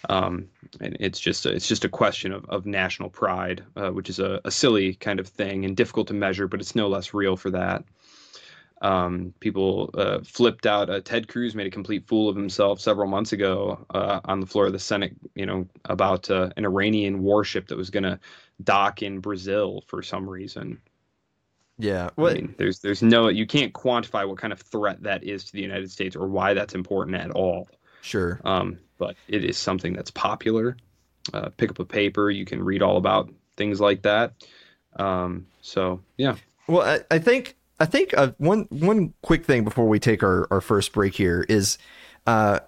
Um, 0.08 0.48
and 0.80 0.96
it's 1.00 1.20
just 1.20 1.46
a, 1.46 1.50
it's 1.50 1.68
just 1.68 1.84
a 1.84 1.88
question 1.88 2.32
of, 2.32 2.44
of 2.48 2.66
national 2.66 3.10
pride, 3.10 3.62
uh, 3.76 3.90
which 3.90 4.08
is 4.08 4.18
a, 4.18 4.40
a, 4.44 4.50
silly 4.50 4.94
kind 4.94 5.20
of 5.20 5.28
thing 5.28 5.64
and 5.64 5.76
difficult 5.76 6.08
to 6.08 6.14
measure, 6.14 6.48
but 6.48 6.60
it's 6.60 6.74
no 6.74 6.88
less 6.88 7.12
real 7.12 7.36
for 7.36 7.50
that. 7.50 7.84
Um, 8.82 9.34
people 9.40 9.90
uh, 9.94 10.20
flipped 10.20 10.64
out. 10.64 10.88
Uh, 10.88 11.00
Ted 11.00 11.28
Cruz 11.28 11.54
made 11.54 11.66
a 11.66 11.70
complete 11.70 12.06
fool 12.06 12.30
of 12.30 12.36
himself 12.36 12.80
several 12.80 13.08
months 13.08 13.32
ago 13.32 13.84
uh, 13.90 14.20
on 14.24 14.40
the 14.40 14.46
floor 14.46 14.66
of 14.66 14.72
the 14.72 14.78
Senate, 14.78 15.14
you 15.34 15.44
know, 15.44 15.66
about 15.84 16.30
uh, 16.30 16.48
an 16.56 16.64
Iranian 16.64 17.22
warship 17.22 17.68
that 17.68 17.76
was 17.76 17.90
going 17.90 18.04
to 18.04 18.18
dock 18.64 19.02
in 19.02 19.20
Brazil 19.20 19.84
for 19.86 20.02
some 20.02 20.28
reason. 20.28 20.80
Yeah, 21.76 22.10
I 22.18 22.34
mean, 22.34 22.54
there's 22.58 22.80
there's 22.80 23.02
no 23.02 23.28
you 23.28 23.46
can't 23.46 23.72
quantify 23.72 24.28
what 24.28 24.36
kind 24.36 24.52
of 24.52 24.60
threat 24.60 25.02
that 25.02 25.24
is 25.24 25.44
to 25.44 25.52
the 25.52 25.62
United 25.62 25.90
States 25.90 26.14
or 26.14 26.28
why 26.28 26.52
that's 26.52 26.74
important 26.74 27.16
at 27.16 27.30
all. 27.30 27.68
Sure. 28.02 28.38
Um, 28.44 28.78
but 29.00 29.16
it 29.26 29.44
is 29.44 29.58
something 29.58 29.94
that's 29.94 30.12
popular. 30.12 30.76
Uh, 31.34 31.48
pick 31.56 31.70
up 31.70 31.80
a 31.80 31.84
paper, 31.84 32.30
you 32.30 32.44
can 32.44 32.62
read 32.62 32.82
all 32.82 32.98
about 32.98 33.28
things 33.56 33.80
like 33.80 34.02
that. 34.02 34.34
Um, 34.96 35.46
so 35.62 36.00
yeah. 36.16 36.36
Well, 36.68 36.82
I, 36.82 37.14
I 37.14 37.18
think 37.18 37.56
I 37.80 37.86
think 37.86 38.14
uh, 38.16 38.32
one 38.38 38.66
one 38.68 39.14
quick 39.22 39.44
thing 39.44 39.64
before 39.64 39.88
we 39.88 39.98
take 39.98 40.22
our, 40.22 40.46
our 40.52 40.60
first 40.60 40.92
break 40.92 41.14
here 41.14 41.44
is 41.48 41.78
uh, 42.26 42.60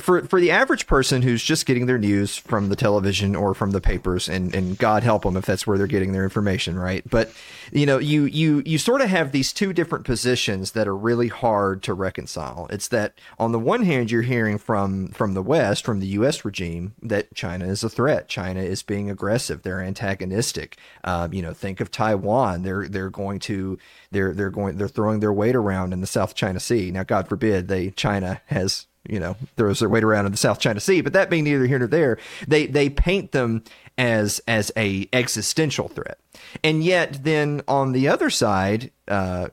for 0.00 0.24
for 0.24 0.40
the 0.40 0.50
average 0.50 0.88
person 0.88 1.22
who's 1.22 1.44
just 1.44 1.64
getting 1.64 1.86
their 1.86 1.98
news 1.98 2.36
from 2.36 2.70
the 2.70 2.76
television 2.76 3.36
or 3.36 3.54
from 3.54 3.70
the 3.70 3.80
papers 3.80 4.28
and 4.28 4.52
and 4.52 4.76
God 4.76 5.04
help 5.04 5.22
them 5.22 5.36
if 5.36 5.46
that's 5.46 5.64
where 5.64 5.78
they're 5.78 5.86
getting 5.86 6.10
their 6.12 6.24
information 6.24 6.76
right? 6.76 7.08
But 7.08 7.32
you 7.70 7.86
know 7.86 7.98
you 7.98 8.24
you 8.24 8.64
you 8.66 8.78
sort 8.78 9.00
of 9.00 9.08
have 9.08 9.30
these 9.30 9.52
two 9.52 9.72
different 9.72 10.04
positions 10.04 10.72
that 10.72 10.88
are 10.88 10.96
really 10.96 11.28
hard 11.28 11.84
to 11.84 11.94
reconcile. 11.94 12.66
It's 12.70 12.88
that 12.88 13.14
on 13.38 13.52
the 13.52 13.60
one 13.60 13.84
hand 13.84 14.10
you're 14.10 14.22
hearing 14.22 14.58
from 14.58 15.08
from 15.08 15.34
the 15.34 15.42
west 15.42 15.84
from 15.84 16.00
the 16.00 16.08
US 16.08 16.44
regime 16.44 16.94
that 17.00 17.32
China 17.34 17.66
is 17.66 17.84
a 17.84 17.88
threat. 17.88 18.26
China 18.26 18.60
is 18.60 18.82
being 18.82 19.08
aggressive. 19.08 19.62
They're 19.62 19.80
antagonistic. 19.80 20.78
Um, 21.04 21.32
you 21.32 21.42
know 21.42 21.54
think 21.54 21.80
of 21.80 21.92
Taiwan. 21.92 22.62
They're 22.62 22.88
they're 22.88 23.10
going 23.10 23.38
to 23.40 23.78
they're 24.10 24.34
they're 24.34 24.50
going 24.50 24.78
they're 24.78 24.88
throwing 24.88 25.20
their 25.20 25.32
weight 25.32 25.54
around 25.54 25.92
in 25.92 26.00
the 26.00 26.08
South 26.08 26.34
China 26.34 26.58
Sea. 26.58 26.90
Now 26.90 27.04
God 27.04 27.28
forbid 27.28 27.68
they 27.68 27.90
China 27.90 28.40
has 28.46 28.88
you 29.08 29.18
know 29.18 29.36
throws 29.56 29.80
their 29.80 29.88
weight 29.88 30.04
around 30.04 30.26
in 30.26 30.32
the 30.32 30.38
South 30.38 30.60
China 30.60 30.80
Sea. 30.80 31.00
But 31.00 31.12
that 31.12 31.30
being 31.30 31.44
neither 31.44 31.66
here 31.66 31.78
nor 31.78 31.88
there, 31.88 32.18
they 32.46 32.66
they 32.66 32.88
paint 32.88 33.32
them 33.32 33.64
as 33.98 34.40
as 34.46 34.70
a 34.76 35.08
existential 35.12 35.88
threat, 35.88 36.18
and 36.62 36.82
yet 36.84 37.24
then 37.24 37.62
on 37.68 37.92
the 37.92 38.08
other 38.08 38.30
side. 38.30 38.90
Uh, 39.08 39.48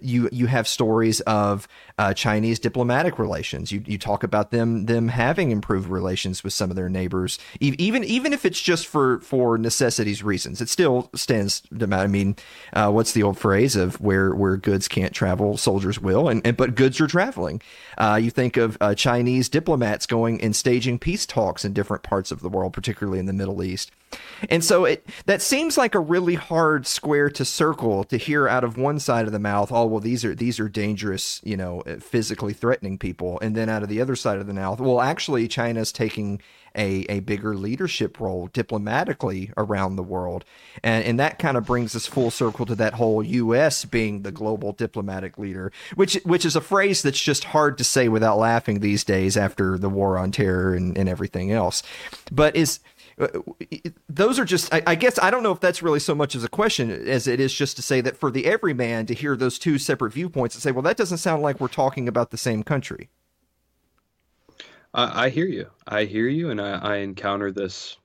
you 0.00 0.28
you 0.32 0.46
have 0.46 0.66
stories 0.66 1.20
of 1.22 1.68
uh, 1.98 2.14
Chinese 2.14 2.58
diplomatic 2.58 3.18
relations. 3.18 3.72
You 3.72 3.82
you 3.86 3.98
talk 3.98 4.22
about 4.22 4.50
them 4.50 4.86
them 4.86 5.08
having 5.08 5.50
improved 5.50 5.88
relations 5.88 6.42
with 6.42 6.52
some 6.52 6.70
of 6.70 6.76
their 6.76 6.88
neighbors, 6.88 7.38
even 7.60 8.04
even 8.04 8.32
if 8.32 8.44
it's 8.44 8.60
just 8.60 8.86
for 8.86 9.20
for 9.20 9.58
necessities 9.58 10.22
reasons. 10.22 10.60
It 10.60 10.68
still 10.68 11.10
stands 11.14 11.62
I 11.92 12.06
mean, 12.06 12.36
uh, 12.72 12.90
what's 12.90 13.12
the 13.12 13.22
old 13.22 13.38
phrase 13.38 13.76
of 13.76 14.00
where 14.00 14.34
where 14.34 14.56
goods 14.56 14.88
can't 14.88 15.12
travel, 15.12 15.56
soldiers 15.56 16.00
will, 16.00 16.28
and, 16.28 16.46
and 16.46 16.56
but 16.56 16.74
goods 16.74 17.00
are 17.00 17.06
traveling. 17.06 17.60
Uh, 17.98 18.18
you 18.22 18.30
think 18.30 18.56
of 18.56 18.76
uh, 18.80 18.94
Chinese 18.94 19.48
diplomats 19.48 20.06
going 20.06 20.40
and 20.40 20.54
staging 20.56 20.98
peace 20.98 21.26
talks 21.26 21.64
in 21.64 21.72
different 21.72 22.02
parts 22.02 22.30
of 22.30 22.40
the 22.40 22.48
world, 22.48 22.72
particularly 22.72 23.18
in 23.18 23.26
the 23.26 23.32
Middle 23.32 23.62
East. 23.62 23.90
And 24.50 24.64
so 24.64 24.84
it 24.84 25.06
that 25.26 25.42
seems 25.42 25.76
like 25.76 25.94
a 25.94 26.00
really 26.00 26.34
hard 26.34 26.86
square 26.86 27.30
to 27.30 27.44
circle 27.44 28.04
to 28.04 28.16
hear 28.16 28.48
out 28.48 28.64
of 28.64 28.76
one 28.76 28.98
side 28.98 29.26
of 29.26 29.32
the 29.32 29.38
mouth, 29.38 29.72
oh 29.72 29.86
well 29.86 30.00
these 30.00 30.24
are 30.24 30.34
these 30.34 30.60
are 30.60 30.68
dangerous, 30.68 31.40
you 31.44 31.56
know, 31.56 31.80
eh, 31.82 31.96
physically 31.96 32.52
threatening 32.52 32.98
people, 32.98 33.38
and 33.40 33.56
then 33.56 33.68
out 33.68 33.82
of 33.82 33.88
the 33.88 34.00
other 34.00 34.16
side 34.16 34.38
of 34.38 34.46
the 34.46 34.54
mouth, 34.54 34.80
well 34.80 35.00
actually 35.00 35.48
China's 35.48 35.92
taking 35.92 36.40
a, 36.76 37.06
a 37.08 37.20
bigger 37.20 37.56
leadership 37.56 38.20
role 38.20 38.48
diplomatically 38.52 39.50
around 39.56 39.96
the 39.96 40.02
world. 40.02 40.44
And 40.82 41.04
and 41.04 41.20
that 41.20 41.38
kind 41.38 41.56
of 41.56 41.64
brings 41.64 41.96
us 41.96 42.06
full 42.06 42.30
circle 42.30 42.66
to 42.66 42.74
that 42.76 42.94
whole 42.94 43.22
US 43.22 43.84
being 43.84 44.22
the 44.22 44.32
global 44.32 44.72
diplomatic 44.72 45.38
leader, 45.38 45.72
which 45.94 46.14
which 46.24 46.44
is 46.44 46.56
a 46.56 46.60
phrase 46.60 47.02
that's 47.02 47.20
just 47.20 47.44
hard 47.44 47.78
to 47.78 47.84
say 47.84 48.08
without 48.08 48.38
laughing 48.38 48.80
these 48.80 49.04
days 49.04 49.36
after 49.36 49.78
the 49.78 49.88
war 49.88 50.18
on 50.18 50.30
terror 50.30 50.74
and, 50.74 50.96
and 50.96 51.08
everything 51.08 51.50
else. 51.50 51.82
But 52.30 52.54
is 52.54 52.80
those 54.08 54.38
are 54.38 54.44
just 54.44 54.72
I, 54.72 54.82
I, 54.86 54.94
guess 54.94 55.18
i 55.18 55.30
don't 55.30 55.42
know 55.42 55.52
if 55.52 55.60
that's 55.60 55.82
really 55.82 56.00
so 56.00 56.14
much 56.14 56.34
as 56.34 56.44
a 56.44 56.48
question 56.48 56.90
as 56.90 57.26
it 57.26 57.40
is 57.40 57.52
just 57.52 57.76
to 57.76 57.82
say 57.82 58.02
that 58.02 58.16
for 58.16 58.30
the 58.30 58.44
everyman 58.44 59.06
to 59.06 59.14
hear 59.14 59.36
those 59.36 59.58
two 59.58 59.78
separate 59.78 60.12
viewpoints 60.12 60.54
and 60.54 60.62
say 60.62 60.70
well 60.70 60.82
that 60.82 60.98
doesn't 60.98 61.18
sound 61.18 61.42
like 61.42 61.58
we're 61.58 61.68
talking 61.68 62.08
about 62.08 62.30
the 62.30 62.36
same 62.36 62.62
country. 62.62 63.08
I, 64.92 65.26
I 65.26 65.28
hear 65.30 65.46
you. 65.46 65.70
I 65.86 66.04
hear 66.04 66.28
you 66.28 66.50
and 66.50 66.60
I, 66.60 66.72
I 66.72 66.96
encounter 66.96 67.50
this 67.50 67.96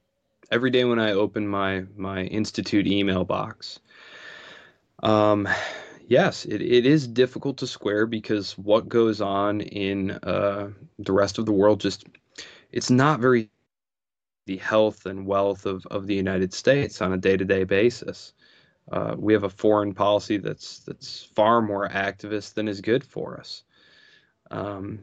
every 0.50 0.70
day 0.70 0.86
when 0.86 1.00
i 1.00 1.12
open 1.12 1.48
my 1.48 1.84
my 1.96 2.24
institute 2.24 2.88
email 2.88 3.26
box. 3.26 3.80
Um 5.04 5.48
yes 6.08 6.46
it, 6.46 6.62
it 6.62 6.86
is 6.86 7.06
difficult 7.06 7.58
to 7.58 7.68
square 7.68 8.06
because 8.06 8.58
what 8.58 8.88
goes 8.88 9.20
on 9.20 9.60
in 9.60 10.12
uh, 10.24 10.70
the 11.00 11.12
rest 11.12 11.38
of 11.38 11.46
the 11.46 11.52
world 11.52 11.82
just 11.82 12.06
it's 12.72 12.90
not 12.90 13.20
very 13.20 13.50
the 14.52 14.58
health 14.58 15.06
and 15.06 15.26
wealth 15.26 15.66
of, 15.66 15.86
of 15.88 16.08
the 16.08 16.16
United 16.16 16.54
States 16.54 17.02
on 17.02 17.14
a 17.14 17.18
day 17.18 17.38
to 17.38 17.46
day 17.46 17.64
basis. 17.64 18.34
Uh, 18.92 19.16
we 19.18 19.32
have 19.32 19.46
a 19.46 19.50
foreign 19.50 19.94
policy 19.94 20.38
that's 20.38 20.80
that's 20.80 21.24
far 21.24 21.62
more 21.62 21.88
activist 21.88 22.54
than 22.56 22.68
is 22.68 22.82
good 22.82 23.04
for 23.04 23.40
us. 23.40 23.64
Um, 24.50 25.00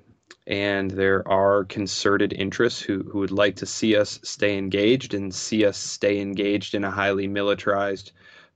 and 0.47 0.91
there 0.91 1.27
are 1.27 1.65
concerted 1.65 2.35
interests 2.35 2.81
who, 2.83 3.03
who 3.11 3.21
would 3.21 3.31
like 3.31 3.57
to 3.57 3.65
see 3.67 3.97
us 3.97 4.21
stay 4.23 4.59
engaged 4.59 5.15
and 5.15 5.35
see 5.35 5.65
us 5.65 5.79
stay 5.79 6.21
engaged 6.21 6.75
in 6.75 6.85
a 6.85 6.91
highly 6.91 7.27
militarized, 7.27 8.13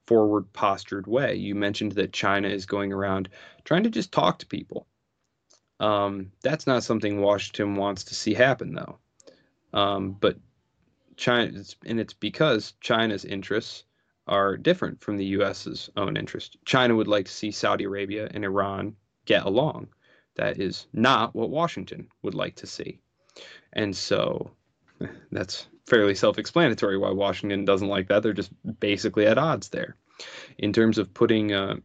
forward 0.07 0.53
postured 0.53 1.07
way. 1.07 1.35
You 1.35 1.55
mentioned 1.55 1.93
that 1.93 2.13
China 2.13 2.49
is 2.49 2.67
going 2.67 2.93
around 2.93 3.31
trying 3.65 3.85
to 3.85 3.91
just 3.91 4.13
talk 4.13 4.39
to 4.41 4.47
people. 4.47 4.87
Um, 5.81 6.33
that's 6.43 6.67
not 6.67 6.85
something 6.85 7.23
Washington 7.23 7.77
wants 7.77 8.05
to 8.05 8.15
see 8.15 8.35
happen, 8.35 8.75
though. 8.75 8.99
Um, 9.73 10.17
but 10.21 10.37
China, 11.23 11.63
and 11.87 12.01
it's 12.01 12.15
because 12.15 12.75
China's 12.81 13.25
interests 13.25 13.85
are 14.27 14.57
different 14.57 15.01
from 15.01 15.17
the 15.17 15.25
U.S.'s 15.37 15.89
own 15.97 16.17
interest. 16.17 16.57
China 16.65 16.97
would 16.97 17.07
like 17.07 17.27
to 17.27 17.33
see 17.33 17.53
Saudi 17.53 17.85
Arabia 17.85 18.29
and 18.35 18.45
Iran 18.45 18.97
get 19.25 19.45
along. 19.45 19.87
That 20.35 20.59
is 20.59 20.89
not 20.93 21.33
what 21.33 21.49
Washington 21.49 22.09
would 22.23 22.35
like 22.35 22.57
to 22.57 22.67
see. 22.67 22.99
And 23.73 23.97
so 23.97 24.51
that's 25.31 25.69
fairly 25.87 26.17
self 26.17 26.39
explanatory 26.39 26.99
why 26.99 27.13
Washington 27.13 27.65
doesn't 27.65 27.87
like 27.87 28.09
that. 28.09 28.25
They're 28.25 28.33
just 28.33 28.51
basically 28.81 29.27
at 29.27 29.39
odds 29.39 29.69
there. 29.69 29.95
In 30.59 30.73
terms 30.73 30.99
of 30.99 31.15
putting 31.15 31.53
uh, 31.53 31.77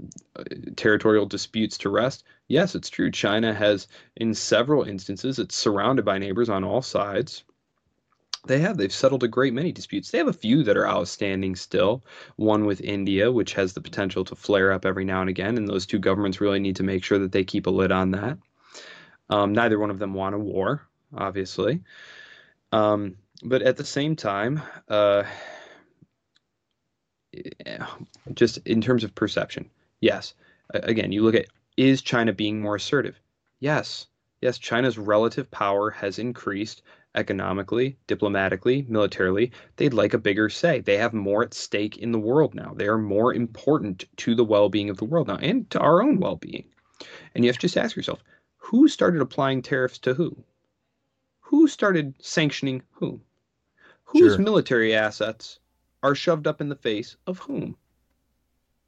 territorial 0.77 1.27
disputes 1.27 1.77
to 1.79 1.91
rest, 1.91 2.23
yes, 2.47 2.73
it's 2.73 2.89
true. 2.89 3.11
China 3.11 3.53
has, 3.53 3.87
in 4.15 4.33
several 4.33 4.81
instances, 4.81 5.37
it's 5.37 5.55
surrounded 5.55 6.05
by 6.05 6.17
neighbors 6.17 6.49
on 6.49 6.63
all 6.63 6.81
sides. 6.81 7.43
They 8.47 8.59
have. 8.59 8.77
They've 8.77 8.91
settled 8.91 9.23
a 9.23 9.27
great 9.27 9.53
many 9.53 9.71
disputes. 9.71 10.11
They 10.11 10.17
have 10.17 10.27
a 10.27 10.33
few 10.33 10.63
that 10.63 10.77
are 10.77 10.87
outstanding 10.87 11.55
still. 11.55 12.03
One 12.35 12.65
with 12.65 12.81
India, 12.81 13.31
which 13.31 13.53
has 13.53 13.73
the 13.73 13.81
potential 13.81 14.23
to 14.25 14.35
flare 14.35 14.71
up 14.71 14.85
every 14.85 15.05
now 15.05 15.21
and 15.21 15.29
again, 15.29 15.57
and 15.57 15.67
those 15.67 15.85
two 15.85 15.99
governments 15.99 16.41
really 16.41 16.59
need 16.59 16.75
to 16.77 16.83
make 16.83 17.03
sure 17.03 17.19
that 17.19 17.31
they 17.31 17.43
keep 17.43 17.67
a 17.67 17.71
lid 17.71 17.91
on 17.91 18.11
that. 18.11 18.37
Um, 19.29 19.53
neither 19.53 19.79
one 19.79 19.89
of 19.89 19.99
them 19.99 20.13
want 20.13 20.35
a 20.35 20.39
war, 20.39 20.87
obviously. 21.15 21.83
Um, 22.71 23.17
but 23.43 23.61
at 23.61 23.77
the 23.77 23.85
same 23.85 24.15
time, 24.15 24.61
uh, 24.89 25.23
just 28.33 28.57
in 28.65 28.81
terms 28.81 29.03
of 29.03 29.13
perception, 29.13 29.69
yes. 29.99 30.33
Again, 30.73 31.11
you 31.11 31.23
look 31.23 31.35
at 31.35 31.47
is 31.77 32.01
China 32.01 32.33
being 32.33 32.59
more 32.59 32.75
assertive? 32.75 33.19
Yes. 33.59 34.07
Yes, 34.41 34.57
China's 34.57 34.97
relative 34.97 35.49
power 35.49 35.89
has 35.91 36.19
increased 36.19 36.81
economically, 37.15 37.97
diplomatically, 38.07 38.85
militarily, 38.87 39.51
they'd 39.75 39.93
like 39.93 40.13
a 40.13 40.19
bigger 40.19 40.49
say. 40.49 40.81
They 40.81 40.97
have 40.97 41.13
more 41.13 41.43
at 41.43 41.53
stake 41.53 41.97
in 41.97 42.11
the 42.11 42.19
world 42.19 42.53
now. 42.53 42.73
They 42.75 42.87
are 42.87 42.97
more 42.97 43.33
important 43.33 44.05
to 44.17 44.35
the 44.35 44.43
well 44.45 44.69
being 44.69 44.89
of 44.89 44.97
the 44.97 45.05
world 45.05 45.27
now 45.27 45.37
and 45.37 45.69
to 45.71 45.79
our 45.79 46.01
own 46.01 46.19
well 46.19 46.35
being. 46.35 46.65
And 47.33 47.43
you 47.43 47.49
have 47.49 47.57
to 47.57 47.61
just 47.61 47.77
ask 47.77 47.95
yourself 47.95 48.23
who 48.57 48.87
started 48.87 49.21
applying 49.21 49.61
tariffs 49.61 49.97
to 49.99 50.13
who? 50.13 50.35
Who 51.39 51.67
started 51.67 52.15
sanctioning 52.19 52.83
whom? 52.91 53.21
Whose 54.03 54.35
Sure. 54.35 54.43
military 54.43 54.93
assets 54.93 55.59
are 56.03 56.15
shoved 56.15 56.47
up 56.47 56.61
in 56.61 56.69
the 56.69 56.75
face 56.75 57.15
of 57.25 57.39
whom? 57.39 57.77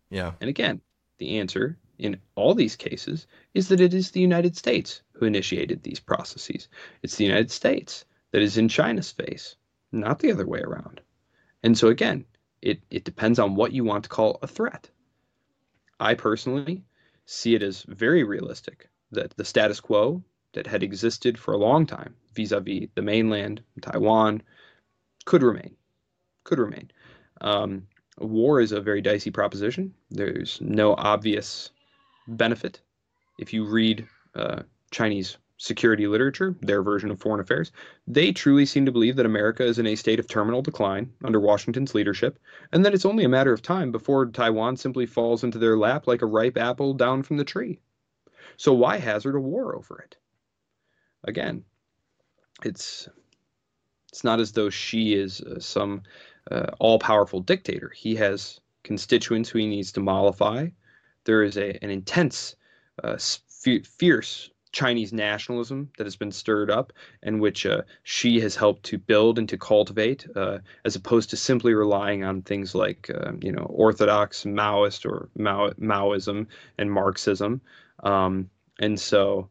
Yeah. 0.10 0.34
And 0.42 0.50
again, 0.50 0.82
the 1.18 1.40
answer 1.40 1.78
in 1.98 2.20
all 2.36 2.54
these 2.56 2.76
cases 2.76 3.28
is 3.54 3.68
that 3.68 3.82
it 3.82 3.94
is 3.94 4.12
the 4.12 4.22
United 4.22 4.56
States 4.56 5.02
who 5.14 5.26
initiated 5.26 5.84
these 5.84 6.00
processes. 6.00 6.68
It's 7.04 7.16
the 7.16 7.26
United 7.26 7.52
States 7.52 8.06
that 8.32 8.42
is 8.42 8.58
in 8.58 8.70
China's 8.70 9.12
face, 9.12 9.56
not 9.92 10.20
the 10.20 10.32
other 10.32 10.48
way 10.48 10.60
around. 10.60 11.02
And 11.64 11.78
so 11.78 11.88
again, 11.88 12.26
it, 12.62 12.82
it 12.90 13.04
depends 13.04 13.40
on 13.40 13.56
what 13.56 13.74
you 13.74 13.84
want 13.84 14.04
to 14.04 14.10
call 14.10 14.40
a 14.42 14.48
threat. 14.48 14.90
I 16.00 16.14
personally 16.14 16.84
see 17.26 17.56
it 17.56 17.64
as 17.64 17.84
very 17.84 18.24
realistic 18.24 18.90
that 19.12 19.36
the 19.38 19.46
status 19.46 19.80
quo 19.80 20.24
that 20.54 20.68
had 20.68 20.84
existed 20.84 21.38
for 21.38 21.54
a 21.54 21.58
long 21.58 21.86
time 21.86 22.16
vis-a-vis 22.34 22.88
the 22.96 23.02
mainland, 23.02 23.62
Taiwan, 23.82 24.42
could 25.26 25.44
remain. 25.44 25.76
Could 26.44 26.60
remain. 26.60 26.92
Um, 27.42 27.88
war 28.18 28.62
is 28.62 28.72
a 28.72 28.82
very 28.82 29.02
dicey 29.02 29.32
proposition. 29.32 29.94
There's 30.10 30.60
no 30.62 30.96
obvious 30.96 31.72
benefit. 32.28 32.82
If 33.38 33.54
you 33.54 33.66
read 33.66 34.08
uh, 34.36 34.64
Chinese 34.92 35.38
security 35.60 36.08
literature, 36.08 36.56
their 36.62 36.82
version 36.82 37.12
of 37.12 37.20
foreign 37.20 37.42
affairs, 37.42 37.72
they 38.08 38.32
truly 38.32 38.66
seem 38.66 38.86
to 38.86 38.94
believe 38.94 39.18
that 39.18 39.26
America 39.26 39.64
is 39.64 39.78
in 39.78 39.86
a 39.86 39.96
state 39.96 40.20
of 40.20 40.28
terminal 40.28 40.62
decline 40.62 41.12
under 41.24 41.40
Washington's 41.40 41.94
leadership, 41.94 42.40
and 42.72 42.86
that 42.86 42.94
it's 42.94 43.06
only 43.06 43.26
a 43.26 43.30
matter 43.30 43.52
of 43.52 43.62
time 43.62 43.92
before 43.92 44.26
Taiwan 44.26 44.78
simply 44.78 45.06
falls 45.06 45.44
into 45.44 45.60
their 45.60 45.78
lap 45.78 46.08
like 46.08 46.22
a 46.22 46.26
ripe 46.26 46.58
apple 46.58 46.94
down 46.94 47.24
from 47.24 47.36
the 47.36 47.44
tree. 47.44 47.82
So 48.56 48.74
why 48.74 48.98
hazard 48.98 49.36
a 49.36 49.40
war 49.40 49.76
over 49.76 50.00
it? 50.00 50.16
Again, 51.26 51.66
it's 52.64 53.10
it's 54.08 54.24
not 54.24 54.40
as 54.40 54.54
though 54.54 54.70
Xi 54.70 55.14
is 55.14 55.42
uh, 55.42 55.60
some 55.60 56.04
uh, 56.50 56.68
all-powerful 56.80 57.42
dictator. 57.42 57.90
He 57.90 58.16
has 58.16 58.62
constituents 58.84 59.50
who 59.50 59.60
he 59.60 59.68
needs 59.68 59.92
to 59.92 60.00
mollify. 60.00 60.70
There 61.26 61.44
is 61.44 61.58
a 61.58 61.78
an 61.84 61.90
intense, 61.90 62.56
uh, 63.04 63.18
fierce 63.84 64.50
Chinese 64.72 65.12
nationalism 65.12 65.90
that 65.98 66.06
has 66.06 66.16
been 66.16 66.32
stirred 66.32 66.70
up, 66.70 66.94
and 67.24 67.42
which 67.42 67.66
uh, 67.66 67.82
Xi 68.04 68.40
has 68.40 68.56
helped 68.56 68.84
to 68.84 68.98
build 68.98 69.40
and 69.40 69.50
to 69.50 69.58
cultivate, 69.58 70.28
uh, 70.36 70.60
as 70.86 70.96
opposed 70.96 71.32
to 71.32 71.38
simply 71.38 71.74
relying 71.74 72.24
on 72.24 72.42
things 72.42 72.76
like 72.76 73.10
uh, 73.14 73.32
you 73.42 73.52
know 73.52 73.64
orthodox 73.64 74.44
Maoist 74.44 75.06
or 75.06 75.30
Mao- 75.36 75.74
Maoism 75.80 76.48
and 76.78 76.92
Marxism. 76.92 77.62
Um, 78.04 78.50
and 78.80 79.00
so, 79.00 79.50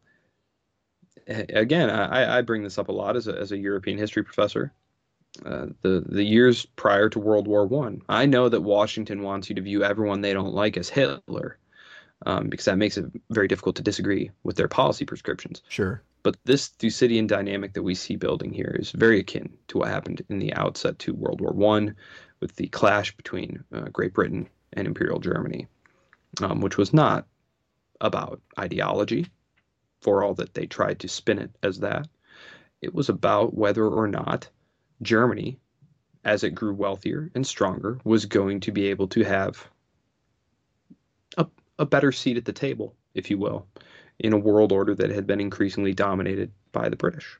again, 1.27 1.89
I, 1.89 2.37
I 2.37 2.41
bring 2.41 2.63
this 2.63 2.77
up 2.77 2.87
a 2.87 2.93
lot 2.93 3.15
as 3.15 3.27
a, 3.27 3.33
as 3.37 3.51
a 3.51 3.57
European 3.57 3.97
history 3.97 4.23
professor. 4.23 4.73
Uh, 5.45 5.67
the 5.81 6.03
the 6.07 6.23
years 6.23 6.65
prior 6.65 7.09
to 7.09 7.19
World 7.19 7.47
War 7.47 7.67
One, 7.67 8.01
I, 8.09 8.25
know 8.25 8.49
that 8.49 8.61
Washington 8.61 9.21
wants 9.21 9.49
you 9.49 9.55
to 9.55 9.61
view 9.61 9.83
everyone 9.83 10.21
they 10.21 10.33
don't 10.33 10.53
like 10.53 10.75
as 10.75 10.89
Hitler, 10.89 11.59
um, 12.25 12.49
because 12.49 12.65
that 12.65 12.77
makes 12.77 12.97
it 12.97 13.05
very 13.29 13.47
difficult 13.47 13.75
to 13.77 13.81
disagree 13.83 14.31
with 14.43 14.55
their 14.55 14.67
policy 14.67 15.05
prescriptions. 15.05 15.61
Sure. 15.69 16.01
But 16.21 16.37
this 16.43 16.67
Thucydidean 16.67 17.27
dynamic 17.27 17.73
that 17.73 17.83
we 17.83 17.95
see 17.95 18.17
building 18.17 18.51
here 18.53 18.75
is 18.77 18.91
very 18.91 19.19
akin 19.19 19.53
to 19.69 19.77
what 19.77 19.87
happened 19.87 20.21
in 20.29 20.39
the 20.39 20.53
outset 20.53 20.99
to 20.99 21.13
World 21.13 21.39
War 21.39 21.53
One, 21.53 21.95
with 22.41 22.55
the 22.55 22.67
clash 22.67 23.15
between 23.15 23.63
uh, 23.73 23.89
Great 23.91 24.13
Britain 24.13 24.49
and 24.73 24.87
Imperial 24.87 25.19
Germany, 25.19 25.67
um, 26.41 26.61
which 26.61 26.77
was 26.77 26.93
not 26.93 27.25
about 28.01 28.41
ideology, 28.57 29.27
for 30.01 30.23
all 30.23 30.33
that 30.35 30.53
they 30.53 30.65
tried 30.65 30.99
to 30.99 31.07
spin 31.07 31.39
it 31.39 31.51
as 31.63 31.79
that. 31.79 32.07
It 32.81 32.93
was 32.93 33.09
about 33.09 33.53
whether 33.53 33.85
or 33.85 34.07
not 34.07 34.47
Germany, 35.01 35.59
as 36.23 36.43
it 36.43 36.51
grew 36.51 36.73
wealthier 36.73 37.29
and 37.35 37.45
stronger, 37.45 37.99
was 38.03 38.25
going 38.25 38.61
to 38.61 38.71
be 38.71 38.87
able 38.87 39.07
to 39.09 39.23
have 39.23 39.67
a, 41.37 41.45
a 41.79 41.85
better 41.85 42.11
seat 42.11 42.37
at 42.37 42.45
the 42.45 42.53
table, 42.53 42.93
if 43.15 43.31
you 43.31 43.37
will, 43.37 43.65
in 44.19 44.33
a 44.33 44.37
world 44.37 44.71
order 44.71 44.93
that 44.93 45.09
had 45.09 45.25
been 45.25 45.39
increasingly 45.39 45.93
dominated 45.93 46.51
by 46.71 46.89
the 46.89 46.95
British. 46.95 47.39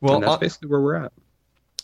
Well, 0.00 0.14
and 0.14 0.22
that's 0.22 0.32
on, 0.32 0.40
basically 0.40 0.68
where 0.68 0.80
we're 0.80 0.94
at. 0.94 1.12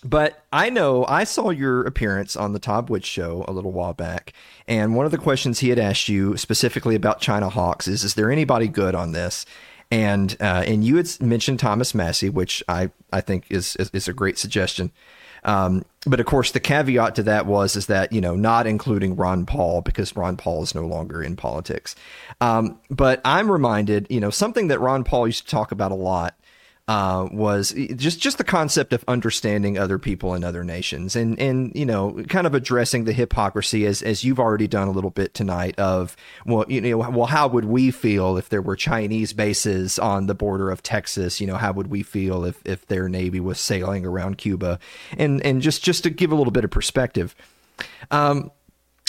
but 0.04 0.44
I 0.54 0.70
know 0.70 1.06
I 1.08 1.24
saw 1.24 1.50
your 1.50 1.82
appearance 1.82 2.36
on 2.36 2.54
the 2.54 2.60
Tom 2.60 2.86
Woods 2.88 3.08
show 3.08 3.44
a 3.48 3.54
little 3.54 3.72
while 3.72 3.94
back, 3.94 4.34
and 4.68 4.96
one 4.96 5.06
of 5.06 5.12
the 5.12 5.18
questions 5.18 5.60
he 5.60 5.70
had 5.70 5.80
asked 5.80 6.10
you 6.10 6.38
specifically 6.38 6.94
about 6.94 7.22
China 7.22 7.50
Hawks 7.50 7.88
is: 7.88 8.04
Is 8.04 8.16
there 8.16 8.30
anybody 8.30 8.68
good 8.68 8.96
on 8.96 9.14
this? 9.14 9.46
And 9.94 10.36
uh, 10.40 10.64
and 10.66 10.84
you 10.84 10.96
had 10.96 11.22
mentioned 11.22 11.60
Thomas 11.60 11.94
Massie, 11.94 12.28
which 12.28 12.64
I 12.68 12.90
I 13.12 13.22
think 13.22 13.46
is 13.52 13.76
is, 13.76 13.92
is 13.94 14.08
a 14.08 14.14
great 14.14 14.40
suggestion. 14.40 14.92
Um, 15.44 15.86
but 16.08 16.20
of 16.20 16.26
course, 16.26 16.50
the 16.50 16.60
caveat 16.60 17.14
to 17.16 17.24
that 17.24 17.46
was 17.46 17.76
is 17.76 17.86
that 17.86 18.12
you 18.12 18.20
know 18.20 18.36
not 18.36 18.66
including 18.66 19.16
Ron 19.16 19.46
Paul 19.46 19.82
because 19.82 20.16
Ron 20.16 20.36
Paul 20.36 20.64
is 20.64 20.74
no 20.74 20.88
longer 20.88 21.22
in 21.22 21.36
politics. 21.36 21.96
Um, 22.42 22.80
but 22.90 23.22
I'm 23.24 23.52
reminded, 23.52 24.08
you 24.10 24.20
know, 24.20 24.32
something 24.32 24.68
that 24.70 24.80
Ron 24.80 25.04
Paul 25.04 25.28
used 25.28 25.46
to 25.46 25.52
talk 25.52 25.72
about 25.72 25.92
a 25.92 25.96
lot 25.96 26.34
uh, 26.88 27.30
was 27.32 27.74
just 27.96 28.20
just 28.20 28.38
the 28.38 28.44
concept 28.44 28.92
of 28.92 29.06
understanding 29.08 29.78
other 29.78 29.98
people 29.98 30.34
and 30.34 30.44
other 30.44 30.66
nations, 30.66 31.16
and 31.16 31.40
and 31.40 31.72
you 31.74 31.86
know, 31.86 32.22
kind 32.28 32.46
of 32.46 32.54
addressing 32.54 33.06
the 33.06 33.14
hypocrisy 33.14 33.86
as 33.86 34.02
as 34.02 34.26
you've 34.26 34.40
already 34.40 34.68
done 34.68 34.90
a 34.90 34.92
little 34.92 35.10
bit 35.10 35.34
tonight. 35.34 35.80
Of 35.80 36.18
well, 36.46 36.66
you 36.68 36.82
know, 36.82 36.98
well, 36.98 37.28
how 37.28 37.48
would 37.48 37.66
we 37.66 37.90
feel 37.90 38.38
if 38.38 38.50
there 38.50 38.62
were 38.62 38.76
Chinese 38.76 39.32
bases 39.32 39.98
on 39.98 40.28
the 40.28 40.36
border 40.36 40.70
of 40.70 40.84
Texas? 40.84 41.40
You 41.40 41.48
know, 41.48 41.56
how 41.56 41.72
would 41.72 41.88
we 41.88 42.04
feel 42.04 42.44
if 42.44 42.62
if 42.66 42.86
their 42.88 43.08
navy 43.08 43.40
was 43.40 43.62
sailing 43.62 44.06
around 44.06 44.38
Cuba? 44.38 44.78
And 45.18 45.44
and 45.46 45.62
just 45.62 45.84
just 45.84 46.04
to 46.04 46.10
give 46.10 46.34
a 46.34 46.36
little 46.36 46.52
bit 46.52 46.66
of 46.66 46.72
perspective. 46.72 47.34
Um, 48.12 48.52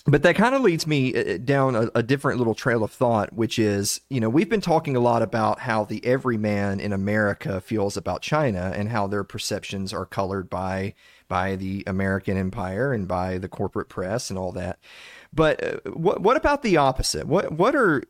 but 0.06 0.22
that 0.22 0.36
kind 0.36 0.54
of 0.54 0.60
leads 0.60 0.86
me 0.86 1.14
uh, 1.14 1.38
down 1.38 1.74
a, 1.74 1.90
a, 1.94 2.02
different 2.02 2.36
little 2.36 2.54
trail 2.54 2.84
of 2.84 2.90
thought, 2.90 3.32
which 3.32 3.58
is, 3.58 4.02
you 4.10 4.20
know, 4.20 4.28
we've 4.28 4.50
been 4.50 4.60
talking 4.60 4.96
a 4.96 5.00
lot 5.00 5.22
about 5.22 5.60
how 5.60 5.84
the 5.84 6.04
everyman 6.04 6.78
in 6.78 6.92
America 6.92 7.58
feels 7.60 7.96
about 7.96 8.20
China 8.20 8.70
and 8.76 8.90
how 8.90 9.06
their 9.06 9.24
perceptions 9.24 9.94
are 9.94 10.04
colored 10.04 10.50
by 10.50 10.94
by 11.26 11.56
the 11.56 11.82
American 11.86 12.36
empire 12.36 12.92
and 12.92 13.08
by 13.08 13.38
the 13.38 13.48
corporate 13.48 13.88
press 13.88 14.28
and 14.28 14.38
all 14.38 14.52
that. 14.52 14.78
But 15.32 15.64
uh, 15.64 15.90
what 15.94 16.20
what 16.20 16.36
about 16.36 16.62
the 16.62 16.76
opposite? 16.76 17.26
What 17.26 17.52
what 17.52 17.74
are 17.74 18.02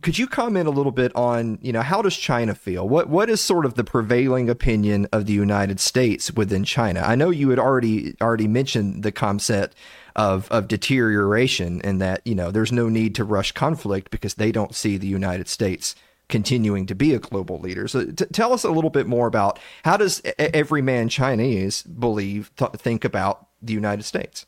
could 0.00 0.18
you 0.18 0.26
comment 0.26 0.66
a 0.66 0.70
little 0.70 0.90
bit 0.90 1.14
on, 1.14 1.58
you 1.60 1.70
know, 1.70 1.82
how 1.82 2.00
does 2.00 2.16
China 2.16 2.54
feel? 2.54 2.88
What 2.88 3.10
what 3.10 3.28
is 3.28 3.42
sort 3.42 3.66
of 3.66 3.74
the 3.74 3.84
prevailing 3.84 4.48
opinion 4.48 5.06
of 5.12 5.26
the 5.26 5.34
United 5.34 5.80
States 5.80 6.32
within 6.32 6.64
China? 6.64 7.02
I 7.04 7.14
know 7.14 7.28
you 7.28 7.50
had 7.50 7.58
already 7.58 8.14
already 8.22 8.48
mentioned 8.48 9.02
the 9.02 9.12
concept 9.12 9.76
of 10.16 10.50
of 10.50 10.66
deterioration 10.66 11.80
and 11.82 12.00
that 12.00 12.22
you 12.24 12.34
know 12.34 12.50
there's 12.50 12.72
no 12.72 12.88
need 12.88 13.14
to 13.14 13.22
rush 13.24 13.52
conflict 13.52 14.10
because 14.10 14.34
they 14.34 14.50
don't 14.50 14.74
see 14.74 14.96
the 14.96 15.06
United 15.06 15.46
States 15.46 15.94
continuing 16.28 16.86
to 16.86 16.94
be 16.94 17.14
a 17.14 17.20
global 17.20 17.60
leader. 17.60 17.86
So 17.86 18.06
t- 18.06 18.24
tell 18.32 18.52
us 18.52 18.64
a 18.64 18.70
little 18.70 18.90
bit 18.90 19.06
more 19.06 19.28
about 19.28 19.60
how 19.84 19.96
does 19.96 20.20
every 20.38 20.82
man 20.82 21.08
Chinese 21.08 21.82
believe 21.82 22.50
th- 22.56 22.72
think 22.72 23.04
about 23.04 23.46
the 23.62 23.74
United 23.74 24.02
States? 24.02 24.46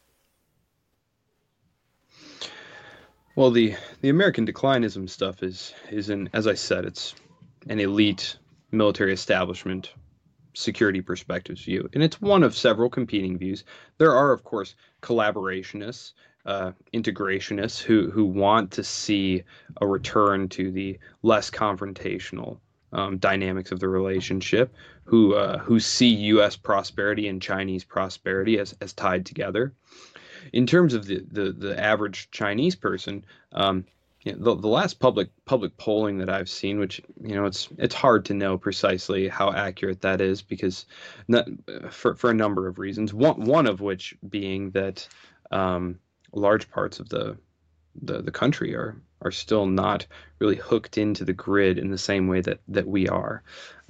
Well, 3.37 3.51
the 3.51 3.77
the 4.01 4.09
American 4.09 4.47
declinism 4.47 5.09
stuff 5.09 5.43
is 5.43 5.75
is 5.91 6.09
an 6.09 6.31
as 6.33 6.47
I 6.47 6.55
said, 6.55 6.87
it's 6.87 7.15
an 7.69 7.79
elite 7.79 8.37
military 8.73 9.13
establishment 9.13 9.93
security 10.55 11.01
perspectives 11.01 11.63
view, 11.63 11.89
and 11.93 12.03
it's 12.03 12.21
one 12.21 12.43
of 12.43 12.57
several 12.57 12.91
competing 12.91 13.39
views. 13.39 13.65
There 13.99 14.13
are, 14.13 14.33
of 14.33 14.43
course, 14.43 14.75
collaborationists, 15.03 16.13
uh, 16.47 16.73
integrationists 16.95 17.81
who 17.81 18.11
who 18.11 18.25
want 18.25 18.71
to 18.73 18.85
see 18.85 19.43
a 19.81 19.87
return 19.87 20.49
to 20.49 20.71
the 20.71 20.99
less 21.23 21.51
confrontational 21.51 22.59
um, 22.93 23.19
dynamics 23.19 23.71
of 23.71 23.81
the 23.81 23.89
relationship, 23.89 24.75
who 25.05 25.35
uh, 25.35 25.59
who 25.59 25.79
see 25.81 26.09
U.S. 26.09 26.57
prosperity 26.57 27.29
and 27.29 27.43
Chinese 27.43 27.85
prosperity 27.85 28.59
as 28.59 28.75
as 28.81 28.93
tied 28.93 29.27
together. 29.27 29.75
In 30.53 30.67
terms 30.67 30.95
of 30.95 31.07
the 31.07 31.25
the, 31.31 31.53
the 31.53 31.79
average 31.79 32.31
Chinese 32.31 32.77
person, 32.77 33.25
um, 33.53 33.85
you 34.29 34.37
know, 34.37 34.55
the, 34.55 34.61
the 34.61 34.69
last 34.69 35.01
public 35.01 35.31
public 35.47 35.77
polling 35.79 36.19
that 36.19 36.29
I've 36.29 36.49
seen, 36.49 36.79
which 36.79 37.01
you 37.23 37.35
know 37.35 37.47
it's 37.47 37.69
it's 37.79 37.95
hard 37.95 38.27
to 38.27 38.35
know 38.35 38.59
precisely 38.59 39.29
how 39.29 39.53
accurate 39.53 40.03
that 40.03 40.21
is 40.21 40.43
because 40.43 40.87
not, 41.29 41.49
for 41.91 42.15
for 42.15 42.31
a 42.31 42.35
number 42.35 42.67
of 42.67 42.79
reasons. 42.79 43.15
One 43.15 43.41
one 43.45 43.67
of 43.67 43.81
which 43.81 44.15
being 44.29 44.71
that 44.73 45.09
um, 45.51 45.99
large 46.33 46.71
parts 46.71 47.01
of 47.01 47.09
the, 47.09 47.39
the 48.03 48.21
the 48.21 48.31
country 48.31 48.75
are 48.75 49.01
are 49.23 49.33
still 49.33 49.67
not 49.67 50.07
really 50.39 50.57
hooked 50.57 50.99
into 50.99 51.25
the 51.25 51.33
grid 51.33 51.79
in 51.79 51.91
the 51.91 51.99
same 51.99 52.29
way 52.29 52.43
that 52.43 52.61
that 52.69 52.87
we 52.87 53.09
are. 53.09 53.43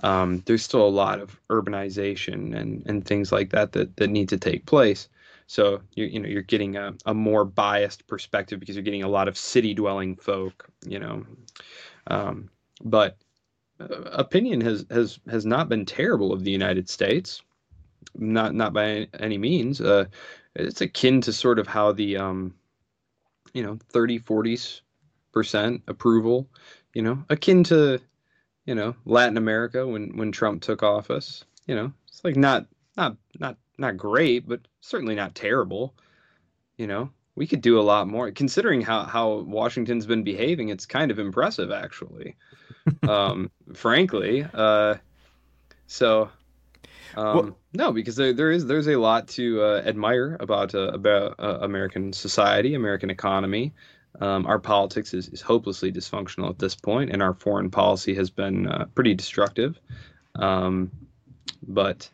Um, 0.05 0.43
there's 0.47 0.63
still 0.63 0.87
a 0.87 0.89
lot 0.89 1.19
of 1.21 1.39
urbanization 1.51 2.57
and 2.57 2.85
and 2.87 3.05
things 3.05 3.33
like 3.33 3.51
that 3.51 3.73
that 3.73 3.97
that 3.97 4.09
need 4.09 4.29
to 4.29 4.39
take 4.39 4.67
place. 4.67 5.09
So 5.49 5.81
you 5.95 6.05
you 6.05 6.21
know 6.21 6.29
you're 6.29 6.43
getting 6.43 6.77
a, 6.77 6.95
a 7.07 7.15
more 7.15 7.45
biased 7.47 8.07
perspective 8.07 8.61
because 8.61 8.77
you're 8.77 8.83
getting 8.83 9.03
a 9.03 9.09
lot 9.09 9.29
of 9.29 9.37
city 9.37 9.73
dwelling 9.73 10.15
folk, 10.17 10.69
you 10.87 10.99
know. 10.99 11.25
Um, 12.07 12.51
but 12.85 13.17
uh, 13.81 13.87
opinion 14.13 14.61
has 14.61 14.85
has 14.91 15.19
has 15.29 15.47
not 15.47 15.71
been 15.71 15.87
terrible 15.87 16.35
of 16.35 16.45
the 16.45 16.51
United 16.51 16.89
States, 16.91 17.43
not 18.15 18.55
not 18.55 18.75
by 18.75 19.09
any 19.19 19.39
means. 19.39 19.81
Uh, 19.81 20.05
it's 20.55 20.83
akin 20.83 21.23
to 21.23 21.33
sort 21.33 21.59
of 21.59 21.67
how 21.67 21.93
the 21.93 22.19
um, 22.19 22.55
you 23.55 23.63
know 23.63 23.79
30 23.89 24.21
40s 24.21 24.83
percent 25.33 25.83
approval, 25.89 26.47
you 26.93 27.01
know, 27.01 27.25
akin 27.31 27.65
to 27.65 27.99
you 28.67 28.75
know 28.75 28.95
Latin 29.07 29.39
America 29.39 29.87
when 29.87 30.15
when 30.15 30.31
Trump 30.31 30.61
took 30.61 30.83
office. 30.83 31.43
You 31.67 31.75
know, 31.75 31.93
it's 32.07 32.23
like 32.23 32.37
not 32.37 32.67
not 32.99 33.17
not 33.41 33.57
not 33.79 33.97
great, 33.97 34.49
but 34.49 34.61
certainly 34.81 35.15
not 35.15 35.35
terrible. 35.35 35.95
You 36.77 36.87
know, 36.87 37.11
we 37.35 37.47
could 37.47 37.61
do 37.61 37.79
a 37.79 37.83
lot 37.83 38.09
more. 38.09 38.31
Considering 38.31 38.81
how 38.81 39.05
how 39.05 39.39
Washington's 39.41 40.07
been 40.07 40.25
behaving, 40.25 40.69
it's 40.69 40.87
kind 40.87 41.11
of 41.11 41.19
impressive, 41.19 41.71
actually. 41.71 42.37
um, 43.09 43.51
frankly, 43.75 44.47
uh, 44.55 44.97
so 45.87 46.31
um, 47.17 47.37
well, 47.37 47.59
no, 47.73 47.93
because 47.93 48.17
there, 48.17 48.33
there 48.33 48.51
is 48.51 48.67
there's 48.67 48.89
a 48.89 48.97
lot 48.97 49.29
to 49.29 49.63
uh, 49.63 49.83
admire 49.85 50.37
about 50.41 50.75
uh, 50.75 50.89
about 50.89 51.35
uh, 51.39 51.59
American 51.63 52.13
society, 52.13 52.75
American 52.75 53.11
economy. 53.11 53.73
Um, 54.21 54.47
our 54.47 54.59
politics 54.59 55.15
is, 55.15 55.29
is 55.29 55.41
hopelessly 55.41 55.93
dysfunctional 55.93 56.51
at 56.51 56.59
this 56.59 56.75
point, 56.75 57.11
and 57.11 57.23
our 57.23 57.35
foreign 57.35 57.71
policy 57.71 58.15
has 58.15 58.31
been 58.31 58.67
uh, 58.67 58.87
pretty 58.95 59.15
destructive. 59.15 59.81
Um, 60.37 60.91
but 61.67 62.09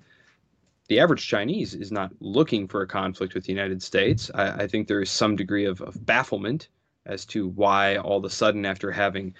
the 0.89 1.01
average 1.01 1.26
Chinese 1.26 1.74
is 1.74 1.91
not 1.91 2.12
looking 2.20 2.68
for 2.68 2.82
a 2.82 2.87
conflict 2.87 3.35
with 3.35 3.45
the 3.45 3.53
United 3.53 3.82
States. 3.82 4.30
I, 4.35 4.64
I 4.64 4.66
think 4.66 4.87
there 4.87 5.01
is 5.01 5.11
some 5.11 5.37
degree 5.37 5.64
of, 5.64 5.80
of, 5.80 6.05
bafflement 6.05 6.68
as 7.07 7.24
to 7.26 7.49
why 7.49 7.97
all 7.97 8.18
of 8.18 8.24
a 8.24 8.30
sudden, 8.30 8.66
after 8.66 8.91
having, 8.91 9.35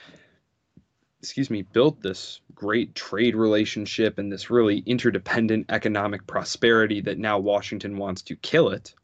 excuse 1.21 1.51
me, 1.51 1.63
built 1.63 2.01
this 2.03 2.41
great 2.55 2.95
trade 2.95 3.37
relationship 3.37 4.19
and 4.19 4.33
this 4.33 4.51
really 4.51 4.79
interdependent 4.87 5.67
economic 5.69 6.27
prosperity, 6.27 7.01
that 7.03 7.19
now 7.19 7.39
Washington 7.39 7.97
wants 7.97 8.23
to 8.23 8.37
kill 8.37 8.71
it. 8.71 8.95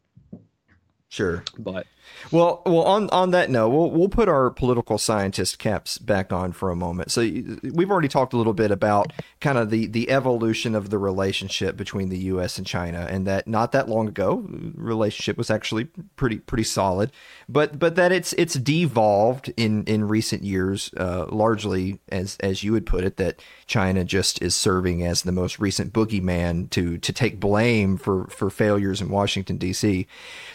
Sure. 1.08 1.42
But 1.58 1.86
well, 2.30 2.62
well, 2.64 2.82
on 2.82 3.10
on 3.10 3.30
that 3.32 3.50
note, 3.50 3.70
we'll 3.70 3.90
we'll 3.90 4.08
put 4.08 4.28
our 4.28 4.50
political 4.50 4.98
scientist 4.98 5.58
caps 5.58 5.98
back 5.98 6.32
on 6.32 6.52
for 6.52 6.70
a 6.70 6.76
moment. 6.76 7.10
So 7.10 7.22
we've 7.22 7.90
already 7.90 8.08
talked 8.08 8.32
a 8.32 8.36
little 8.36 8.52
bit 8.52 8.70
about 8.70 9.12
kind 9.40 9.58
of 9.58 9.70
the 9.70 9.86
the 9.86 10.10
evolution 10.10 10.74
of 10.74 10.90
the 10.90 10.98
relationship 10.98 11.76
between 11.76 12.08
the 12.08 12.18
U.S. 12.18 12.58
and 12.58 12.66
China, 12.66 13.06
and 13.10 13.26
that 13.26 13.48
not 13.48 13.72
that 13.72 13.88
long 13.88 14.08
ago, 14.08 14.46
the 14.48 14.72
relationship 14.76 15.36
was 15.36 15.50
actually 15.50 15.86
pretty 16.16 16.38
pretty 16.38 16.64
solid, 16.64 17.10
but 17.48 17.78
but 17.78 17.96
that 17.96 18.12
it's 18.12 18.32
it's 18.34 18.54
devolved 18.54 19.52
in 19.56 19.84
in 19.84 20.06
recent 20.06 20.44
years, 20.44 20.92
uh, 20.96 21.26
largely 21.28 22.00
as 22.10 22.36
as 22.40 22.62
you 22.62 22.72
would 22.72 22.86
put 22.86 23.04
it, 23.04 23.16
that 23.16 23.42
China 23.66 24.04
just 24.04 24.40
is 24.40 24.54
serving 24.54 25.04
as 25.04 25.22
the 25.22 25.32
most 25.32 25.58
recent 25.58 25.92
boogeyman 25.92 26.70
to 26.70 26.98
to 26.98 27.12
take 27.12 27.40
blame 27.40 27.96
for 27.96 28.26
for 28.28 28.50
failures 28.50 29.00
in 29.00 29.08
Washington 29.08 29.56
D.C. 29.56 30.06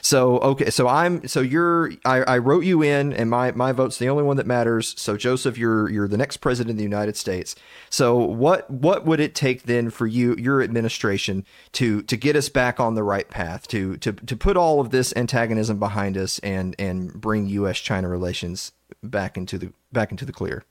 So 0.01 0.39
okay, 0.39 0.69
so 0.69 0.87
I'm 0.87 1.27
so 1.27 1.41
you're 1.45 1.91
I, 2.03 2.21
I 2.23 2.37
wrote 2.39 2.63
you 2.65 2.81
in, 2.81 3.13
and 3.13 3.29
my 3.29 3.51
my 3.51 3.71
vote's 3.71 3.97
the 3.97 4.09
only 4.09 4.23
one 4.23 4.37
that 4.37 4.45
matters. 4.47 4.93
So 4.99 5.15
Joseph, 5.17 5.57
you're 5.57 5.89
you're 5.89 6.07
the 6.07 6.17
next 6.17 6.37
president 6.37 6.71
of 6.71 6.77
the 6.77 6.83
United 6.83 7.15
States. 7.15 7.55
So 7.89 8.17
what 8.17 8.69
what 8.69 9.05
would 9.05 9.19
it 9.19 9.35
take 9.35 9.63
then 9.63 9.89
for 9.89 10.07
you 10.07 10.35
your 10.37 10.61
administration 10.61 11.45
to 11.73 12.01
to 12.03 12.17
get 12.17 12.35
us 12.35 12.49
back 12.49 12.79
on 12.79 12.95
the 12.95 13.03
right 13.03 13.29
path 13.29 13.67
to 13.69 13.97
to 13.97 14.13
to 14.13 14.35
put 14.35 14.57
all 14.57 14.79
of 14.79 14.89
this 14.89 15.13
antagonism 15.15 15.79
behind 15.79 16.17
us 16.17 16.39
and 16.39 16.75
and 16.77 17.13
bring 17.13 17.47
U.S. 17.47 17.79
China 17.79 18.09
relations 18.09 18.71
back 19.03 19.37
into 19.37 19.57
the 19.57 19.71
back 19.91 20.11
into 20.11 20.25
the 20.25 20.33
clear? 20.33 20.63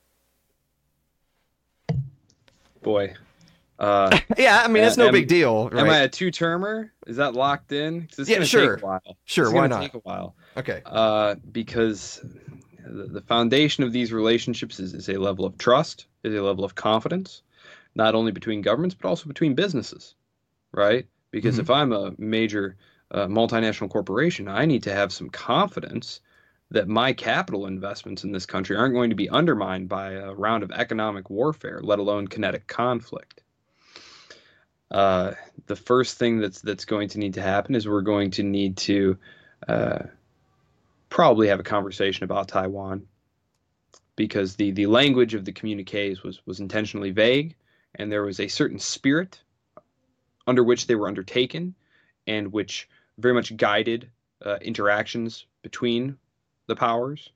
Boy, 2.81 3.13
Uh, 3.79 4.17
Yeah, 4.37 4.61
I 4.63 4.69
mean 4.69 4.83
it's 4.85 4.95
no 4.95 5.07
am- 5.07 5.11
big 5.11 5.27
deal, 5.27 5.69
right? 5.69 5.81
Am 5.83 5.89
I 5.89 5.97
a 5.99 6.07
two 6.07 6.31
termer? 6.31 6.93
Is 7.07 7.17
that 7.17 7.33
locked 7.33 7.73
in? 7.73 8.07
it's 8.17 8.29
Yeah, 8.29 8.41
sure. 8.43 8.75
Take 8.75 8.83
a 8.83 8.85
while. 8.85 9.17
Sure, 9.25 9.45
It's 9.45 9.53
why 9.53 9.67
not? 9.67 9.81
Take 9.81 9.95
a 9.95 9.99
while. 9.99 10.33
Okay. 10.57 10.81
Uh, 10.85 11.35
because 11.51 12.21
the, 12.85 13.05
the 13.05 13.21
foundation 13.21 13.83
of 13.83 13.91
these 13.91 14.13
relationships 14.13 14.79
is, 14.79 14.93
is 14.93 15.09
a 15.09 15.17
level 15.17 15.45
of 15.45 15.57
trust, 15.57 16.07
is 16.23 16.33
a 16.33 16.41
level 16.41 16.63
of 16.63 16.75
confidence, 16.75 17.41
not 17.95 18.15
only 18.15 18.31
between 18.31 18.61
governments 18.61 18.95
but 18.99 19.07
also 19.07 19.27
between 19.27 19.55
businesses, 19.55 20.15
right? 20.71 21.07
Because 21.31 21.57
Mhm. 21.57 21.61
if 21.61 21.69
I'm 21.69 21.91
a 21.91 22.13
major 22.17 22.75
uh, 23.11 23.27
multinational 23.27 23.89
corporation, 23.89 24.47
I 24.47 24.65
need 24.65 24.83
to 24.83 24.93
have 24.93 25.13
some 25.13 25.29
confidence 25.29 26.21
that 26.71 26.87
my 26.87 27.13
capital 27.13 27.67
investments 27.67 28.23
in 28.23 28.31
this 28.31 28.45
country 28.45 28.75
aren't 28.75 28.95
going 28.95 29.11
to 29.11 29.15
be 29.15 29.29
undermined 29.29 29.87
by 29.87 30.13
a 30.13 30.33
round 30.33 30.63
of 30.63 30.71
economic 30.71 31.29
warfare, 31.29 31.79
let 31.81 31.99
alone 31.99 32.27
kinetic 32.27 32.67
conflict. 32.67 33.41
Uh, 34.91 35.33
the 35.67 35.75
first 35.75 36.17
thing 36.17 36.39
that's 36.39 36.61
that's 36.61 36.85
going 36.85 37.09
to 37.09 37.19
need 37.19 37.33
to 37.35 37.41
happen 37.41 37.75
is 37.75 37.87
we're 37.87 38.01
going 38.01 38.31
to 38.31 38.43
need 38.43 38.77
to 38.77 39.17
uh, 39.67 39.99
probably 41.09 41.47
have 41.47 41.59
a 41.59 41.63
conversation 41.63 42.23
about 42.23 42.47
Taiwan 42.47 43.07
because 44.15 44.55
the 44.55 44.71
the 44.71 44.85
language 44.85 45.33
of 45.33 45.45
the 45.45 45.51
communiques 45.51 46.23
was 46.23 46.41
was 46.45 46.59
intentionally 46.59 47.11
vague 47.11 47.55
and 47.95 48.11
there 48.11 48.23
was 48.23 48.39
a 48.39 48.47
certain 48.47 48.79
spirit 48.79 49.41
under 50.47 50.63
which 50.63 50.87
they 50.87 50.95
were 50.95 51.07
undertaken 51.07 51.75
and 52.27 52.51
which 52.51 52.89
very 53.17 53.33
much 53.33 53.55
guided 53.57 54.09
uh, 54.45 54.57
interactions 54.61 55.45
between 55.61 56.17
the 56.67 56.75
powers 56.75 57.29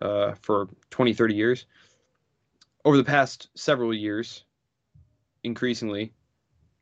uh, 0.00 0.32
for 0.40 0.68
20 0.90 1.12
30 1.14 1.34
years 1.34 1.66
over 2.84 2.96
the 2.96 3.04
past 3.04 3.48
several 3.54 3.94
years 3.94 4.44
increasingly 5.44 6.12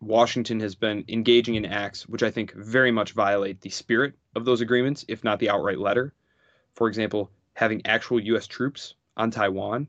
Washington 0.01 0.61
has 0.61 0.74
been 0.74 1.05
engaging 1.09 1.57
in 1.57 1.66
acts 1.66 2.09
which 2.09 2.22
I 2.22 2.31
think 2.31 2.55
very 2.55 2.91
much 2.91 3.12
violate 3.12 3.61
the 3.61 3.70
spirit 3.70 4.14
of 4.35 4.45
those 4.45 4.62
agreements, 4.62 5.05
if 5.09 5.22
not 5.24 5.39
the 5.39 5.51
outright 5.51 5.78
letter. 5.78 6.14
For 6.75 6.89
example, 6.89 7.31
having 7.55 7.85
actual 7.85 8.21
U.S. 8.21 8.47
troops 8.47 8.95
on 9.16 9.31
Taiwan 9.31 9.87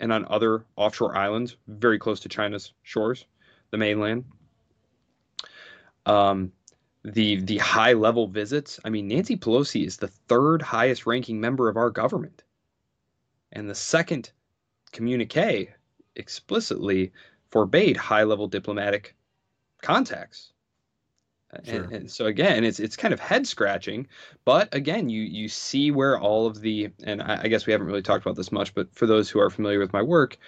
and 0.00 0.12
on 0.12 0.26
other 0.28 0.64
offshore 0.76 1.16
islands 1.16 1.56
very 1.68 1.98
close 1.98 2.20
to 2.20 2.28
China's 2.28 2.72
shores, 2.82 3.26
the 3.70 3.76
mainland. 3.76 4.24
Um, 6.06 6.52
the 7.04 7.36
the 7.36 7.58
high 7.58 7.92
level 7.92 8.26
visits. 8.26 8.80
I 8.84 8.90
mean, 8.90 9.08
Nancy 9.08 9.36
Pelosi 9.36 9.86
is 9.86 9.96
the 9.96 10.08
third 10.08 10.62
highest 10.62 11.06
ranking 11.06 11.40
member 11.40 11.68
of 11.68 11.76
our 11.76 11.90
government, 11.90 12.42
and 13.52 13.68
the 13.68 13.74
second 13.74 14.32
communique 14.92 15.70
explicitly 16.16 17.12
forbade 17.50 17.96
high 17.96 18.24
level 18.24 18.48
diplomatic 18.48 19.14
contacts. 19.82 20.52
Sure. 21.64 21.82
And, 21.84 21.92
and 21.92 22.10
so 22.10 22.26
again, 22.26 22.62
it's 22.64 22.78
it's 22.78 22.96
kind 22.96 23.12
of 23.12 23.18
head 23.18 23.46
scratching, 23.46 24.06
but 24.44 24.72
again, 24.72 25.08
you 25.08 25.22
you 25.22 25.48
see 25.48 25.90
where 25.90 26.18
all 26.18 26.46
of 26.46 26.60
the 26.60 26.90
and 27.02 27.20
I, 27.20 27.40
I 27.42 27.48
guess 27.48 27.66
we 27.66 27.72
haven't 27.72 27.88
really 27.88 28.02
talked 28.02 28.24
about 28.24 28.36
this 28.36 28.52
much, 28.52 28.72
but 28.74 28.94
for 28.94 29.06
those 29.06 29.28
who 29.28 29.40
are 29.40 29.50
familiar 29.50 29.80
with 29.80 29.92
my 29.92 30.02
work, 30.02 30.38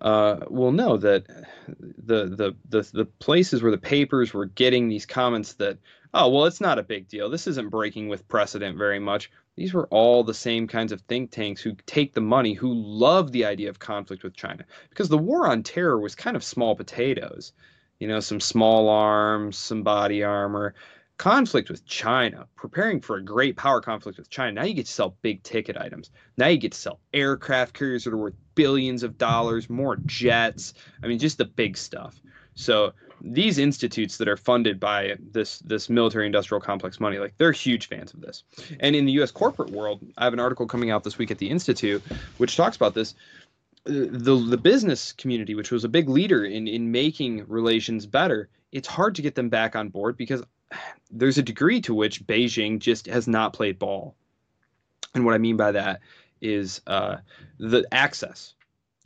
uh, 0.00 0.40
will 0.48 0.72
know 0.72 0.96
that 0.96 1.26
the, 1.68 2.26
the 2.26 2.56
the 2.68 2.90
the 2.92 3.04
places 3.04 3.62
where 3.62 3.70
the 3.70 3.78
papers 3.78 4.32
were 4.32 4.46
getting 4.46 4.88
these 4.88 5.04
comments 5.04 5.54
that 5.54 5.78
oh 6.14 6.28
well 6.30 6.46
it's 6.46 6.60
not 6.60 6.78
a 6.78 6.82
big 6.82 7.06
deal. 7.08 7.28
This 7.28 7.46
isn't 7.46 7.70
breaking 7.70 8.08
with 8.08 8.26
precedent 8.28 8.78
very 8.78 8.98
much. 8.98 9.30
These 9.56 9.74
were 9.74 9.88
all 9.88 10.24
the 10.24 10.32
same 10.32 10.66
kinds 10.66 10.90
of 10.92 11.02
think 11.02 11.32
tanks 11.32 11.60
who 11.60 11.76
take 11.84 12.14
the 12.14 12.20
money 12.22 12.54
who 12.54 12.72
love 12.72 13.32
the 13.32 13.44
idea 13.44 13.68
of 13.68 13.78
conflict 13.78 14.22
with 14.24 14.34
China 14.34 14.64
because 14.88 15.10
the 15.10 15.18
war 15.18 15.48
on 15.48 15.62
terror 15.62 16.00
was 16.00 16.14
kind 16.14 16.36
of 16.36 16.42
small 16.44 16.74
potatoes 16.74 17.52
you 18.00 18.08
know 18.08 18.20
some 18.20 18.40
small 18.40 18.88
arms 18.88 19.56
some 19.56 19.82
body 19.82 20.24
armor 20.24 20.74
conflict 21.18 21.68
with 21.68 21.84
China 21.84 22.46
preparing 22.56 23.00
for 23.00 23.16
a 23.16 23.22
great 23.22 23.56
power 23.56 23.80
conflict 23.80 24.18
with 24.18 24.30
China 24.30 24.52
now 24.52 24.64
you 24.64 24.74
get 24.74 24.86
to 24.86 24.92
sell 24.92 25.16
big 25.22 25.42
ticket 25.42 25.76
items 25.76 26.10
now 26.36 26.48
you 26.48 26.56
get 26.56 26.72
to 26.72 26.78
sell 26.78 26.98
aircraft 27.12 27.74
carriers 27.74 28.04
that 28.04 28.12
are 28.12 28.16
worth 28.16 28.34
billions 28.60 29.02
of 29.02 29.16
dollars, 29.16 29.70
more 29.70 29.96
jets. 30.04 30.74
I 31.02 31.06
mean, 31.06 31.18
just 31.18 31.38
the 31.38 31.46
big 31.46 31.78
stuff. 31.78 32.20
So 32.54 32.92
these 33.22 33.56
institutes 33.56 34.18
that 34.18 34.28
are 34.28 34.36
funded 34.36 34.78
by 34.78 35.16
this 35.32 35.60
this 35.60 35.88
military 35.88 36.26
industrial 36.26 36.60
complex 36.60 37.00
money, 37.00 37.18
like 37.18 37.32
they're 37.38 37.52
huge 37.52 37.88
fans 37.88 38.12
of 38.12 38.20
this. 38.20 38.44
And 38.80 38.94
in 38.94 39.06
the 39.06 39.12
U.S. 39.12 39.30
corporate 39.30 39.70
world, 39.70 40.00
I 40.18 40.24
have 40.24 40.34
an 40.34 40.40
article 40.40 40.66
coming 40.66 40.90
out 40.90 41.04
this 41.04 41.16
week 41.16 41.30
at 41.30 41.38
the 41.38 41.48
Institute, 41.48 42.02
which 42.36 42.54
talks 42.54 42.76
about 42.76 42.92
this. 42.92 43.14
The 43.84 44.36
the 44.36 44.58
business 44.58 45.12
community, 45.12 45.54
which 45.54 45.70
was 45.70 45.84
a 45.84 45.88
big 45.88 46.08
leader 46.08 46.44
in 46.44 46.68
in 46.68 46.92
making 46.92 47.46
relations 47.48 48.06
better, 48.06 48.48
it's 48.72 48.88
hard 48.88 49.14
to 49.16 49.22
get 49.22 49.34
them 49.34 49.48
back 49.48 49.74
on 49.74 49.88
board 49.88 50.16
because 50.16 50.42
there's 51.10 51.38
a 51.38 51.42
degree 51.42 51.80
to 51.82 51.94
which 51.94 52.26
Beijing 52.26 52.78
just 52.78 53.06
has 53.06 53.26
not 53.26 53.52
played 53.52 53.78
ball. 53.78 54.14
And 55.14 55.24
what 55.24 55.34
I 55.34 55.38
mean 55.38 55.56
by 55.56 55.72
that 55.72 56.00
is 56.40 56.80
uh, 56.86 57.16
the 57.58 57.84
access, 57.92 58.54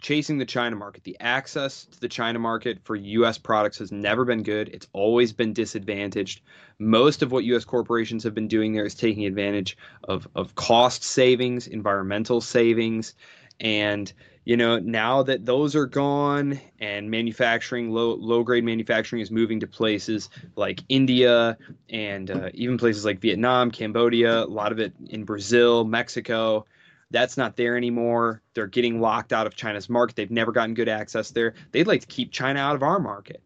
chasing 0.00 0.38
the 0.38 0.44
China 0.44 0.76
market. 0.76 1.04
The 1.04 1.16
access 1.18 1.86
to 1.86 2.00
the 2.00 2.08
China 2.08 2.38
market 2.38 2.78
for 2.84 2.94
U.S. 2.94 3.38
products 3.38 3.78
has 3.78 3.90
never 3.90 4.24
been 4.24 4.42
good. 4.42 4.68
It's 4.68 4.86
always 4.92 5.32
been 5.32 5.52
disadvantaged. 5.52 6.42
Most 6.78 7.22
of 7.22 7.32
what 7.32 7.44
U.S. 7.44 7.64
corporations 7.64 8.22
have 8.24 8.34
been 8.34 8.48
doing 8.48 8.72
there 8.72 8.84
is 8.84 8.94
taking 8.94 9.24
advantage 9.24 9.78
of, 10.04 10.28
of 10.34 10.54
cost 10.54 11.02
savings, 11.02 11.66
environmental 11.66 12.40
savings, 12.40 13.14
and 13.60 14.12
you 14.44 14.56
know 14.56 14.78
now 14.78 15.22
that 15.22 15.44
those 15.44 15.74
are 15.74 15.86
gone 15.86 16.60
and 16.80 17.10
manufacturing 17.10 17.90
low 17.90 18.14
low 18.14 18.42
grade 18.42 18.64
manufacturing 18.64 19.22
is 19.22 19.30
moving 19.30 19.60
to 19.60 19.66
places 19.66 20.30
like 20.56 20.82
India 20.88 21.56
and 21.90 22.30
uh, 22.30 22.50
even 22.54 22.78
places 22.78 23.04
like 23.04 23.20
Vietnam, 23.20 23.70
Cambodia, 23.70 24.44
a 24.44 24.46
lot 24.46 24.72
of 24.72 24.78
it 24.78 24.92
in 25.08 25.24
Brazil, 25.24 25.84
Mexico 25.84 26.66
that's 27.14 27.36
not 27.36 27.56
there 27.56 27.76
anymore. 27.76 28.42
They're 28.54 28.66
getting 28.66 29.00
locked 29.00 29.32
out 29.32 29.46
of 29.46 29.54
China's 29.54 29.88
market. 29.88 30.16
They've 30.16 30.30
never 30.30 30.50
gotten 30.50 30.74
good 30.74 30.88
access 30.88 31.30
there. 31.30 31.54
They'd 31.70 31.86
like 31.86 32.00
to 32.00 32.06
keep 32.08 32.32
China 32.32 32.58
out 32.58 32.74
of 32.74 32.82
our 32.82 32.98
market. 32.98 33.40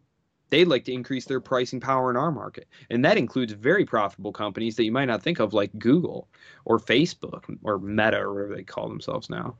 They'd 0.49 0.67
like 0.67 0.85
to 0.85 0.91
increase 0.91 1.25
their 1.25 1.39
pricing 1.39 1.79
power 1.79 2.09
in 2.09 2.17
our 2.17 2.31
market. 2.31 2.67
And 2.89 3.05
that 3.05 3.17
includes 3.17 3.53
very 3.53 3.85
profitable 3.85 4.31
companies 4.31 4.75
that 4.75 4.85
you 4.85 4.91
might 4.91 5.05
not 5.05 5.21
think 5.21 5.39
of, 5.39 5.53
like 5.53 5.77
Google 5.77 6.27
or 6.65 6.79
Facebook 6.79 7.43
or 7.61 7.77
Meta 7.77 8.17
or 8.17 8.33
whatever 8.33 8.55
they 8.55 8.63
call 8.63 8.89
themselves 8.89 9.29
now. 9.29 9.55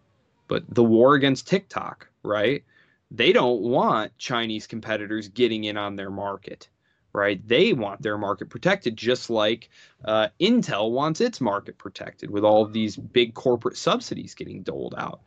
But 0.50 0.64
the 0.68 0.84
war 0.84 1.16
against 1.16 1.48
TikTok, 1.48 2.10
right? 2.24 2.66
They 3.10 3.32
don't 3.32 3.62
want 3.62 4.18
Chinese 4.18 4.68
competitors 4.68 5.30
getting 5.30 5.64
in 5.64 5.78
on 5.78 5.96
their 5.96 6.12
market 6.12 6.68
right? 7.14 7.46
They 7.48 7.74
want 7.74 8.02
their 8.02 8.18
market 8.18 8.50
protected, 8.50 8.96
just 8.96 9.30
like 9.30 9.70
uh, 10.06 10.28
Intel 10.40 10.92
wants 10.92 11.22
its 11.22 11.42
market 11.42 11.78
protected 11.78 12.30
with 12.30 12.44
all 12.44 12.62
of 12.64 12.74
these 12.74 12.96
big 12.96 13.34
corporate 13.34 13.78
subsidies 13.78 14.36
getting 14.36 14.62
doled 14.62 14.96
out. 14.98 15.22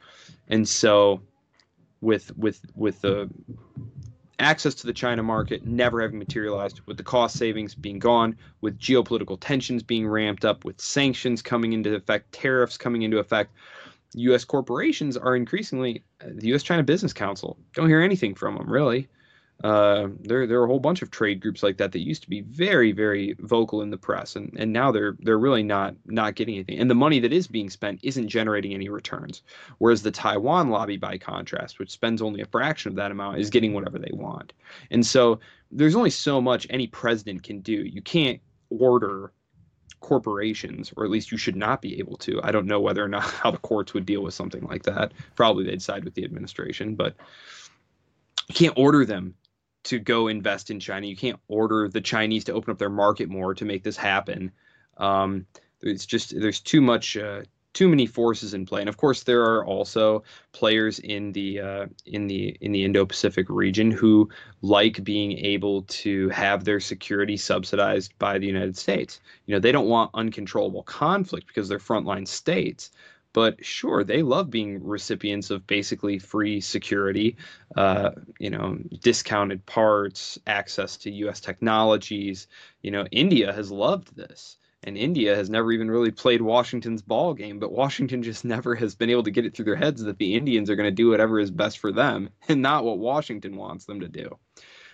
And 0.48 0.68
so, 0.68 1.20
with 2.00 2.36
with 2.36 2.60
with 2.74 3.00
the 3.00 3.28
access 4.38 4.74
to 4.74 4.86
the 4.86 4.92
China 4.92 5.22
market 5.22 5.64
never 5.64 6.00
having 6.02 6.18
materialized, 6.18 6.80
with 6.86 6.96
the 6.96 7.02
cost 7.02 7.36
savings 7.36 7.74
being 7.74 7.98
gone, 7.98 8.36
with 8.60 8.78
geopolitical 8.78 9.38
tensions 9.40 9.82
being 9.82 10.06
ramped 10.06 10.44
up, 10.44 10.64
with 10.64 10.80
sanctions 10.80 11.42
coming 11.42 11.72
into 11.72 11.94
effect, 11.94 12.32
tariffs 12.32 12.76
coming 12.76 13.02
into 13.02 13.18
effect. 13.18 13.52
U.S. 14.14 14.44
corporations 14.44 15.16
are 15.16 15.36
increasingly 15.36 16.04
the 16.20 16.48
U.S. 16.48 16.62
China 16.62 16.82
Business 16.82 17.12
Council. 17.12 17.58
Don't 17.74 17.88
hear 17.88 18.02
anything 18.02 18.34
from 18.34 18.56
them 18.56 18.70
really. 18.70 19.08
Uh, 19.64 20.08
there 20.20 20.44
there 20.46 20.60
are 20.60 20.64
a 20.64 20.66
whole 20.66 20.80
bunch 20.80 21.02
of 21.02 21.10
trade 21.12 21.40
groups 21.40 21.62
like 21.62 21.76
that 21.76 21.92
that 21.92 22.00
used 22.00 22.22
to 22.22 22.28
be 22.28 22.40
very 22.40 22.90
very 22.90 23.36
vocal 23.40 23.80
in 23.80 23.90
the 23.90 23.96
press, 23.96 24.34
and, 24.34 24.52
and 24.58 24.72
now 24.72 24.90
they're 24.90 25.16
they're 25.20 25.38
really 25.38 25.62
not 25.62 25.94
not 26.06 26.34
getting 26.34 26.56
anything. 26.56 26.80
And 26.80 26.90
the 26.90 26.96
money 26.96 27.20
that 27.20 27.32
is 27.32 27.46
being 27.46 27.70
spent 27.70 28.00
isn't 28.02 28.28
generating 28.28 28.74
any 28.74 28.88
returns. 28.88 29.42
Whereas 29.78 30.02
the 30.02 30.10
Taiwan 30.10 30.70
lobby, 30.70 30.96
by 30.96 31.16
contrast, 31.16 31.78
which 31.78 31.92
spends 31.92 32.20
only 32.20 32.40
a 32.40 32.46
fraction 32.46 32.90
of 32.90 32.96
that 32.96 33.12
amount, 33.12 33.38
is 33.38 33.50
getting 33.50 33.72
whatever 33.72 34.00
they 34.00 34.10
want. 34.12 34.52
And 34.90 35.06
so 35.06 35.38
there's 35.70 35.94
only 35.94 36.10
so 36.10 36.40
much 36.40 36.66
any 36.68 36.88
president 36.88 37.44
can 37.44 37.60
do. 37.60 37.72
You 37.72 38.02
can't 38.02 38.40
order 38.68 39.32
corporations, 40.02 40.92
or 40.96 41.04
at 41.04 41.10
least 41.10 41.32
you 41.32 41.38
should 41.38 41.56
not 41.56 41.80
be 41.80 41.98
able 41.98 42.18
to. 42.18 42.40
I 42.42 42.52
don't 42.52 42.66
know 42.66 42.80
whether 42.80 43.02
or 43.02 43.08
not 43.08 43.22
how 43.42 43.50
the 43.50 43.58
courts 43.58 43.94
would 43.94 44.04
deal 44.04 44.22
with 44.22 44.34
something 44.34 44.64
like 44.64 44.82
that. 44.82 45.12
Probably 45.34 45.64
they'd 45.64 45.80
side 45.80 46.04
with 46.04 46.14
the 46.14 46.24
administration, 46.24 46.94
but 46.94 47.16
you 48.48 48.54
can't 48.54 48.76
order 48.76 49.06
them 49.06 49.34
to 49.84 49.98
go 49.98 50.28
invest 50.28 50.70
in 50.70 50.78
China. 50.78 51.06
You 51.06 51.16
can't 51.16 51.40
order 51.48 51.88
the 51.88 52.00
Chinese 52.00 52.44
to 52.44 52.52
open 52.52 52.70
up 52.70 52.78
their 52.78 52.90
market 52.90 53.30
more 53.30 53.54
to 53.54 53.64
make 53.64 53.82
this 53.82 53.96
happen. 53.96 54.52
Um, 54.98 55.46
it's 55.80 56.06
just 56.06 56.38
there's 56.38 56.60
too 56.60 56.80
much, 56.80 57.16
uh, 57.16 57.42
too 57.74 57.88
many 57.88 58.06
forces 58.06 58.54
in 58.54 58.66
play, 58.66 58.80
and 58.80 58.88
of 58.88 58.96
course 58.96 59.22
there 59.24 59.42
are 59.42 59.64
also 59.64 60.22
players 60.52 60.98
in 61.00 61.32
the 61.32 61.60
uh, 61.60 61.86
in 62.06 62.26
the 62.26 62.56
in 62.60 62.72
the 62.72 62.84
Indo-Pacific 62.84 63.46
region 63.48 63.90
who 63.90 64.28
like 64.62 65.02
being 65.04 65.32
able 65.38 65.82
to 65.84 66.28
have 66.30 66.64
their 66.64 66.80
security 66.80 67.36
subsidized 67.36 68.16
by 68.18 68.38
the 68.38 68.46
United 68.46 68.76
States. 68.76 69.20
You 69.46 69.54
know 69.54 69.60
they 69.60 69.72
don't 69.72 69.88
want 69.88 70.10
uncontrollable 70.14 70.82
conflict 70.84 71.46
because 71.46 71.68
they're 71.68 71.78
frontline 71.78 72.26
states, 72.28 72.90
But 73.32 73.64
sure, 73.64 74.04
they 74.04 74.22
love 74.22 74.50
being 74.50 74.82
recipients 74.84 75.50
of 75.50 75.66
basically 75.66 76.18
free 76.18 76.60
security, 76.60 77.36
uh, 77.76 78.10
you 78.38 78.50
know, 78.50 78.78
discounted 79.00 79.64
parts, 79.66 80.38
access 80.46 80.96
to 80.98 81.10
U.S. 81.10 81.40
technologies. 81.40 82.46
You 82.82 82.90
know, 82.90 83.06
India 83.10 83.52
has 83.52 83.70
loved 83.72 84.14
this. 84.16 84.58
And 84.84 84.96
India 84.98 85.36
has 85.36 85.48
never 85.48 85.70
even 85.70 85.90
really 85.90 86.10
played 86.10 86.42
Washington's 86.42 87.02
ball 87.02 87.34
game, 87.34 87.58
but 87.58 87.72
Washington 87.72 88.22
just 88.22 88.44
never 88.56 88.74
has 88.74 88.94
been 88.94 89.10
able 89.10 89.22
to 89.22 89.30
get 89.30 89.46
it 89.46 89.54
through 89.54 89.66
their 89.66 89.76
heads 89.76 90.02
that 90.02 90.18
the 90.18 90.34
Indians 90.34 90.68
are 90.68 90.76
going 90.76 90.88
to 90.88 90.94
do 90.94 91.10
whatever 91.10 91.38
is 91.38 91.50
best 91.50 91.78
for 91.78 91.92
them 91.92 92.30
and 92.48 92.62
not 92.62 92.84
what 92.84 92.98
Washington 92.98 93.56
wants 93.56 93.84
them 93.84 94.00
to 94.00 94.08
do. 94.08 94.36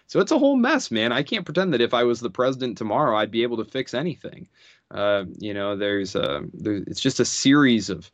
So 0.06 0.20
it's 0.20 0.32
a 0.32 0.38
whole 0.38 0.56
mess, 0.56 0.90
man. 0.90 1.12
I 1.12 1.22
can't 1.22 1.44
pretend 1.44 1.74
that 1.74 1.82
if 1.82 1.92
I 1.92 2.04
was 2.04 2.20
the 2.20 2.30
president 2.30 2.78
tomorrow, 2.78 3.16
I'd 3.16 3.30
be 3.30 3.42
able 3.42 3.58
to 3.58 3.70
fix 3.70 3.92
anything. 3.92 4.48
Uh, 4.90 5.24
you 5.38 5.52
know, 5.52 5.76
there's 5.76 6.14
a, 6.16 6.44
there, 6.54 6.76
it's 6.86 7.00
just 7.00 7.20
a 7.20 7.26
series 7.26 7.90
of 7.90 8.10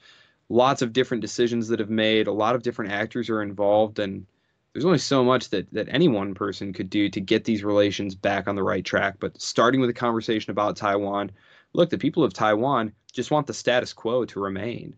lots 0.48 0.82
of 0.82 0.92
different 0.92 1.20
decisions 1.20 1.68
that 1.68 1.78
have 1.78 1.90
made. 1.90 2.26
A 2.26 2.32
lot 2.32 2.56
of 2.56 2.64
different 2.64 2.92
actors 2.92 3.30
are 3.30 3.42
involved, 3.42 4.00
and 4.00 4.26
there's 4.72 4.84
only 4.84 4.98
so 4.98 5.22
much 5.24 5.50
that 5.50 5.72
that 5.72 5.88
any 5.88 6.08
one 6.08 6.34
person 6.34 6.72
could 6.72 6.90
do 6.90 7.08
to 7.08 7.20
get 7.20 7.44
these 7.44 7.62
relations 7.62 8.16
back 8.16 8.48
on 8.48 8.56
the 8.56 8.62
right 8.62 8.84
track. 8.84 9.16
But 9.20 9.40
starting 9.40 9.80
with 9.80 9.90
a 9.90 9.94
conversation 9.94 10.50
about 10.50 10.76
Taiwan, 10.76 11.30
look, 11.74 11.90
the 11.90 11.98
people 11.98 12.24
of 12.24 12.32
Taiwan 12.32 12.92
just 13.12 13.30
want 13.30 13.46
the 13.46 13.54
status 13.54 13.92
quo 13.92 14.24
to 14.26 14.40
remain. 14.40 14.96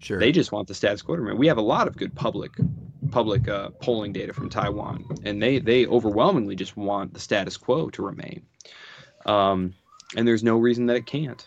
Sure. 0.00 0.18
They 0.18 0.32
just 0.32 0.50
want 0.50 0.66
the 0.66 0.74
status 0.74 1.02
quo 1.02 1.14
to 1.14 1.22
remain. 1.22 1.38
We 1.38 1.46
have 1.46 1.58
a 1.58 1.62
lot 1.62 1.86
of 1.86 1.96
good 1.96 2.14
public 2.14 2.52
public 3.10 3.46
uh, 3.46 3.70
polling 3.80 4.12
data 4.12 4.32
from 4.32 4.48
Taiwan, 4.48 5.04
and 5.24 5.40
they 5.40 5.60
they 5.60 5.86
overwhelmingly 5.86 6.56
just 6.56 6.76
want 6.76 7.14
the 7.14 7.20
status 7.20 7.56
quo 7.56 7.90
to 7.90 8.02
remain. 8.02 8.42
Um, 9.26 9.74
and 10.16 10.26
there's 10.26 10.42
no 10.42 10.56
reason 10.56 10.86
that 10.86 10.96
it 10.96 11.06
can't. 11.06 11.46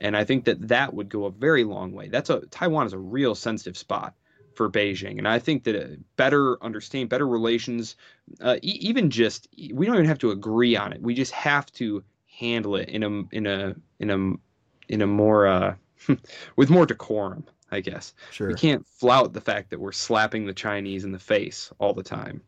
And 0.00 0.16
I 0.16 0.24
think 0.24 0.44
that 0.44 0.68
that 0.68 0.94
would 0.94 1.08
go 1.08 1.24
a 1.24 1.30
very 1.30 1.64
long 1.64 1.92
way. 1.92 2.08
That's 2.08 2.30
a 2.30 2.40
Taiwan 2.46 2.86
is 2.86 2.92
a 2.92 2.98
real 2.98 3.34
sensitive 3.34 3.76
spot 3.76 4.14
for 4.54 4.68
Beijing, 4.68 5.18
and 5.18 5.28
I 5.28 5.38
think 5.38 5.64
that 5.64 5.76
a 5.76 5.98
better 6.16 6.62
understand, 6.64 7.08
better 7.08 7.28
relations, 7.28 7.94
uh, 8.40 8.56
e- 8.56 8.78
even 8.80 9.10
just 9.10 9.46
we 9.72 9.86
don't 9.86 9.94
even 9.94 10.06
have 10.06 10.18
to 10.18 10.32
agree 10.32 10.76
on 10.76 10.92
it. 10.92 11.00
We 11.00 11.14
just 11.14 11.32
have 11.32 11.70
to 11.72 12.02
handle 12.38 12.76
it 12.76 12.88
in 12.88 13.02
a 13.02 13.08
in 13.34 13.46
a 13.46 13.74
in 13.98 14.10
a 14.10 14.92
in 14.92 15.02
a 15.02 15.06
more 15.06 15.46
uh, 15.46 15.74
with 16.56 16.70
more 16.70 16.86
decorum, 16.86 17.44
I 17.70 17.80
guess. 17.80 18.14
Sure. 18.30 18.48
We 18.48 18.54
can't 18.54 18.86
flout 18.86 19.32
the 19.32 19.40
fact 19.40 19.70
that 19.70 19.80
we're 19.80 19.92
slapping 19.92 20.46
the 20.46 20.54
Chinese 20.54 21.04
in 21.04 21.12
the 21.12 21.18
face 21.18 21.70
all 21.78 21.92
the 21.92 22.02
time. 22.02 22.42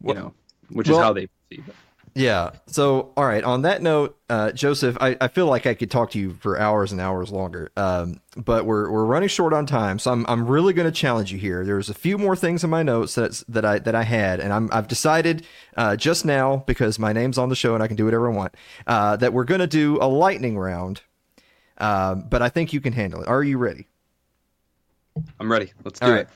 Well- 0.00 0.14
you 0.16 0.22
know, 0.22 0.34
which 0.70 0.88
well- 0.88 0.98
is 0.98 1.02
how 1.04 1.12
they 1.12 1.28
perceive 1.48 1.68
it. 1.68 1.74
Yeah. 2.16 2.50
So, 2.66 3.12
all 3.16 3.24
right. 3.24 3.42
On 3.42 3.62
that 3.62 3.82
note, 3.82 4.16
uh, 4.30 4.52
Joseph, 4.52 4.96
I, 5.00 5.16
I 5.20 5.26
feel 5.26 5.46
like 5.46 5.66
I 5.66 5.74
could 5.74 5.90
talk 5.90 6.12
to 6.12 6.18
you 6.18 6.34
for 6.34 6.58
hours 6.58 6.92
and 6.92 7.00
hours 7.00 7.32
longer. 7.32 7.72
Um, 7.76 8.20
but 8.36 8.66
we're 8.66 8.88
we're 8.88 9.04
running 9.04 9.28
short 9.28 9.52
on 9.52 9.66
time, 9.66 9.98
so 9.98 10.12
I'm 10.12 10.24
I'm 10.28 10.46
really 10.46 10.72
going 10.72 10.86
to 10.86 10.96
challenge 10.96 11.32
you 11.32 11.38
here. 11.38 11.64
There's 11.64 11.88
a 11.88 11.94
few 11.94 12.16
more 12.16 12.36
things 12.36 12.62
in 12.62 12.70
my 12.70 12.84
notes 12.84 13.16
that 13.16 13.42
that 13.48 13.64
I 13.64 13.80
that 13.80 13.96
I 13.96 14.04
had, 14.04 14.38
and 14.38 14.52
I'm 14.52 14.68
I've 14.72 14.86
decided 14.86 15.44
uh, 15.76 15.96
just 15.96 16.24
now 16.24 16.58
because 16.68 17.00
my 17.00 17.12
name's 17.12 17.36
on 17.36 17.48
the 17.48 17.56
show 17.56 17.74
and 17.74 17.82
I 17.82 17.88
can 17.88 17.96
do 17.96 18.04
whatever 18.04 18.30
I 18.30 18.34
want 18.34 18.54
uh, 18.86 19.16
that 19.16 19.32
we're 19.32 19.44
going 19.44 19.60
to 19.60 19.66
do 19.66 19.98
a 20.00 20.06
lightning 20.06 20.56
round. 20.56 21.00
Um, 21.78 22.26
but 22.28 22.42
I 22.42 22.48
think 22.48 22.72
you 22.72 22.80
can 22.80 22.92
handle 22.92 23.22
it. 23.22 23.28
Are 23.28 23.42
you 23.42 23.58
ready? 23.58 23.88
I'm 25.40 25.50
ready. 25.50 25.72
Let's 25.84 25.98
do 25.98 26.06
All 26.06 26.12
right. 26.12 26.22
it. 26.22 26.28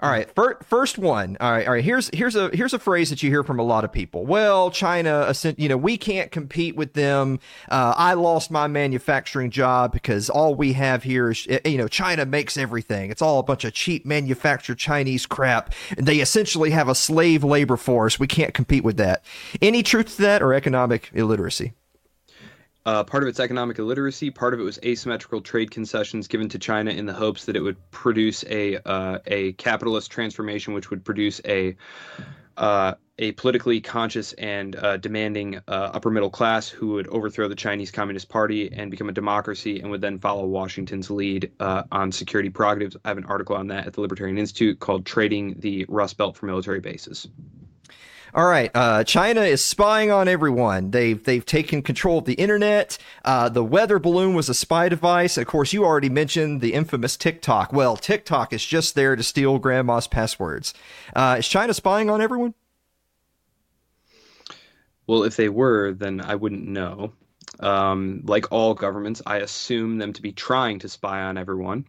All 0.00 0.10
right, 0.10 0.30
fir- 0.34 0.58
first 0.62 0.98
one. 0.98 1.36
All 1.40 1.50
right, 1.50 1.66
all 1.66 1.72
right. 1.72 1.84
Here's 1.84 2.10
here's 2.12 2.36
a 2.36 2.50
here's 2.54 2.74
a 2.74 2.78
phrase 2.78 3.08
that 3.10 3.22
you 3.22 3.30
hear 3.30 3.42
from 3.42 3.58
a 3.58 3.62
lot 3.62 3.84
of 3.84 3.92
people. 3.92 4.26
Well, 4.26 4.70
China, 4.70 5.32
you 5.56 5.68
know, 5.68 5.76
we 5.76 5.96
can't 5.96 6.30
compete 6.30 6.76
with 6.76 6.92
them. 6.92 7.40
Uh, 7.70 7.94
I 7.96 8.14
lost 8.14 8.50
my 8.50 8.66
manufacturing 8.66 9.50
job 9.50 9.92
because 9.92 10.28
all 10.28 10.54
we 10.54 10.74
have 10.74 11.02
here 11.02 11.30
is, 11.30 11.46
eh, 11.48 11.60
you 11.64 11.78
know, 11.78 11.88
China 11.88 12.26
makes 12.26 12.56
everything. 12.58 13.10
It's 13.10 13.22
all 13.22 13.38
a 13.38 13.42
bunch 13.42 13.64
of 13.64 13.72
cheap 13.72 14.04
manufactured 14.04 14.78
Chinese 14.78 15.24
crap, 15.24 15.72
and 15.96 16.06
they 16.06 16.18
essentially 16.18 16.70
have 16.70 16.88
a 16.88 16.94
slave 16.94 17.42
labor 17.42 17.76
force. 17.76 18.18
We 18.20 18.26
can't 18.26 18.52
compete 18.52 18.84
with 18.84 18.98
that. 18.98 19.24
Any 19.62 19.82
truth 19.82 20.16
to 20.16 20.22
that, 20.22 20.42
or 20.42 20.52
economic 20.52 21.10
illiteracy? 21.14 21.72
Uh, 22.86 23.02
part 23.02 23.24
of 23.24 23.28
its 23.28 23.40
economic 23.40 23.80
illiteracy, 23.80 24.30
part 24.30 24.54
of 24.54 24.60
it 24.60 24.62
was 24.62 24.78
asymmetrical 24.84 25.40
trade 25.40 25.72
concessions 25.72 26.28
given 26.28 26.48
to 26.48 26.56
China 26.56 26.92
in 26.92 27.04
the 27.04 27.12
hopes 27.12 27.44
that 27.44 27.56
it 27.56 27.60
would 27.60 27.76
produce 27.90 28.44
a 28.48 28.78
uh, 28.88 29.18
a 29.26 29.52
capitalist 29.54 30.08
transformation, 30.08 30.72
which 30.72 30.88
would 30.88 31.04
produce 31.04 31.40
a 31.46 31.76
uh, 32.56 32.94
a 33.18 33.32
politically 33.32 33.80
conscious 33.80 34.34
and 34.34 34.76
uh, 34.76 34.96
demanding 34.98 35.56
uh, 35.66 35.90
upper 35.94 36.10
middle 36.10 36.30
class 36.30 36.68
who 36.68 36.88
would 36.88 37.08
overthrow 37.08 37.48
the 37.48 37.56
Chinese 37.56 37.90
Communist 37.90 38.28
Party 38.28 38.72
and 38.72 38.88
become 38.88 39.08
a 39.08 39.12
democracy, 39.12 39.80
and 39.80 39.90
would 39.90 40.00
then 40.00 40.16
follow 40.16 40.46
Washington's 40.46 41.10
lead 41.10 41.50
uh, 41.58 41.82
on 41.90 42.12
security 42.12 42.50
prerogatives. 42.50 42.96
I 43.04 43.08
have 43.08 43.18
an 43.18 43.24
article 43.24 43.56
on 43.56 43.66
that 43.66 43.88
at 43.88 43.94
the 43.94 44.00
Libertarian 44.00 44.38
Institute 44.38 44.78
called 44.78 45.04
"Trading 45.04 45.56
the 45.58 45.86
Rust 45.88 46.18
Belt 46.18 46.36
for 46.36 46.46
Military 46.46 46.78
Bases." 46.78 47.26
All 48.34 48.46
right, 48.46 48.70
uh, 48.74 49.04
China 49.04 49.42
is 49.42 49.64
spying 49.64 50.10
on 50.10 50.28
everyone. 50.28 50.90
They've 50.90 51.22
they've 51.22 51.44
taken 51.44 51.80
control 51.80 52.18
of 52.18 52.24
the 52.24 52.34
internet. 52.34 52.98
Uh, 53.24 53.48
the 53.48 53.64
weather 53.64 53.98
balloon 53.98 54.34
was 54.34 54.48
a 54.48 54.54
spy 54.54 54.88
device. 54.88 55.38
Of 55.38 55.46
course, 55.46 55.72
you 55.72 55.84
already 55.84 56.08
mentioned 56.08 56.60
the 56.60 56.74
infamous 56.74 57.16
TikTok. 57.16 57.72
Well, 57.72 57.96
TikTok 57.96 58.52
is 58.52 58.64
just 58.64 58.94
there 58.94 59.16
to 59.16 59.22
steal 59.22 59.58
grandma's 59.58 60.06
passwords. 60.06 60.74
Uh, 61.14 61.36
is 61.38 61.48
China 61.48 61.72
spying 61.72 62.10
on 62.10 62.20
everyone? 62.20 62.54
Well, 65.06 65.22
if 65.22 65.36
they 65.36 65.48
were, 65.48 65.92
then 65.92 66.20
I 66.20 66.34
wouldn't 66.34 66.66
know. 66.66 67.12
Um, 67.60 68.22
like 68.24 68.50
all 68.50 68.74
governments, 68.74 69.22
I 69.24 69.38
assume 69.38 69.98
them 69.98 70.12
to 70.14 70.20
be 70.20 70.32
trying 70.32 70.80
to 70.80 70.88
spy 70.88 71.22
on 71.22 71.38
everyone. 71.38 71.86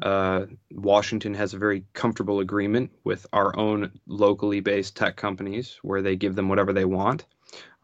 Uh, 0.00 0.46
Washington 0.70 1.34
has 1.34 1.54
a 1.54 1.58
very 1.58 1.84
comfortable 1.92 2.40
agreement 2.40 2.90
with 3.04 3.26
our 3.32 3.56
own 3.58 3.92
locally 4.06 4.60
based 4.60 4.96
tech 4.96 5.16
companies 5.16 5.78
where 5.82 6.02
they 6.02 6.16
give 6.16 6.34
them 6.34 6.48
whatever 6.48 6.72
they 6.72 6.84
want. 6.84 7.26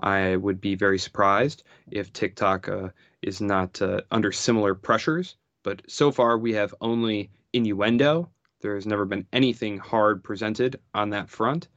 I 0.01 0.37
would 0.37 0.61
be 0.61 0.75
very 0.75 0.99
surprised 0.99 1.65
if 1.91 2.13
TikTok 2.13 2.69
uh, 2.69 2.89
is 3.23 3.41
not 3.41 3.81
uh, 3.83 4.01
under 4.11 4.33
similar 4.33 4.75
pressures, 4.75 5.37
but 5.63 5.83
so 5.89 6.11
far 6.11 6.39
we 6.39 6.53
have 6.55 6.75
only 6.81 7.31
innuendo. 7.53 8.31
There 8.61 8.75
has 8.75 8.87
never 8.87 9.05
been 9.05 9.27
anything 9.33 9.79
hard 9.79 10.25
presented 10.25 10.81
on 10.95 11.11
that 11.11 11.29
front. 11.29 11.69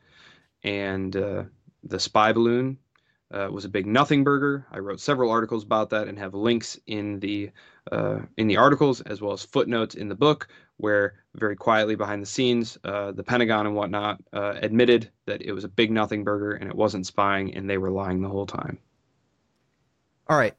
And 0.64 1.16
uh, 1.16 1.44
the 1.84 2.00
spy 2.00 2.32
balloon 2.32 2.78
uh, 3.34 3.48
was 3.52 3.66
a 3.66 3.70
big 3.70 3.86
nothing 3.86 4.24
burger. 4.24 4.66
I 4.72 4.80
wrote 4.80 5.00
several 5.00 5.32
articles 5.32 5.64
about 5.64 5.90
that 5.92 6.08
and 6.08 6.18
have 6.20 6.34
links 6.34 6.80
in 6.88 7.20
the 7.20 7.52
uh, 7.92 8.20
in 8.38 8.48
the 8.48 8.58
articles 8.58 9.02
as 9.02 9.22
well 9.22 9.34
as 9.34 9.44
footnotes 9.44 9.96
in 9.96 10.08
the 10.08 10.16
book, 10.16 10.48
where 10.78 11.16
very 11.36 11.56
quietly 11.56 11.96
behind 11.96 12.22
the 12.22 12.28
scenes, 12.28 12.78
uh, 12.84 13.12
the 13.12 13.24
Pentagon 13.24 13.66
and 13.66 13.76
whatnot 13.76 14.22
uh, 14.34 14.56
admitted 14.62 15.10
that 15.26 15.42
it 15.42 15.54
was 15.54 15.64
a 15.64 15.70
big 15.70 15.92
nothing 15.92 16.24
burger 16.24 16.54
and 16.54 16.70
it 16.70 16.76
wasn't 16.76 17.06
spying, 17.06 17.56
and 17.56 17.70
they 17.70 17.78
were 17.78 17.92
lying 17.92 18.22
the 18.22 18.30
whole 18.30 18.46
time. 18.46 18.78
All 20.28 20.38
right, 20.38 20.56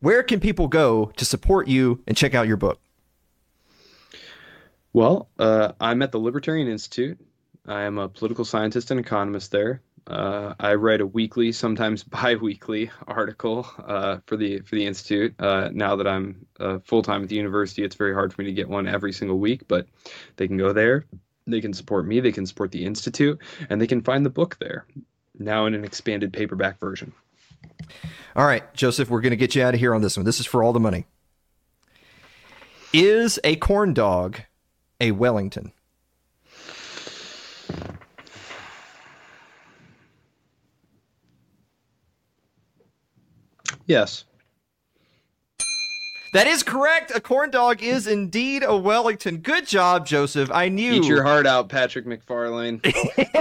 where 0.00 0.22
can 0.22 0.40
people 0.40 0.68
go 0.68 1.12
to 1.16 1.24
support 1.24 1.68
you 1.68 2.02
and 2.06 2.16
check 2.16 2.34
out 2.34 2.48
your 2.48 2.56
book? 2.56 2.80
Well, 4.92 5.28
uh, 5.38 5.72
I'm 5.80 6.02
at 6.02 6.12
the 6.12 6.18
Libertarian 6.18 6.68
Institute. 6.68 7.18
I 7.66 7.82
am 7.82 7.98
a 7.98 8.08
political 8.08 8.44
scientist 8.44 8.90
and 8.90 8.98
economist 8.98 9.52
there. 9.52 9.80
Uh, 10.06 10.54
I 10.58 10.74
write 10.74 11.00
a 11.00 11.06
weekly, 11.06 11.52
sometimes 11.52 12.02
bi-weekly 12.04 12.90
article 13.06 13.66
uh, 13.86 14.18
for 14.26 14.36
the 14.36 14.60
for 14.60 14.74
the 14.74 14.86
institute. 14.86 15.34
Uh, 15.38 15.70
now 15.72 15.96
that 15.96 16.06
I'm 16.06 16.46
uh, 16.60 16.78
full 16.80 17.02
time 17.02 17.22
at 17.22 17.28
the 17.28 17.36
university, 17.36 17.82
it's 17.84 17.94
very 17.94 18.14
hard 18.14 18.32
for 18.32 18.42
me 18.42 18.46
to 18.46 18.52
get 18.52 18.68
one 18.68 18.86
every 18.86 19.12
single 19.12 19.38
week. 19.38 19.68
But 19.68 19.86
they 20.36 20.46
can 20.46 20.56
go 20.56 20.72
there. 20.72 21.06
They 21.46 21.60
can 21.60 21.72
support 21.72 22.06
me. 22.06 22.20
They 22.20 22.32
can 22.32 22.46
support 22.46 22.72
the 22.72 22.84
institute, 22.84 23.40
and 23.68 23.80
they 23.80 23.86
can 23.86 24.02
find 24.02 24.24
the 24.24 24.30
book 24.30 24.56
there. 24.60 24.86
Now 25.38 25.66
in 25.66 25.74
an 25.74 25.84
expanded 25.84 26.32
paperback 26.32 26.78
version. 26.78 27.12
All 28.36 28.46
right, 28.46 28.72
Joseph, 28.74 29.10
we're 29.10 29.20
going 29.20 29.30
to 29.30 29.36
get 29.36 29.54
you 29.54 29.62
out 29.62 29.74
of 29.74 29.80
here 29.80 29.94
on 29.94 30.02
this 30.02 30.16
one. 30.16 30.24
This 30.24 30.40
is 30.40 30.46
for 30.46 30.62
all 30.62 30.72
the 30.72 30.80
money. 30.80 31.06
Is 32.92 33.40
a 33.42 33.56
corn 33.56 33.94
dog 33.94 34.40
a 35.00 35.10
Wellington? 35.10 35.72
Yes. 43.92 44.24
That 46.32 46.46
is 46.46 46.62
correct. 46.62 47.12
A 47.14 47.20
corn 47.20 47.50
dog 47.50 47.82
is 47.82 48.06
indeed 48.06 48.62
a 48.66 48.74
Wellington. 48.74 49.36
Good 49.36 49.66
job, 49.66 50.06
Joseph. 50.06 50.50
I 50.50 50.70
knew. 50.70 50.94
Eat 50.94 51.04
your 51.04 51.22
heart 51.22 51.46
out, 51.46 51.68
Patrick 51.68 52.06
McFarlane. 52.06 52.80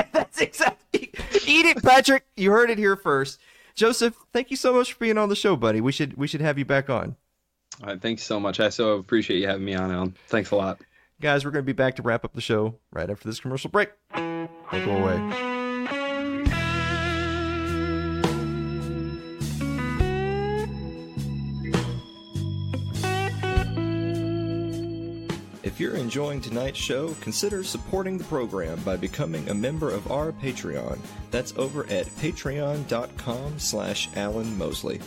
That's 0.12 0.42
exactly. 0.42 1.10
Eat 1.48 1.66
it, 1.68 1.82
Patrick. 1.82 2.26
You 2.36 2.52
heard 2.52 2.70
it 2.70 2.78
here 2.78 2.98
first. 2.98 3.40
Joseph, 3.76 4.18
thank 4.34 4.52
you 4.52 4.58
so 4.58 4.74
much 4.74 4.92
for 4.92 5.00
being 5.00 5.18
on 5.18 5.30
the 5.30 5.38
show, 5.38 5.56
buddy. 5.56 5.80
We 5.80 5.94
should 5.94 6.18
we 6.18 6.28
should 6.28 6.42
have 6.42 6.58
you 6.60 6.66
back 6.66 6.90
on. 6.90 7.16
All 7.82 7.88
right, 7.88 8.02
thanks 8.02 8.24
so 8.24 8.38
much. 8.38 8.60
I 8.60 8.68
so 8.68 8.98
appreciate 8.98 9.40
you 9.40 9.48
having 9.48 9.64
me 9.64 9.74
on, 9.74 9.90
Alan. 9.90 10.18
Thanks 10.28 10.52
a 10.52 10.58
lot. 10.58 10.82
Guys, 11.22 11.46
we're 11.46 11.52
going 11.52 11.64
to 11.64 11.68
be 11.68 11.72
back 11.72 11.96
to 11.96 12.02
wrap 12.02 12.26
up 12.26 12.34
the 12.34 12.42
show 12.42 12.76
right 12.92 13.10
after 13.10 13.30
this 13.30 13.40
commercial 13.40 13.70
break. 13.70 13.92
Don't 14.14 14.50
go 14.70 14.98
away. 14.98 15.61
You're 25.80 25.96
enjoying 25.96 26.42
tonight's 26.42 26.78
show, 26.80 27.14
consider 27.22 27.64
supporting 27.64 28.18
the 28.18 28.24
program 28.26 28.80
by 28.82 28.98
becoming 28.98 29.48
a 29.50 29.54
member 29.54 29.90
of 29.90 30.12
our 30.12 30.32
Patreon. 30.32 31.00
That's 31.30 31.54
over 31.58 31.84
at 31.86 32.08
patreon.com 32.18 33.60
slash 33.60 34.10
Alan 34.16 34.58
Mosley. 34.58 35.00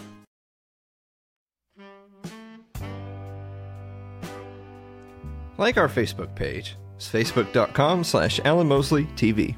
Like 5.56 5.76
our 5.76 5.88
Facebook 5.88 6.34
page. 6.34 6.76
It's 6.96 7.08
facebook.com 7.10 8.04
slash 8.04 8.40
Alan 8.44 8.68
Mosley 8.68 9.04
TV. 9.16 9.56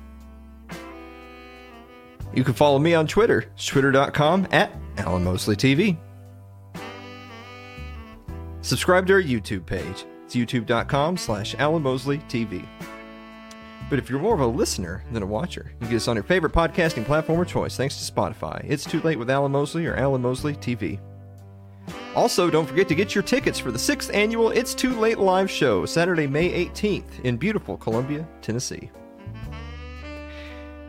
You 2.35 2.45
can 2.45 2.55
follow 2.55 2.79
me 2.79 2.95
on 2.95 3.07
Twitter. 3.07 3.51
It's 3.55 3.67
twitter.com 3.67 4.49
at 4.53 4.71
Alan 4.99 5.25
Mosley 5.25 5.57
TV. 5.57 5.97
Subscribe 8.61 9.07
to 9.07 9.15
our 9.15 9.23
YouTube 9.23 9.65
page. 9.65 10.05
It's 10.27 10.35
youtube.com 10.35 11.17
slash 11.17 11.55
Alan 11.59 11.83
Mosley 11.83 12.19
TV. 12.29 12.67
But 13.89 14.01
if 14.01 14.11
you're 14.11 14.19
more 14.19 14.35
of 14.35 14.41
a 14.41 14.47
listener 14.47 15.05
than 15.13 15.23
a 15.23 15.27
watcher, 15.27 15.71
you 15.75 15.79
can 15.79 15.91
get 15.91 15.97
us 15.97 16.09
on 16.09 16.17
your 16.17 16.25
favorite 16.25 16.53
podcasting 16.53 17.05
platform 17.05 17.41
of 17.41 17.47
choice 17.47 17.77
thanks 17.77 18.05
to 18.05 18.13
Spotify. 18.13 18.61
It's 18.69 18.85
Too 18.85 19.01
Late 19.03 19.19
with 19.21 19.31
Alan 19.31 19.53
Mosley 19.53 19.87
or 19.87 19.95
Alan 19.95 20.21
Mosley 20.23 20.55
TV. 20.55 20.99
Also, 22.17 22.51
don't 22.51 22.67
forget 22.67 22.89
to 22.89 22.97
get 22.97 23.15
your 23.15 23.23
tickets 23.23 23.61
for 23.61 23.71
the 23.71 23.79
sixth 23.79 24.13
annual 24.13 24.51
It's 24.51 24.75
Too 24.75 24.99
Late 24.99 25.19
live 25.19 25.49
show, 25.49 25.87
Saturday, 25.87 26.27
May 26.27 26.67
18th, 26.67 27.21
in 27.23 27.37
beautiful 27.37 27.77
Columbia, 27.77 28.27
Tennessee. 28.43 28.91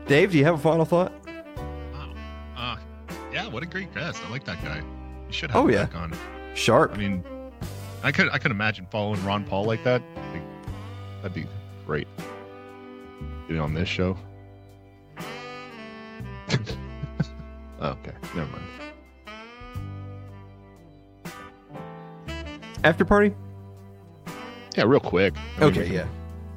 Dave, 0.07 0.31
do 0.31 0.37
you 0.39 0.45
have 0.45 0.55
a 0.55 0.57
final 0.57 0.85
thought? 0.85 1.11
Uh, 2.57 2.77
yeah, 3.31 3.47
what 3.49 3.61
a 3.61 3.67
great 3.67 3.93
guest. 3.93 4.19
I 4.25 4.31
like 4.31 4.45
that 4.45 4.63
guy. 4.63 4.77
You 5.27 5.33
should 5.33 5.51
have 5.51 5.61
Oh, 5.63 5.67
him 5.67 5.73
yeah. 5.75 5.85
back 5.85 5.95
on. 5.97 6.17
Sharp. 6.55 6.93
I 6.95 6.97
mean, 6.97 7.23
I 8.03 8.11
could 8.11 8.29
I 8.29 8.37
could 8.37 8.51
imagine 8.51 8.87
following 8.91 9.23
Ron 9.25 9.43
Paul 9.43 9.65
like 9.65 9.83
that. 9.83 10.01
Like, 10.33 10.41
that'd 11.21 11.33
be 11.33 11.45
great. 11.85 12.07
Getting 13.47 13.61
on 13.61 13.73
this 13.73 13.89
show. 13.89 14.17
Oh, 17.79 17.89
okay, 17.89 18.11
never 18.35 18.49
mind. 18.49 18.63
After 22.83 23.05
party? 23.05 23.35
Yeah, 24.75 24.85
real 24.85 24.99
quick. 24.99 25.35
I 25.35 25.39
mean, 25.39 25.59
we 25.59 25.65
Okay, 25.67 25.85
can- 25.85 25.93
yeah. 25.93 26.07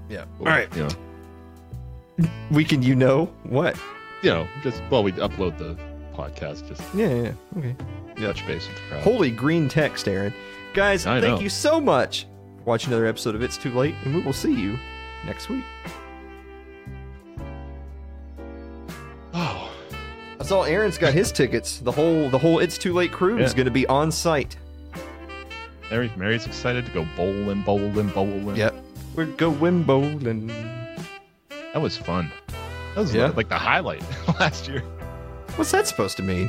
Yeah. 0.08 0.24
All 0.40 0.46
All 0.48 0.52
right. 0.54 0.74
You 0.74 0.88
know, 0.88 2.30
We 2.50 2.64
can, 2.64 2.82
you 2.82 2.94
know, 2.94 3.26
what? 3.44 3.78
you 4.22 4.30
know, 4.30 4.46
just 4.62 4.82
well, 4.90 5.02
we 5.02 5.12
upload 5.12 5.58
the 5.58 5.76
podcast. 6.14 6.66
Just 6.68 6.82
Yeah, 6.94 7.08
yeah, 7.08 7.22
yeah. 7.22 7.58
Okay. 7.58 7.76
touch 8.16 8.46
base 8.46 8.66
with 8.66 8.76
the 8.76 8.82
crowd. 8.88 9.02
Holy 9.02 9.30
green 9.30 9.68
text, 9.68 10.08
Aaron. 10.08 10.32
Guys, 10.74 11.06
I 11.06 11.20
thank 11.20 11.36
know. 11.36 11.40
you 11.40 11.48
so 11.48 11.80
much 11.80 12.26
for 12.58 12.64
watching 12.64 12.92
another 12.92 13.06
episode 13.06 13.34
of 13.34 13.42
It's 13.42 13.56
Too 13.56 13.70
Late, 13.72 13.94
and 14.04 14.14
we 14.14 14.20
will 14.22 14.32
see 14.32 14.54
you 14.54 14.78
next 15.26 15.48
week. 15.48 15.64
Oh, 19.34 19.72
I 20.38 20.44
saw 20.44 20.62
Aaron's 20.62 20.98
got 20.98 21.12
his 21.12 21.32
tickets. 21.32 21.78
The 21.78 21.92
whole 21.92 22.28
the 22.30 22.38
whole 22.38 22.60
It's 22.60 22.78
Too 22.78 22.92
Late 22.92 23.10
crew 23.12 23.38
is 23.38 23.52
going 23.54 23.66
to 23.66 23.70
be 23.72 23.86
on 23.86 24.12
site. 24.12 24.56
Mary, 25.90 26.10
Mary's 26.16 26.46
excited 26.46 26.86
to 26.86 26.92
go 26.92 27.06
bowling, 27.16 27.62
bowling, 27.62 28.08
bowling. 28.10 28.54
Yep. 28.56 28.74
We're 29.16 29.24
going 29.26 29.82
bowling. 29.82 30.46
that 31.48 31.82
was 31.82 31.96
fun. 31.96 32.30
That 32.94 33.00
was 33.00 33.12
Yeah. 33.14 33.32
like 33.36 33.48
the 33.48 33.58
highlight 33.58 34.02
last 34.40 34.68
year. 34.68 34.82
What's 35.56 35.72
that 35.72 35.88
supposed 35.88 36.16
to 36.18 36.22
mean? 36.22 36.48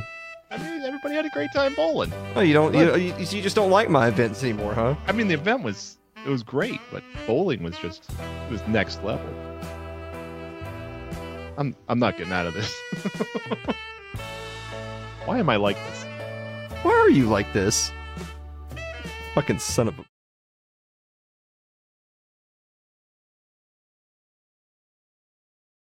Everybody 1.04 1.16
had 1.16 1.26
a 1.26 1.34
great 1.34 1.52
time 1.52 1.74
bowling. 1.74 2.12
Oh, 2.36 2.42
you 2.42 2.54
don't 2.54 2.72
you, 2.74 2.94
you, 2.94 3.12
you 3.18 3.42
just 3.42 3.56
don't 3.56 3.72
like 3.72 3.90
my 3.90 4.06
events 4.06 4.44
anymore, 4.44 4.72
huh? 4.72 4.94
I 5.08 5.10
mean, 5.10 5.26
the 5.26 5.34
event 5.34 5.64
was 5.64 5.98
it 6.24 6.28
was 6.28 6.44
great, 6.44 6.80
but 6.92 7.02
bowling 7.26 7.64
was 7.64 7.76
just 7.78 8.08
it 8.08 8.52
was 8.52 8.64
next 8.68 9.02
level. 9.02 9.28
I'm 11.58 11.74
I'm 11.88 11.98
not 11.98 12.16
getting 12.16 12.32
out 12.32 12.46
of 12.46 12.54
this. 12.54 12.72
Why 15.24 15.40
am 15.40 15.50
I 15.50 15.56
like 15.56 15.74
this? 15.74 16.04
Why 16.82 16.92
are 16.92 17.10
you 17.10 17.26
like 17.26 17.52
this? 17.52 17.90
Fucking 19.34 19.58
son 19.58 19.88
of 19.88 19.98
a 19.98 20.04